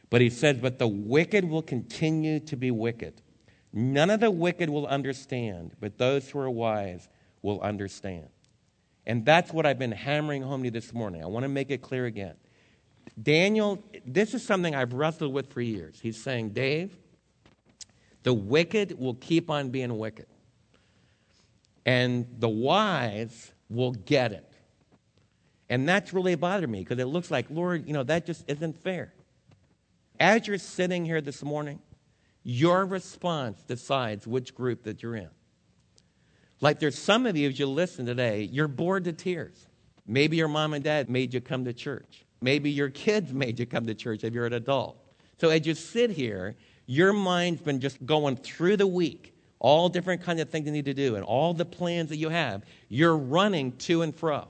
But 0.10 0.20
he 0.20 0.30
says, 0.30 0.58
But 0.58 0.80
the 0.80 0.88
wicked 0.90 1.46
will 1.46 1.62
continue 1.62 2.42
to 2.42 2.58
be 2.58 2.72
wicked. 2.72 3.22
None 3.72 4.10
of 4.10 4.20
the 4.20 4.32
wicked 4.32 4.70
will 4.70 4.86
understand, 4.88 5.78
but 5.80 5.98
those 5.98 6.30
who 6.30 6.40
are 6.40 6.50
wise 6.50 7.08
will 7.42 7.62
understand. 7.62 8.28
And 9.06 9.26
that's 9.26 9.52
what 9.52 9.66
I've 9.66 9.80
been 9.80 9.92
hammering 9.92 10.42
home 10.42 10.62
to 10.62 10.66
you 10.66 10.72
this 10.72 10.94
morning. 10.94 11.24
I 11.24 11.28
want 11.28 11.44
to 11.44 11.50
make 11.50 11.72
it 11.72 11.82
clear 11.82 12.06
again. 12.06 12.36
Daniel, 13.22 13.84
this 14.06 14.34
is 14.34 14.46
something 14.46 14.74
I've 14.74 14.94
wrestled 14.94 15.34
with 15.34 15.52
for 15.52 15.62
years. 15.62 16.00
He's 16.02 16.22
saying, 16.22 16.52
Dave, 16.52 16.98
the 18.24 18.34
wicked 18.34 18.98
will 18.98 19.16
keep 19.16 19.50
on 19.50 19.70
being 19.70 19.98
wicked 19.98 20.28
and 21.86 22.26
the 22.40 22.50
wise 22.50 23.52
will 23.70 23.92
get 23.92 24.32
it. 24.32 24.50
And 25.70 25.88
that's 25.88 26.14
really 26.14 26.36
bothered 26.36 26.70
me 26.70 26.80
because 26.80 27.00
it 27.00 27.06
looks 27.06 27.32
like, 27.32 27.48
Lord, 27.50 27.88
you 27.88 27.94
know, 27.94 28.04
that 28.04 28.26
just 28.26 28.46
isn't 28.48 28.78
fair. 28.82 29.14
As 30.20 30.48
you're 30.48 30.58
sitting 30.58 31.06
here 31.06 31.22
this 31.22 31.44
morning, 31.44 31.80
your 32.44 32.86
response 32.86 33.64
decides 33.64 34.28
which 34.28 34.54
group 34.54 34.84
that 34.84 35.02
you're 35.02 35.16
in. 35.16 35.30
Like 36.64 36.80
there's 36.80 36.98
some 36.98 37.26
of 37.26 37.36
you, 37.36 37.50
as 37.50 37.60
you 37.60 37.68
listen 37.68 38.06
today, 38.06 38.44
you're 38.44 38.70
bored 38.70 39.04
to 39.04 39.12
tears. 39.12 39.68
Maybe 40.08 40.38
your 40.38 40.48
mom 40.48 40.74
and 40.74 40.82
dad 40.82 41.10
made 41.10 41.34
you 41.34 41.42
come 41.42 41.66
to 41.66 41.74
church. 41.74 42.24
Maybe 42.40 42.72
your 42.72 42.90
kids 42.90 43.34
made 43.44 43.60
you 43.60 43.66
come 43.66 43.86
to 43.86 43.94
church 43.94 44.24
if 44.24 44.34
you're 44.34 44.46
an 44.46 44.54
adult. 44.54 44.98
So 45.42 45.50
as 45.50 45.68
you 45.68 45.76
sit 45.76 46.10
here, 46.10 46.56
your 46.86 47.12
mind's 47.12 47.62
been 47.62 47.82
just 47.82 48.06
going 48.06 48.38
through 48.38 48.78
the 48.78 48.88
week 48.88 49.34
all 49.60 49.90
different 49.90 50.22
kinds 50.22 50.42
of 50.42 50.50
things 50.50 50.66
you 50.66 50.72
need 50.72 50.86
to 50.86 50.94
do, 50.94 51.16
and 51.16 51.24
all 51.24 51.54
the 51.54 51.66
plans 51.66 52.10
that 52.10 52.18
you 52.18 52.30
have, 52.30 52.64
you're 52.90 53.16
running 53.16 53.72
to 53.72 54.02
and 54.02 54.14
fro. 54.14 54.46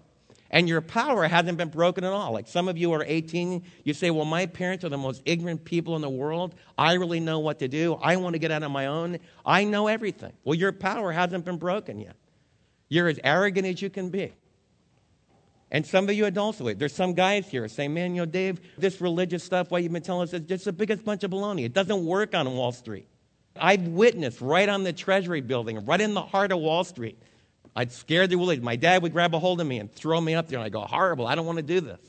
And 0.53 0.69
your 0.69 0.81
power 0.81 1.27
hasn't 1.27 1.57
been 1.57 1.69
broken 1.69 2.03
at 2.03 2.13
all. 2.13 2.31
Like 2.31 2.47
some 2.47 2.67
of 2.67 2.77
you 2.77 2.91
are 2.93 3.03
18, 3.03 3.63
you 3.83 3.93
say, 3.95 4.11
Well, 4.11 4.23
my 4.23 4.45
parents 4.45 4.85
are 4.85 4.89
the 4.89 4.99
most 4.99 5.23
ignorant 5.25 5.65
people 5.65 5.95
in 5.95 6.03
the 6.03 6.09
world. 6.09 6.53
I 6.77 6.93
really 6.93 7.19
know 7.19 7.39
what 7.39 7.57
to 7.59 7.67
do. 7.67 7.95
I 7.95 8.17
want 8.17 8.35
to 8.35 8.39
get 8.39 8.51
out 8.51 8.61
on 8.61 8.71
my 8.71 8.85
own. 8.85 9.17
I 9.43 9.63
know 9.63 9.87
everything. 9.87 10.31
Well, 10.43 10.53
your 10.53 10.71
power 10.71 11.11
hasn't 11.11 11.43
been 11.43 11.57
broken 11.57 11.99
yet. 11.99 12.15
You're 12.87 13.07
as 13.07 13.19
arrogant 13.23 13.65
as 13.65 13.81
you 13.81 13.89
can 13.89 14.11
be. 14.11 14.31
And 15.71 15.83
some 15.87 16.07
of 16.07 16.13
you 16.13 16.27
adults, 16.27 16.59
there's 16.59 16.93
some 16.93 17.15
guys 17.15 17.47
here 17.49 17.67
saying, 17.67 17.91
Man, 17.91 18.13
you 18.13 18.21
know, 18.21 18.27
Dave, 18.27 18.61
this 18.77 19.01
religious 19.01 19.43
stuff, 19.43 19.71
what 19.71 19.81
you've 19.81 19.91
been 19.91 20.03
telling 20.03 20.27
us, 20.27 20.33
is 20.33 20.41
just 20.41 20.65
the 20.65 20.73
biggest 20.73 21.03
bunch 21.03 21.23
of 21.23 21.31
baloney. 21.31 21.65
It 21.65 21.73
doesn't 21.73 22.05
work 22.05 22.35
on 22.35 22.53
Wall 22.53 22.71
Street. 22.71 23.07
I've 23.59 23.87
witnessed 23.87 24.39
right 24.39 24.69
on 24.69 24.83
the 24.83 24.93
Treasury 24.93 25.41
building, 25.41 25.83
right 25.83 25.99
in 25.99 26.13
the 26.13 26.21
heart 26.21 26.51
of 26.51 26.59
Wall 26.59 26.83
Street. 26.83 27.19
I'd 27.75 27.91
scare 27.91 28.27
the 28.27 28.35
woolies. 28.35 28.61
My 28.61 28.75
dad 28.75 29.01
would 29.01 29.13
grab 29.13 29.33
a 29.33 29.39
hold 29.39 29.59
of 29.59 29.67
me 29.67 29.79
and 29.79 29.91
throw 29.91 30.21
me 30.21 30.35
up 30.35 30.47
there, 30.47 30.59
and 30.59 30.65
I'd 30.65 30.71
go, 30.71 30.81
horrible, 30.81 31.25
I 31.25 31.35
don't 31.35 31.45
want 31.45 31.57
to 31.57 31.63
do 31.63 31.81
this. 31.81 31.99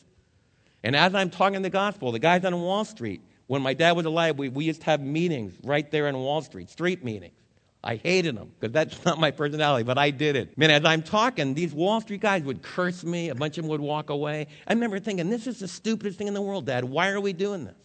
And 0.82 0.94
as 0.94 1.14
I'm 1.14 1.30
talking 1.30 1.62
the 1.62 1.70
gospel, 1.70 2.12
the 2.12 2.18
guys 2.18 2.44
on 2.44 2.60
Wall 2.60 2.84
Street, 2.84 3.22
when 3.46 3.62
my 3.62 3.72
dad 3.72 3.92
was 3.92 4.04
alive, 4.04 4.38
we, 4.38 4.50
we 4.50 4.66
used 4.66 4.80
to 4.80 4.86
have 4.86 5.00
meetings 5.00 5.54
right 5.64 5.90
there 5.90 6.06
on 6.08 6.14
Wall 6.16 6.42
Street, 6.42 6.68
street 6.68 7.02
meetings. 7.02 7.34
I 7.82 7.96
hated 7.96 8.36
them 8.36 8.50
because 8.58 8.72
that's 8.72 9.04
not 9.06 9.18
my 9.18 9.30
personality, 9.30 9.84
but 9.84 9.98
I 9.98 10.10
did 10.10 10.36
it. 10.36 10.56
Man, 10.56 10.70
as 10.70 10.84
I'm 10.84 11.02
talking, 11.02 11.54
these 11.54 11.72
Wall 11.72 12.00
Street 12.00 12.20
guys 12.20 12.42
would 12.42 12.62
curse 12.62 13.04
me. 13.04 13.28
A 13.28 13.34
bunch 13.34 13.58
of 13.58 13.64
them 13.64 13.70
would 13.70 13.80
walk 13.80 14.10
away. 14.10 14.46
I 14.66 14.72
remember 14.72 14.98
thinking, 14.98 15.30
this 15.30 15.46
is 15.46 15.60
the 15.60 15.68
stupidest 15.68 16.18
thing 16.18 16.28
in 16.28 16.34
the 16.34 16.42
world, 16.42 16.66
Dad. 16.66 16.84
Why 16.84 17.10
are 17.10 17.20
we 17.20 17.32
doing 17.32 17.64
this? 17.64 17.83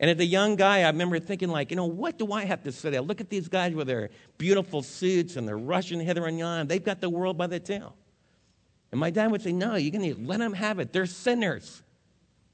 And 0.00 0.08
as 0.10 0.18
a 0.18 0.24
young 0.24 0.56
guy, 0.56 0.80
I 0.80 0.86
remember 0.86 1.20
thinking, 1.20 1.50
like, 1.50 1.70
you 1.70 1.76
know, 1.76 1.84
what 1.84 2.18
do 2.18 2.32
I 2.32 2.46
have 2.46 2.62
to 2.64 2.72
say? 2.72 2.88
There? 2.88 3.02
Look 3.02 3.20
at 3.20 3.28
these 3.28 3.48
guys 3.48 3.74
with 3.74 3.86
their 3.86 4.08
beautiful 4.38 4.82
suits 4.82 5.36
and 5.36 5.46
they're 5.46 5.58
rushing 5.58 6.00
hither 6.00 6.26
and 6.26 6.38
yon. 6.38 6.66
They've 6.66 6.82
got 6.82 7.02
the 7.02 7.10
world 7.10 7.36
by 7.36 7.46
the 7.46 7.60
tail. 7.60 7.94
And 8.90 8.98
my 8.98 9.10
dad 9.10 9.30
would 9.30 9.42
say, 9.42 9.52
no, 9.52 9.76
you're 9.76 9.92
going 9.92 10.14
to 10.14 10.20
let 10.22 10.38
them 10.38 10.54
have 10.54 10.78
it. 10.78 10.94
They're 10.94 11.04
sinners. 11.04 11.82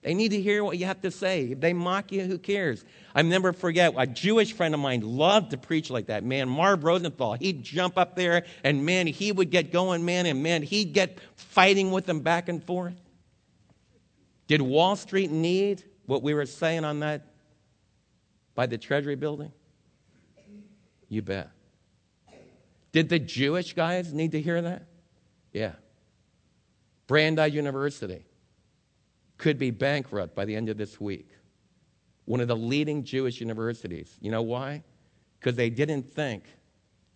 They 0.03 0.13
need 0.13 0.31
to 0.31 0.43
hear 0.43 0.65
what 0.65 0.77
you 0.77 0.87
have 0.87 1.01
to 1.03 1.11
say. 1.13 1.45
If 1.45 1.61
they 1.61 1.73
mock 1.73 2.11
you, 2.11 2.25
who 2.25 2.37
cares? 2.37 2.85
I 3.15 3.23
never 3.23 3.53
forget, 3.53 3.95
a 3.97 4.09
Jewish 4.09 4.53
friend 4.53 4.75
of 4.75 4.81
mine 4.81 5.03
loved 5.03 5.53
to 5.53 5.57
preach 5.57 5.89
like 5.89 6.07
that. 6.07 6.25
Man, 6.25 6.49
Marv 6.49 6.83
Rosenthal, 6.83 7.35
he'd 7.35 7.63
jump 7.63 7.97
up 7.97 8.17
there 8.17 8.45
and 8.65 8.85
man, 8.85 9.07
he 9.07 9.31
would 9.31 9.51
get 9.51 9.71
going, 9.71 10.05
man, 10.05 10.27
and 10.27 10.43
man, 10.43 10.63
he'd 10.63 10.93
get 10.93 11.21
fighting 11.37 11.93
with 11.93 12.07
them 12.07 12.21
back 12.21 12.49
and 12.49 12.63
forth. 12.63 13.01
Did 14.49 14.63
Wall 14.63 14.97
Street 14.97 15.31
need 15.31 15.85
what 16.07 16.25
we 16.25 16.35
were 16.35 16.47
saying 16.47 16.85
on 16.85 17.01
that 17.01 17.23
by 18.57 18.66
the 18.66 18.77
Treasury 18.77 19.14
building? 19.14 19.53
You 21.09 21.23
bet. 21.23 21.51
Did 22.90 23.09
the 23.09 23.21
Jewish 23.21 23.75
guys 23.75 24.12
need 24.12 24.33
to 24.33 24.40
hear 24.40 24.61
that? 24.62 24.87
Yeah. 25.53 25.75
Brandeis 27.07 27.53
University 27.53 28.25
could 29.38 29.59
be 29.59 29.71
bankrupt 29.71 30.35
by 30.35 30.45
the 30.45 30.57
end 30.57 30.69
of 30.69 30.79
this 30.79 31.01
week. 31.01 31.31
One 32.25 32.40
of 32.40 32.49
the 32.49 32.57
leading 32.57 33.05
Jewish 33.05 33.40
universities. 33.40 34.16
You 34.21 34.33
know 34.33 34.42
why? 34.42 34.83
Because 35.38 35.55
they 35.55 35.71
didn't 35.71 36.12
think, 36.12 36.45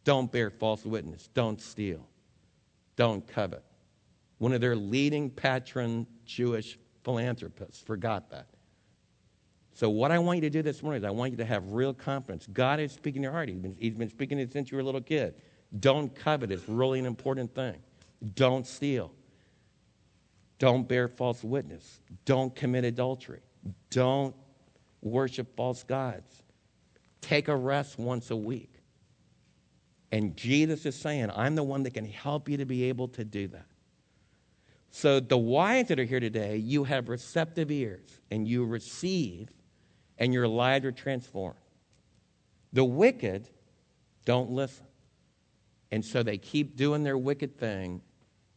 don't 0.05 0.31
bear 0.31 0.51
false 0.51 0.85
witness, 0.85 1.29
don't 1.35 1.61
steal, 1.61 2.07
don't 2.95 3.27
covet. 3.27 3.65
One 4.39 4.53
of 4.53 4.61
their 4.61 4.77
leading 4.77 5.31
patron 5.31 6.07
Jewish 6.25 6.79
philanthropists 7.03 7.81
forgot 7.83 8.31
that. 8.31 8.47
So, 9.81 9.89
what 9.89 10.11
I 10.11 10.19
want 10.19 10.37
you 10.37 10.43
to 10.43 10.51
do 10.51 10.61
this 10.61 10.83
morning 10.83 11.01
is 11.01 11.07
I 11.07 11.11
want 11.11 11.31
you 11.31 11.39
to 11.39 11.45
have 11.47 11.73
real 11.73 11.95
confidence. 11.95 12.47
God 12.53 12.81
is 12.81 12.93
speaking 12.93 13.23
to 13.23 13.25
your 13.25 13.33
heart. 13.33 13.49
He's 13.49 13.57
been, 13.57 13.75
he's 13.79 13.95
been 13.95 14.11
speaking 14.11 14.39
you 14.39 14.47
since 14.53 14.71
you 14.71 14.77
were 14.77 14.83
a 14.83 14.85
little 14.85 15.01
kid. 15.01 15.37
Don't 15.79 16.15
covet, 16.15 16.53
it's 16.53 16.69
really 16.69 16.99
an 16.99 17.07
important 17.07 17.55
thing. 17.55 17.77
Don't 18.35 18.67
steal. 18.67 19.11
Don't 20.59 20.87
bear 20.87 21.09
false 21.09 21.43
witness. 21.43 22.01
Don't 22.27 22.55
commit 22.55 22.85
adultery. 22.85 23.41
Don't 23.89 24.37
worship 25.01 25.57
false 25.57 25.83
gods. 25.83 26.43
Take 27.23 27.49
a 27.49 27.57
rest 27.57 27.99
once 27.99 28.31
a 28.31 28.37
week. 28.37 28.75
And 30.13 30.37
Jesus 30.37 30.85
is 30.85 30.95
saying, 30.95 31.31
I'm 31.35 31.55
the 31.55 31.63
one 31.63 31.85
that 31.85 31.95
can 31.95 32.05
help 32.05 32.51
you 32.51 32.59
to 32.59 32.67
be 32.67 32.85
able 32.85 33.09
to 33.09 33.25
do 33.25 33.49
that. 33.49 33.65
So, 34.91 35.21
the 35.21 35.39
wise 35.39 35.89
that 35.89 35.99
are 35.99 36.05
here 36.05 36.21
today, 36.21 36.59
you 36.59 36.85
have 36.85 37.09
receptive 37.09 37.71
ears 37.71 38.21
and 38.31 38.47
you 38.47 38.67
receive 38.67 39.49
and 40.21 40.33
your 40.33 40.47
lives 40.47 40.85
are 40.85 40.93
transformed. 40.93 41.57
The 42.73 42.85
wicked 42.85 43.49
don't 44.25 44.51
listen. 44.51 44.87
And 45.91 46.05
so 46.05 46.23
they 46.23 46.39
keep 46.39 46.77
doing 46.77 47.03
their 47.03 47.19
wicked 47.19 47.59
thing, 47.59 48.01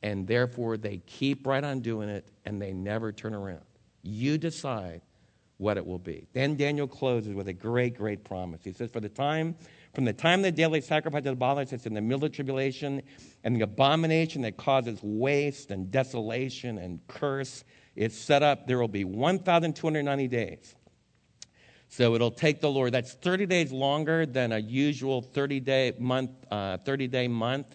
and 0.04 0.28
therefore 0.28 0.78
they 0.78 0.98
keep 1.08 1.48
right 1.48 1.64
on 1.64 1.80
doing 1.80 2.10
it, 2.10 2.28
and 2.46 2.62
they 2.62 2.74
never 2.74 3.12
turn 3.12 3.34
around. 3.34 3.64
You 4.04 4.38
decide 4.38 5.02
what 5.58 5.78
it 5.78 5.86
will 5.86 5.98
be. 5.98 6.28
Then 6.34 6.56
Daniel 6.56 6.88
closes 6.88 7.34
with 7.34 7.48
a 7.48 7.54
great, 7.54 7.96
great 7.96 8.24
promise. 8.24 8.62
He 8.64 8.74
says, 8.74 8.92
For 8.92 9.00
the 9.00 9.10
time, 9.10 9.56
from 9.96 10.04
the 10.04 10.14
time 10.14 10.42
the 10.42 10.52
daily 10.52 10.82
sacrifice 10.82 11.24
is 11.24 11.32
abolished, 11.32 11.74
it's 11.74 11.86
in 11.86 11.94
the 11.94 12.02
middle 12.02 12.26
of 12.26 12.34
tribulation, 12.34 13.02
and 13.44 13.56
the 13.56 13.62
abomination 13.62 14.42
that 14.42 14.58
causes 14.58 15.00
waste 15.02 15.72
and 15.72 15.90
desolation 15.90 16.78
and 16.78 17.00
curse 17.08 17.64
is 17.96 18.20
set 18.20 18.44
up, 18.44 18.68
there 18.68 18.78
will 18.78 18.88
be 18.88 19.06
1,290 19.06 20.28
days. 20.28 20.76
So 21.96 22.16
it'll 22.16 22.32
take 22.32 22.60
the 22.60 22.72
Lord. 22.72 22.92
That's 22.92 23.14
30 23.14 23.46
days 23.46 23.72
longer 23.72 24.26
than 24.26 24.52
a 24.52 24.58
usual 24.58 25.22
30 25.22 25.60
day 25.60 25.94
month. 26.00 26.32
Uh, 26.50 26.78
30 26.78 27.08
day 27.08 27.28
month, 27.28 27.68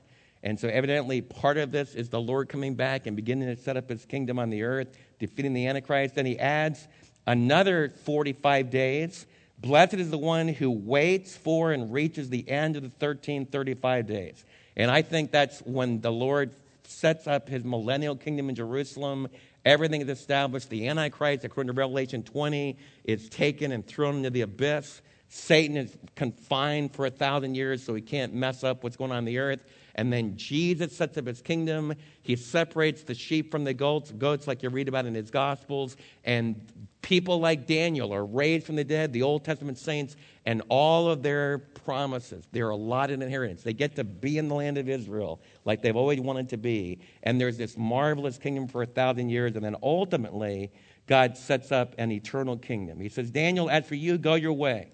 And 0.42 0.58
so, 0.58 0.66
evidently, 0.66 1.20
part 1.20 1.56
of 1.56 1.70
this 1.70 1.94
is 1.94 2.08
the 2.08 2.20
Lord 2.20 2.48
coming 2.48 2.74
back 2.74 3.06
and 3.06 3.14
beginning 3.14 3.54
to 3.54 3.62
set 3.62 3.76
up 3.76 3.88
his 3.88 4.04
kingdom 4.04 4.40
on 4.40 4.50
the 4.50 4.64
earth, 4.64 4.88
defeating 5.20 5.52
the 5.52 5.68
Antichrist. 5.68 6.16
Then 6.16 6.26
he 6.26 6.36
adds 6.36 6.88
another 7.28 7.90
45 7.90 8.70
days. 8.70 9.24
Blessed 9.60 9.94
is 9.94 10.10
the 10.10 10.18
one 10.18 10.48
who 10.48 10.68
waits 10.68 11.36
for 11.36 11.70
and 11.70 11.92
reaches 11.92 12.28
the 12.28 12.48
end 12.50 12.74
of 12.74 12.82
the 12.82 12.88
1335 12.88 14.08
days. 14.08 14.44
And 14.76 14.90
I 14.90 15.02
think 15.02 15.30
that's 15.30 15.60
when 15.60 16.00
the 16.00 16.10
Lord 16.10 16.50
sets 16.82 17.28
up 17.28 17.48
his 17.48 17.62
millennial 17.62 18.16
kingdom 18.16 18.48
in 18.48 18.56
Jerusalem. 18.56 19.28
Everything 19.68 20.00
is 20.00 20.08
established. 20.08 20.70
The 20.70 20.88
Antichrist, 20.88 21.44
according 21.44 21.68
to 21.68 21.78
Revelation 21.78 22.22
20, 22.22 22.78
is 23.04 23.28
taken 23.28 23.70
and 23.70 23.86
thrown 23.86 24.16
into 24.16 24.30
the 24.30 24.40
abyss. 24.40 25.02
Satan 25.28 25.76
is 25.76 25.94
confined 26.16 26.94
for 26.94 27.04
a 27.04 27.10
thousand 27.10 27.54
years 27.54 27.82
so 27.82 27.94
he 27.94 28.00
can't 28.00 28.32
mess 28.32 28.64
up 28.64 28.82
what's 28.82 28.96
going 28.96 29.12
on 29.12 29.18
in 29.18 29.24
the 29.26 29.36
earth. 29.36 29.62
And 29.94 30.10
then 30.10 30.38
Jesus 30.38 30.96
sets 30.96 31.18
up 31.18 31.26
his 31.26 31.42
kingdom. 31.42 31.92
He 32.22 32.34
separates 32.34 33.02
the 33.02 33.12
sheep 33.12 33.50
from 33.50 33.64
the 33.64 33.74
goats, 33.74 34.10
goats 34.10 34.46
like 34.46 34.62
you 34.62 34.70
read 34.70 34.88
about 34.88 35.04
in 35.04 35.14
his 35.14 35.30
Gospels. 35.30 35.98
And 36.24 36.87
people 37.02 37.40
like 37.40 37.66
Daniel 37.66 38.12
are 38.12 38.24
raised 38.24 38.66
from 38.66 38.76
the 38.76 38.84
dead, 38.84 39.12
the 39.12 39.22
Old 39.22 39.44
Testament 39.44 39.78
saints, 39.78 40.16
and 40.44 40.62
all 40.68 41.08
of 41.08 41.22
their 41.22 41.58
promises, 41.58 42.46
their 42.52 42.70
allotted 42.70 43.22
inheritance. 43.22 43.62
They 43.62 43.72
get 43.72 43.96
to 43.96 44.04
be 44.04 44.38
in 44.38 44.48
the 44.48 44.54
land 44.54 44.78
of 44.78 44.88
Israel 44.88 45.40
like 45.64 45.82
they've 45.82 45.96
always 45.96 46.20
wanted 46.20 46.48
to 46.50 46.56
be. 46.56 47.00
And 47.22 47.40
there's 47.40 47.56
this 47.56 47.76
marvelous 47.76 48.38
kingdom 48.38 48.68
for 48.68 48.82
a 48.82 48.86
thousand 48.86 49.28
years. 49.30 49.56
And 49.56 49.64
then 49.64 49.76
ultimately, 49.82 50.70
God 51.06 51.36
sets 51.36 51.72
up 51.72 51.94
an 51.98 52.12
eternal 52.12 52.56
kingdom. 52.56 53.00
He 53.00 53.08
says, 53.08 53.30
Daniel, 53.30 53.70
as 53.70 53.86
for 53.86 53.94
you, 53.94 54.18
go 54.18 54.34
your 54.34 54.52
way. 54.52 54.90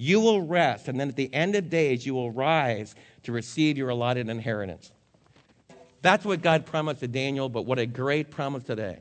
You 0.00 0.20
will 0.20 0.40
rest, 0.40 0.86
and 0.86 0.98
then 0.98 1.08
at 1.08 1.16
the 1.16 1.32
end 1.34 1.56
of 1.56 1.68
days, 1.68 2.06
you 2.06 2.14
will 2.14 2.30
rise 2.30 2.94
to 3.24 3.32
receive 3.32 3.76
your 3.76 3.88
allotted 3.88 4.28
inheritance. 4.28 4.92
That's 6.02 6.24
what 6.24 6.40
God 6.40 6.66
promised 6.66 7.00
to 7.00 7.08
Daniel, 7.08 7.48
but 7.48 7.62
what 7.62 7.80
a 7.80 7.86
great 7.86 8.30
promise 8.30 8.62
today. 8.62 9.00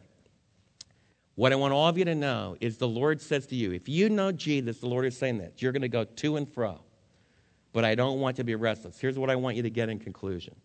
What 1.38 1.54
I 1.54 1.56
want 1.56 1.72
all 1.72 1.88
of 1.88 2.00
you 2.00 2.06
to 2.06 2.16
know 2.16 2.58
is 2.60 2.78
the 2.78 2.88
Lord 2.88 3.22
says 3.22 3.46
to 3.48 3.56
you, 3.56 3.72
if 3.72 3.88
you 3.88 4.10
know 4.10 4.32
Jesus, 4.32 4.80
the 4.80 4.88
Lord 4.88 5.06
is 5.06 5.16
saying 5.16 5.38
this, 5.38 5.62
you're 5.62 5.72
going 5.72 5.84
to 5.84 5.88
go 5.88 6.04
to 6.04 6.36
and 6.36 6.52
fro. 6.52 6.80
But 7.74 7.86
I 7.86 7.94
don't 7.94 8.20
want 8.20 8.40
you 8.40 8.42
to 8.42 8.46
be 8.46 8.56
restless. 8.56 9.00
Here's 9.00 9.20
what 9.20 9.30
I 9.30 9.36
want 9.36 9.56
you 9.56 9.62
to 9.62 9.70
get 9.70 9.88
in 9.88 10.00
conclusion. 10.00 10.56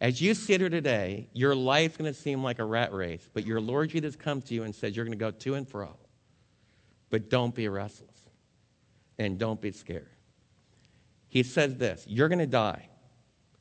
As 0.00 0.20
you 0.20 0.34
sit 0.34 0.60
here 0.60 0.68
today, 0.68 1.28
your 1.34 1.54
life's 1.54 1.96
going 1.96 2.12
to 2.12 2.18
seem 2.18 2.42
like 2.42 2.58
a 2.58 2.64
rat 2.64 2.92
race, 2.92 3.28
but 3.32 3.46
your 3.46 3.60
Lord 3.60 3.90
Jesus 3.90 4.16
comes 4.16 4.42
to 4.46 4.54
you 4.54 4.64
and 4.64 4.74
says, 4.74 4.96
You're 4.96 5.04
going 5.04 5.16
to 5.16 5.24
go 5.24 5.30
to 5.30 5.54
and 5.54 5.68
fro. 5.68 5.96
But 7.08 7.30
don't 7.30 7.54
be 7.54 7.68
restless 7.68 8.10
and 9.20 9.38
don't 9.38 9.60
be 9.60 9.70
scared. 9.70 10.10
He 11.28 11.44
says 11.44 11.76
this 11.76 12.04
You're 12.08 12.28
going 12.28 12.40
to 12.40 12.46
die. 12.48 12.88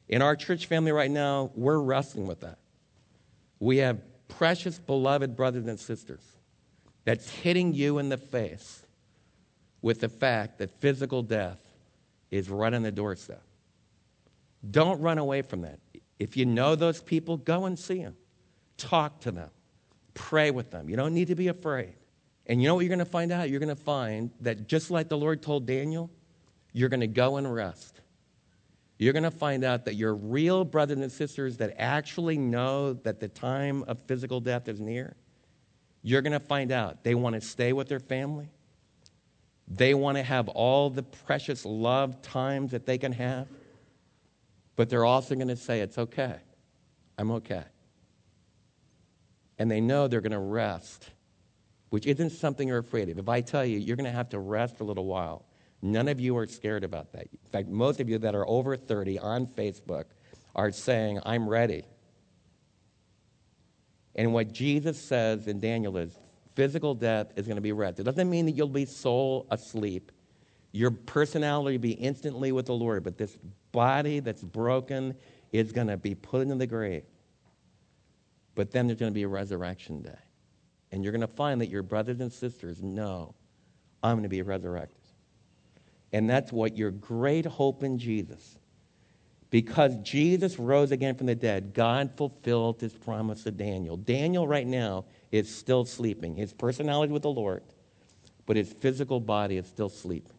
In 0.09 0.23
our 0.23 0.35
church 0.35 0.65
family 0.65 0.91
right 0.91 1.11
now, 1.11 1.51
we're 1.53 1.77
wrestling 1.77 2.25
with 2.25 2.39
that. 2.39 2.57
We 3.59 3.77
have 3.77 4.01
precious, 4.37 4.79
beloved 4.79 5.35
brothers 5.35 5.67
and 5.67 5.79
sisters 5.79 6.23
that's 7.05 7.29
hitting 7.29 7.73
you 7.73 7.97
in 7.97 8.09
the 8.09 8.17
face 8.17 8.85
with 9.81 9.99
the 9.99 10.09
fact 10.09 10.59
that 10.59 10.69
physical 10.79 11.23
death 11.23 11.59
is 12.29 12.49
right 12.49 12.73
on 12.73 12.83
the 12.83 12.91
doorstep. 12.91 13.41
Don't 14.69 15.01
run 15.01 15.17
away 15.17 15.41
from 15.41 15.61
that. 15.61 15.79
If 16.19 16.37
you 16.37 16.45
know 16.45 16.75
those 16.75 17.01
people, 17.01 17.37
go 17.37 17.65
and 17.65 17.77
see 17.77 18.01
them. 18.01 18.15
Talk 18.77 19.21
to 19.21 19.31
them. 19.31 19.49
Pray 20.13 20.51
with 20.51 20.69
them. 20.69 20.89
You 20.89 20.95
don't 20.95 21.13
need 21.13 21.29
to 21.29 21.35
be 21.35 21.47
afraid. 21.47 21.93
And 22.45 22.61
you 22.61 22.67
know 22.67 22.75
what 22.75 22.81
you're 22.81 22.89
going 22.89 22.99
to 22.99 23.05
find 23.05 23.31
out? 23.31 23.49
You're 23.49 23.59
going 23.59 23.75
to 23.75 23.81
find 23.81 24.29
that 24.41 24.67
just 24.67 24.91
like 24.91 25.09
the 25.09 25.17
Lord 25.17 25.41
told 25.41 25.65
Daniel, 25.65 26.09
you're 26.73 26.89
going 26.89 27.01
to 27.01 27.07
go 27.07 27.37
and 27.37 27.51
rest. 27.51 28.00
You're 29.01 29.13
going 29.13 29.23
to 29.23 29.31
find 29.31 29.63
out 29.63 29.85
that 29.85 29.95
your 29.95 30.13
real 30.13 30.63
brothers 30.63 30.99
and 30.99 31.11
sisters 31.11 31.57
that 31.57 31.73
actually 31.79 32.37
know 32.37 32.93
that 32.93 33.19
the 33.19 33.27
time 33.27 33.83
of 33.87 33.97
physical 34.05 34.39
death 34.39 34.67
is 34.67 34.79
near, 34.79 35.15
you're 36.03 36.21
going 36.21 36.33
to 36.33 36.39
find 36.39 36.71
out 36.71 37.03
they 37.03 37.15
want 37.15 37.33
to 37.33 37.41
stay 37.41 37.73
with 37.73 37.89
their 37.89 37.99
family. 37.99 38.51
They 39.67 39.95
want 39.95 40.17
to 40.17 40.23
have 40.23 40.49
all 40.49 40.91
the 40.91 41.01
precious 41.01 41.65
love 41.65 42.21
times 42.21 42.69
that 42.73 42.85
they 42.85 42.99
can 42.99 43.11
have. 43.13 43.47
But 44.75 44.91
they're 44.91 45.03
also 45.03 45.33
going 45.33 45.47
to 45.47 45.55
say, 45.55 45.79
It's 45.79 45.97
okay. 45.97 46.35
I'm 47.17 47.31
okay. 47.31 47.63
And 49.57 49.71
they 49.71 49.81
know 49.81 50.07
they're 50.07 50.21
going 50.21 50.31
to 50.31 50.37
rest 50.37 51.09
which 51.89 52.07
isn't 52.07 52.29
something 52.29 52.69
you're 52.69 52.77
afraid 52.77 53.09
of. 53.09 53.19
If 53.19 53.27
I 53.27 53.41
tell 53.41 53.65
you 53.65 53.77
you're 53.77 53.97
going 53.97 54.09
to 54.09 54.15
have 54.15 54.29
to 54.29 54.39
rest 54.39 54.79
a 54.79 54.83
little 54.83 55.05
while, 55.05 55.45
none 55.81 56.07
of 56.07 56.19
you 56.19 56.37
are 56.37 56.47
scared 56.47 56.83
about 56.83 57.11
that. 57.13 57.27
In 57.31 57.49
fact, 57.51 57.67
most 57.69 57.99
of 57.99 58.09
you 58.09 58.17
that 58.19 58.35
are 58.35 58.47
over 58.47 58.75
30 58.75 59.19
on 59.19 59.47
Facebook 59.47 60.05
are 60.55 60.71
saying, 60.71 61.19
I'm 61.25 61.47
ready. 61.47 61.83
And 64.15 64.33
what 64.33 64.51
Jesus 64.51 64.99
says 64.99 65.47
in 65.47 65.59
Daniel 65.59 65.97
is 65.97 66.17
physical 66.55 66.93
death 66.93 67.31
is 67.35 67.45
going 67.45 67.55
to 67.55 67.61
be 67.61 67.71
rest. 67.71 67.99
It 67.99 68.03
doesn't 68.03 68.29
mean 68.29 68.45
that 68.45 68.51
you'll 68.51 68.67
be 68.67 68.85
soul 68.85 69.47
asleep. 69.51 70.11
Your 70.73 70.91
personality 70.91 71.77
will 71.77 71.81
be 71.81 71.91
instantly 71.91 72.51
with 72.51 72.65
the 72.65 72.73
Lord, 72.73 73.03
but 73.03 73.17
this 73.17 73.37
body 73.71 74.19
that's 74.19 74.43
broken 74.43 75.15
is 75.51 75.71
going 75.71 75.87
to 75.87 75.97
be 75.97 76.15
put 76.15 76.41
into 76.41 76.55
the 76.55 76.67
grave. 76.67 77.03
But 78.55 78.71
then 78.71 78.87
there's 78.87 78.99
going 78.99 79.11
to 79.11 79.15
be 79.15 79.23
a 79.23 79.27
resurrection 79.27 80.01
day. 80.01 80.19
And 80.91 81.03
you're 81.03 81.13
going 81.13 81.21
to 81.21 81.27
find 81.27 81.61
that 81.61 81.69
your 81.69 81.83
brothers 81.83 82.19
and 82.19 82.31
sisters 82.31 82.81
know 82.81 83.33
I'm 84.03 84.15
going 84.15 84.23
to 84.23 84.29
be 84.29 84.41
resurrected. 84.41 85.00
And 86.13 86.29
that's 86.29 86.51
what 86.51 86.77
your 86.77 86.91
great 86.91 87.45
hope 87.45 87.83
in 87.83 87.97
Jesus. 87.97 88.57
Because 89.49 89.95
Jesus 89.97 90.57
rose 90.57 90.91
again 90.91 91.15
from 91.15 91.27
the 91.27 91.35
dead, 91.35 91.73
God 91.73 92.11
fulfilled 92.15 92.79
his 92.79 92.93
promise 92.93 93.43
to 93.43 93.51
Daniel. 93.51 93.97
Daniel, 93.97 94.47
right 94.47 94.65
now, 94.65 95.05
is 95.31 95.53
still 95.53 95.83
sleeping. 95.83 96.35
His 96.35 96.53
personality 96.53 97.11
with 97.11 97.23
the 97.23 97.29
Lord, 97.29 97.63
but 98.45 98.55
his 98.55 98.71
physical 98.71 99.19
body 99.19 99.57
is 99.57 99.67
still 99.67 99.89
sleeping. 99.89 100.31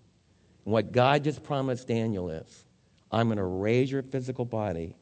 And 0.65 0.73
what 0.73 0.93
God 0.93 1.25
just 1.25 1.43
promised 1.43 1.89
Daniel 1.89 2.31
is 2.31 2.65
I'm 3.11 3.29
going 3.29 3.37
to 3.37 3.45
raise 3.45 3.91
your 3.91 4.03
physical 4.03 4.47
body, 4.47 4.97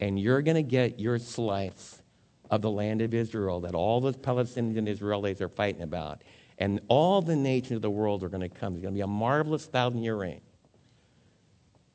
and 0.00 0.20
you're 0.20 0.42
going 0.42 0.56
to 0.56 0.62
get 0.62 1.00
your 1.00 1.18
slice 1.18 2.02
of 2.50 2.60
the 2.60 2.70
land 2.70 3.00
of 3.00 3.14
Israel 3.14 3.60
that 3.60 3.74
all 3.74 4.00
those 4.00 4.16
Palestinians 4.16 4.76
and 4.76 4.86
Israelis 4.86 5.40
are 5.40 5.48
fighting 5.48 5.82
about. 5.82 6.22
And 6.58 6.80
all 6.88 7.20
the 7.20 7.36
nations 7.36 7.76
of 7.76 7.82
the 7.82 7.90
world 7.90 8.22
are 8.22 8.28
going 8.28 8.48
to 8.48 8.48
come. 8.48 8.74
It's 8.74 8.82
going 8.82 8.94
to 8.94 8.98
be 8.98 9.02
a 9.02 9.06
marvelous 9.06 9.66
thousand 9.66 10.02
year 10.02 10.16
reign. 10.16 10.40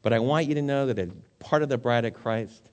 But 0.02 0.14
I 0.14 0.20
want 0.20 0.48
you 0.48 0.56
to 0.56 0.62
know 0.62 0.88
that 0.88 1.00
as 1.00 1.10
part 1.40 1.64
of 1.64 1.70
the 1.70 1.78
bride 1.78 2.06
of 2.06 2.14
Christ, 2.14 2.70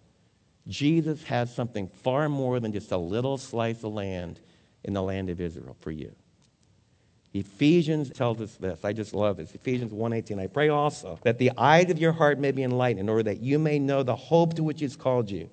Jesus 0.67 1.23
has 1.25 1.55
something 1.55 1.89
far 1.89 2.29
more 2.29 2.61
than 2.61 2.73
just 2.73 2.93
a 2.93 2.99
little 2.99 3.39
slice 3.39 3.83
of 3.85 3.93
land 3.93 4.41
in 4.85 4.93
the 4.93 5.03
land 5.03 5.31
of 5.31 5.41
Israel 5.41 5.77
for 5.81 5.91
you. 5.91 6.15
Ephesians 7.35 8.11
tells 8.11 8.41
us 8.41 8.55
this. 8.57 8.85
I 8.85 8.93
just 8.93 9.15
love 9.15 9.37
this. 9.37 9.55
Ephesians 9.55 9.93
1:18. 9.93 10.39
I 10.39 10.47
pray 10.47 10.69
also 10.69 11.19
that 11.23 11.39
the 11.39 11.53
eyes 11.57 11.91
of 11.91 11.99
your 11.99 12.13
heart 12.13 12.39
may 12.39 12.53
be 12.53 12.63
enlightened, 12.63 13.01
in 13.01 13.09
order 13.09 13.25
that 13.25 13.41
you 13.41 13.59
may 13.59 13.79
know 13.79 14.03
the 14.03 14.17
hope 14.17 14.55
to 14.55 14.63
which 14.63 14.81
he's 14.81 14.97
called 14.97 15.31
you 15.31 15.49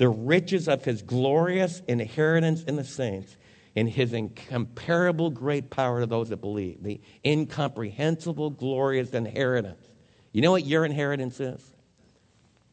the 0.00 0.08
riches 0.08 0.66
of 0.66 0.82
his 0.82 1.02
glorious 1.02 1.82
inheritance 1.86 2.62
in 2.62 2.76
the 2.76 2.84
saints, 2.84 3.36
in 3.74 3.86
his 3.86 4.12
incomparable 4.12 5.30
great 5.30 5.70
power 5.70 6.00
to 6.00 6.06
those 6.06 6.30
that 6.30 6.38
believe, 6.38 6.82
the 6.82 7.00
incomprehensible, 7.24 8.50
glorious 8.50 9.10
inheritance. 9.10 9.88
You 10.32 10.42
know 10.42 10.50
what 10.50 10.66
your 10.66 10.84
inheritance 10.84 11.38
is? 11.40 11.62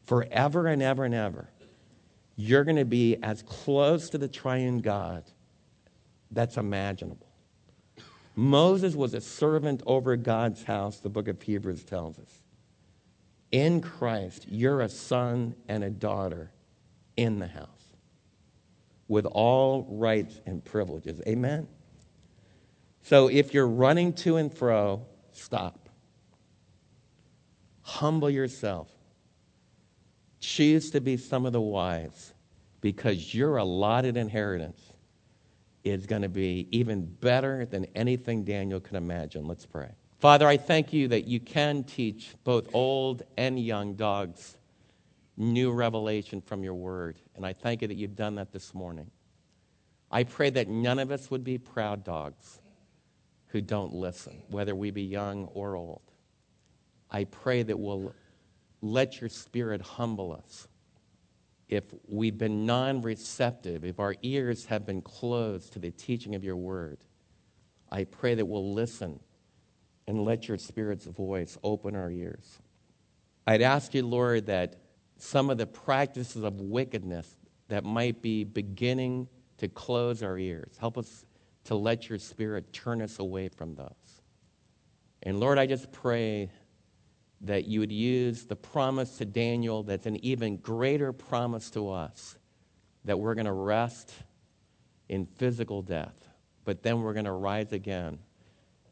Forever 0.06 0.68
and 0.68 0.82
ever 0.82 1.06
and 1.06 1.14
ever. 1.14 1.50
You're 2.36 2.64
going 2.64 2.78
to 2.78 2.86
be 2.86 3.18
as 3.22 3.44
close 3.44 4.10
to 4.12 4.18
the 4.18 4.28
triune 4.28 4.80
God 4.80 5.24
that's 6.32 6.58
imaginable. 6.58 7.28
Moses 8.36 8.96
was 8.96 9.14
a 9.14 9.22
servant 9.22 9.82
over 9.86 10.16
God's 10.16 10.64
house, 10.64 11.00
the 11.00 11.10
book 11.10 11.28
of 11.28 11.42
Hebrews 11.42 11.84
tells 11.84 12.20
us. 12.20 12.44
In 13.52 13.82
Christ, 13.82 14.46
you're 14.48 14.82
a 14.82 14.90
son 14.90 15.56
and 15.68 15.84
a 15.84 15.90
daughter 15.90 16.52
in 17.16 17.40
the 17.40 17.48
house 17.48 17.77
with 19.08 19.26
all 19.26 19.86
rights 19.90 20.42
and 20.46 20.64
privileges. 20.64 21.22
Amen? 21.28 21.68
So 23.04 23.30
if 23.30 23.54
you're 23.54 23.68
running 23.68 24.14
to 24.14 24.38
and 24.38 24.54
fro, 24.54 25.06
stop. 25.32 25.90
Humble 27.82 28.30
yourself. 28.30 28.90
Choose 30.40 30.92
to 30.92 31.02
be 31.02 31.16
some 31.18 31.46
of 31.46 31.54
the 31.54 31.62
wise 31.62 32.34
because 32.82 33.34
your 33.34 33.58
allotted 33.58 34.18
inheritance 34.18 34.82
is 35.84 36.06
going 36.06 36.22
to 36.22 36.30
be 36.30 36.68
even 36.72 37.06
better 37.06 37.66
than 37.66 37.86
anything 37.96 38.44
Daniel 38.44 38.80
could 38.80 38.96
imagine. 38.96 39.48
Let's 39.48 39.66
pray. 39.66 39.90
Father, 40.20 40.48
I 40.48 40.58
thank 40.58 40.92
you 40.92 41.08
that 41.10 41.28
you 41.28 41.40
can 41.40 41.84
teach 41.84 42.36
both 42.44 42.68
old 42.74 43.24
and 43.38 43.60
young 43.60 43.94
dogs 43.94 44.58
new 45.38 45.72
revelation 45.72 46.42
from 46.42 46.64
your 46.64 46.74
word. 46.74 47.20
And 47.38 47.46
I 47.46 47.54
thank 47.54 47.82
you 47.82 47.88
that 47.88 47.96
you've 47.96 48.16
done 48.16 48.36
that 48.36 48.52
this 48.52 48.74
morning. 48.74 49.10
I 50.12 50.24
pray 50.24 50.50
that 50.50 50.68
none 50.68 51.00
of 51.00 51.12
us 51.12 51.32
would 51.32 51.44
be 51.44 51.58
proud 51.58 52.04
dogs 52.04 52.60
who 53.48 53.62
don't 53.62 53.94
listen, 53.94 54.42
whether 54.50 54.76
we 54.76 54.92
be 54.92 55.04
young 55.04 55.46
or 55.54 55.76
old. 55.76 56.02
I 57.10 57.24
pray 57.26 57.64
that 57.64 57.78
we'll 57.78 58.14
let 58.82 59.22
your 59.22 59.30
spirit 59.30 59.82
humble 59.82 60.34
us 60.34 60.68
if 61.70 61.84
we've 62.08 62.38
been 62.38 62.66
non 62.66 63.02
receptive, 63.02 63.84
if 63.84 64.00
our 64.00 64.16
ears 64.22 64.66
have 64.66 64.86
been 64.86 65.02
closed 65.02 65.74
to 65.74 65.80
the 65.80 65.92
teaching 65.92 66.36
of 66.36 66.44
your 66.44 66.56
word, 66.56 67.00
I 67.92 68.06
pray 68.06 68.36
that 68.36 68.46
we'll 68.46 68.74
listen 68.74 69.20
and 70.08 70.24
let 70.24 70.48
your 70.48 70.58
Spirit's 70.58 71.06
voice 71.06 71.58
open 71.64 71.96
our 71.96 72.10
ears. 72.10 72.60
I'd 73.46 73.62
ask 73.62 73.94
you, 73.94 74.06
Lord, 74.06 74.46
that 74.46 74.78
some 75.18 75.50
of 75.50 75.58
the 75.58 75.68
practices 75.68 76.44
of 76.44 76.62
wickedness 76.62 77.38
that 77.68 77.84
might 77.84 78.22
be 78.22 78.44
beginning 78.44 79.28
to 79.58 79.68
close 79.68 80.24
our 80.24 80.38
ears, 80.38 80.78
help 80.80 80.98
us 80.98 81.26
to 81.66 81.76
let 81.76 82.10
your 82.10 82.20
Spirit 82.20 82.72
turn 82.72 83.02
us 83.02 83.20
away 83.20 83.50
from 83.50 83.76
those. 83.76 84.22
And 85.24 85.40
Lord, 85.40 85.58
I 85.58 85.66
just 85.66 85.92
pray 85.92 86.50
that 87.42 87.66
you 87.66 87.80
would 87.80 87.92
use 87.92 88.46
the 88.46 88.56
promise 88.56 89.18
to 89.18 89.26
Daniel 89.26 89.84
that's 89.84 90.06
an 90.06 90.24
even 90.24 90.58
greater 90.58 91.12
promise 91.12 91.70
to 91.72 91.92
us 91.92 92.38
that 93.06 93.20
we're 93.20 93.36
going 93.36 93.46
to 93.46 93.52
rest 93.52 94.14
in 95.10 95.26
physical 95.26 95.82
death, 95.82 96.28
but 96.66 96.84
then 96.84 97.02
we're 97.02 97.14
going 97.14 97.26
to 97.26 97.32
rise 97.32 97.72
again. 97.74 98.20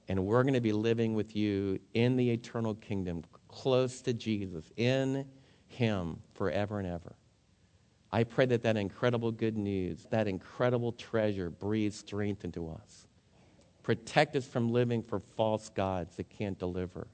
And 0.08 0.24
we're 0.26 0.44
going 0.44 0.54
to 0.54 0.62
be 0.62 0.72
living 0.72 1.16
with 1.16 1.36
you 1.36 1.80
in 1.96 2.16
the 2.16 2.30
eternal 2.30 2.76
kingdom, 2.76 3.24
close 3.48 4.02
to 4.02 4.14
Jesus, 4.14 4.72
in 4.78 5.26
Him 5.68 6.22
forever 6.34 6.80
and 6.80 6.88
ever. 6.88 7.16
I 8.12 8.24
pray 8.24 8.46
that 8.46 8.64
that 8.64 8.78
incredible 8.78 9.32
good 9.32 9.58
news, 9.58 10.08
that 10.10 10.28
incredible 10.28 10.94
treasure, 10.94 11.50
breathes 11.50 11.98
strength 11.98 12.46
into 12.46 12.70
us. 12.70 13.08
Protect 13.84 14.38
us 14.38 14.48
from 14.48 14.70
living 14.70 15.04
for 15.04 15.20
false 15.36 15.70
gods 15.70 16.16
that 16.16 16.30
can't 16.30 16.58
deliver. 16.58 17.08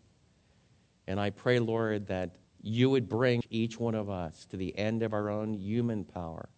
And 1.07 1.19
I 1.19 1.31
pray, 1.31 1.57
Lord, 1.57 2.05
that 2.07 2.35
you 2.61 2.91
would 2.91 3.09
bring 3.09 3.41
each 3.49 3.79
one 3.79 3.95
of 3.95 4.11
us 4.11 4.45
to 4.51 4.57
the 4.57 4.77
end 4.77 5.01
of 5.01 5.13
our 5.13 5.31
own 5.31 5.55
human 5.55 6.03
power 6.03 6.49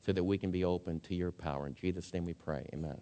so 0.00 0.12
that 0.12 0.24
we 0.24 0.38
can 0.38 0.50
be 0.50 0.64
open 0.64 1.00
to 1.00 1.14
your 1.14 1.30
power. 1.30 1.66
In 1.66 1.74
Jesus' 1.74 2.14
name 2.14 2.24
we 2.24 2.32
pray. 2.32 2.66
Amen. 2.72 2.98